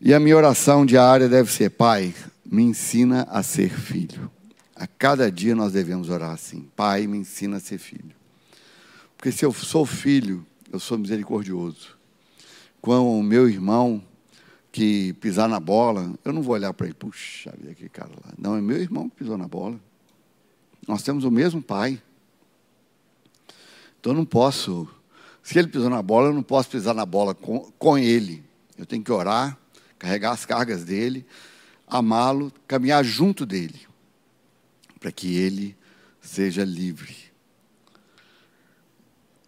E 0.01 0.15
a 0.15 0.21
minha 0.21 0.37
oração 0.37 0.87
diária 0.87 1.29
deve 1.29 1.51
ser: 1.53 1.71
Pai, 1.71 2.15
me 2.45 2.63
ensina 2.63 3.27
a 3.31 3.43
ser 3.43 3.71
filho. 3.71 4.31
A 4.77 4.87
cada 4.87 5.31
dia 5.31 5.55
nós 5.57 5.73
devemos 5.73 6.09
orar 6.09 6.31
assim: 6.31 6.69
Pai, 6.77 7.07
me 7.07 7.19
ensina 7.19 7.57
a 7.57 7.61
ser 7.61 7.79
filho. 7.79 8.15
Porque 9.17 9.33
se 9.33 9.45
eu 9.45 9.53
sou 9.53 9.85
filho, 9.85 10.47
eu 10.73 10.79
sou 10.79 10.97
misericordioso. 10.97 11.99
Com 12.81 13.19
o 13.19 13.23
meu 13.23 13.49
irmão 13.49 14.01
que 14.71 15.13
pisar 15.15 15.49
na 15.49 15.59
bola, 15.59 16.15
eu 16.25 16.33
não 16.33 16.43
vou 16.43 16.55
olhar 16.55 16.73
para 16.73 16.87
ele, 16.87 16.95
puxa 16.95 17.53
vida, 17.59 17.75
que 17.75 17.89
cara 17.89 18.11
lá. 18.11 18.33
Não, 18.39 18.57
é 18.57 18.61
meu 18.61 18.77
irmão 18.77 19.09
que 19.09 19.17
pisou 19.17 19.37
na 19.37 19.49
bola. 19.49 19.81
Nós 20.87 21.03
temos 21.03 21.25
o 21.25 21.31
mesmo 21.31 21.61
pai. 21.61 22.01
Então 23.99 24.13
eu 24.13 24.17
não 24.17 24.25
posso, 24.25 24.89
se 25.43 25.59
ele 25.59 25.67
pisou 25.67 25.91
na 25.91 26.01
bola, 26.01 26.29
eu 26.29 26.35
não 26.35 26.45
posso 26.45 26.71
pisar 26.71 26.95
na 26.95 27.05
bola 27.05 27.35
com, 27.35 27.73
com 27.77 27.99
ele. 27.99 28.45
Eu 28.77 28.87
tenho 28.87 29.03
que 29.03 29.11
orar, 29.11 29.59
carregar 29.99 30.33
as 30.33 30.45
cargas 30.47 30.85
dele, 30.85 31.27
amá-lo, 31.87 32.53
caminhar 32.67 33.05
junto 33.05 33.45
dele, 33.45 33.87
para 35.01 35.11
que 35.11 35.37
ele 35.37 35.77
seja 36.21 36.65
livre. 36.65 37.17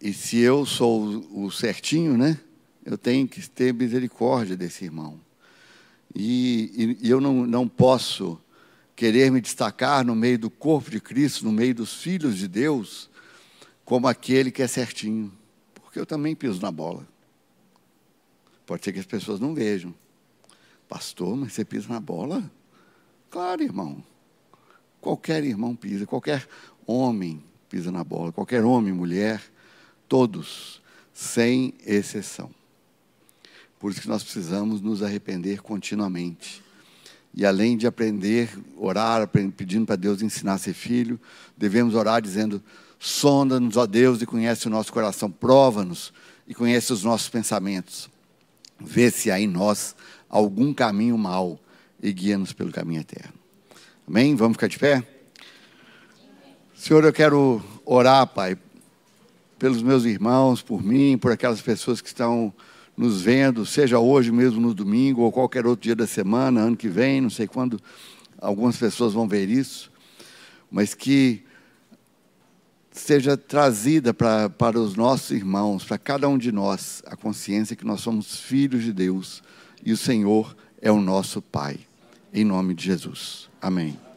E 0.01 0.13
se 0.13 0.37
eu 0.39 0.65
sou 0.65 1.25
o 1.31 1.51
certinho, 1.51 2.17
né? 2.17 2.39
Eu 2.83 2.97
tenho 2.97 3.27
que 3.27 3.47
ter 3.47 3.71
misericórdia 3.71 4.57
desse 4.57 4.83
irmão. 4.83 5.19
E, 6.15 6.97
e, 7.01 7.07
e 7.07 7.09
eu 7.09 7.21
não, 7.21 7.45
não 7.45 7.67
posso 7.67 8.41
querer 8.95 9.31
me 9.31 9.39
destacar 9.39 10.03
no 10.03 10.15
meio 10.15 10.39
do 10.39 10.49
corpo 10.49 10.89
de 10.89 10.99
Cristo, 10.99 11.45
no 11.45 11.51
meio 11.51 11.75
dos 11.75 11.93
filhos 11.93 12.37
de 12.37 12.47
Deus, 12.47 13.09
como 13.85 14.07
aquele 14.07 14.51
que 14.51 14.61
é 14.61 14.67
certinho, 14.67 15.31
porque 15.75 15.99
eu 15.99 16.05
também 16.05 16.35
piso 16.35 16.61
na 16.61 16.71
bola. 16.71 17.07
Pode 18.65 18.83
ser 18.83 18.93
que 18.93 18.99
as 18.99 19.05
pessoas 19.05 19.39
não 19.39 19.53
vejam. 19.53 19.93
Pastor, 20.91 21.37
mas 21.37 21.53
você 21.53 21.63
pisa 21.63 21.87
na 21.87 22.01
bola? 22.01 22.51
Claro, 23.29 23.63
irmão. 23.63 24.03
Qualquer 24.99 25.41
irmão 25.41 25.73
pisa, 25.73 26.05
qualquer 26.05 26.45
homem 26.85 27.41
pisa 27.69 27.89
na 27.93 28.03
bola, 28.03 28.33
qualquer 28.33 28.65
homem, 28.65 28.91
mulher, 28.91 29.41
todos, 30.09 30.81
sem 31.13 31.73
exceção. 31.85 32.51
Por 33.79 33.89
isso 33.89 34.01
que 34.01 34.09
nós 34.09 34.21
precisamos 34.21 34.81
nos 34.81 35.01
arrepender 35.01 35.61
continuamente. 35.61 36.61
E 37.33 37.45
além 37.45 37.77
de 37.77 37.87
aprender, 37.87 38.49
orar, 38.75 39.25
pedindo 39.29 39.85
para 39.85 39.95
Deus 39.95 40.21
ensinar 40.21 40.55
a 40.55 40.57
ser 40.57 40.73
filho, 40.73 41.17
devemos 41.55 41.95
orar 41.95 42.21
dizendo: 42.21 42.61
Sonda-nos, 42.99 43.77
ó 43.77 43.87
Deus, 43.87 44.21
e 44.21 44.25
conhece 44.25 44.67
o 44.67 44.69
nosso 44.69 44.91
coração. 44.91 45.31
Prova-nos 45.31 46.11
e 46.45 46.53
conhece 46.53 46.91
os 46.91 47.05
nossos 47.05 47.29
pensamentos. 47.29 48.09
Vê 48.77 49.09
se 49.09 49.31
há 49.31 49.39
em 49.39 49.47
nós 49.47 49.95
algum 50.31 50.73
caminho 50.73 51.17
mau 51.17 51.59
e 52.01 52.11
guia-nos 52.13 52.53
pelo 52.53 52.71
caminho 52.71 53.01
eterno. 53.01 53.33
Amém? 54.07 54.33
Vamos 54.33 54.55
ficar 54.55 54.67
de 54.67 54.79
pé? 54.79 55.05
Senhor, 56.73 57.03
eu 57.03 57.11
quero 57.11 57.61
orar, 57.85 58.25
Pai, 58.25 58.57
pelos 59.59 59.83
meus 59.83 60.05
irmãos, 60.05 60.61
por 60.61 60.81
mim, 60.81 61.17
por 61.17 61.33
aquelas 61.33 61.61
pessoas 61.61 61.99
que 61.99 62.07
estão 62.07 62.51
nos 62.95 63.21
vendo, 63.21 63.65
seja 63.65 63.99
hoje 63.99 64.31
mesmo 64.31 64.61
no 64.61 64.73
domingo 64.73 65.21
ou 65.21 65.31
qualquer 65.31 65.67
outro 65.67 65.83
dia 65.83 65.95
da 65.95 66.07
semana, 66.07 66.61
ano 66.61 66.77
que 66.77 66.87
vem, 66.87 67.19
não 67.19 67.29
sei 67.29 67.45
quando 67.45 67.79
algumas 68.39 68.77
pessoas 68.77 69.13
vão 69.13 69.27
ver 69.27 69.49
isso, 69.49 69.91
mas 70.71 70.93
que 70.93 71.43
seja 72.91 73.35
trazida 73.35 74.13
pra, 74.13 74.49
para 74.49 74.79
os 74.79 74.95
nossos 74.95 75.31
irmãos, 75.31 75.83
para 75.83 75.97
cada 75.97 76.27
um 76.27 76.37
de 76.37 76.51
nós, 76.51 77.03
a 77.05 77.15
consciência 77.15 77.75
que 77.75 77.85
nós 77.85 78.01
somos 78.01 78.39
filhos 78.39 78.83
de 78.83 78.93
Deus 78.93 79.43
e 79.85 79.91
o 79.91 79.97
Senhor 79.97 80.55
é 80.81 80.91
o 80.91 80.99
nosso 80.99 81.41
Pai. 81.41 81.79
Em 82.33 82.45
nome 82.45 82.73
de 82.73 82.85
Jesus. 82.85 83.49
Amém. 83.61 84.10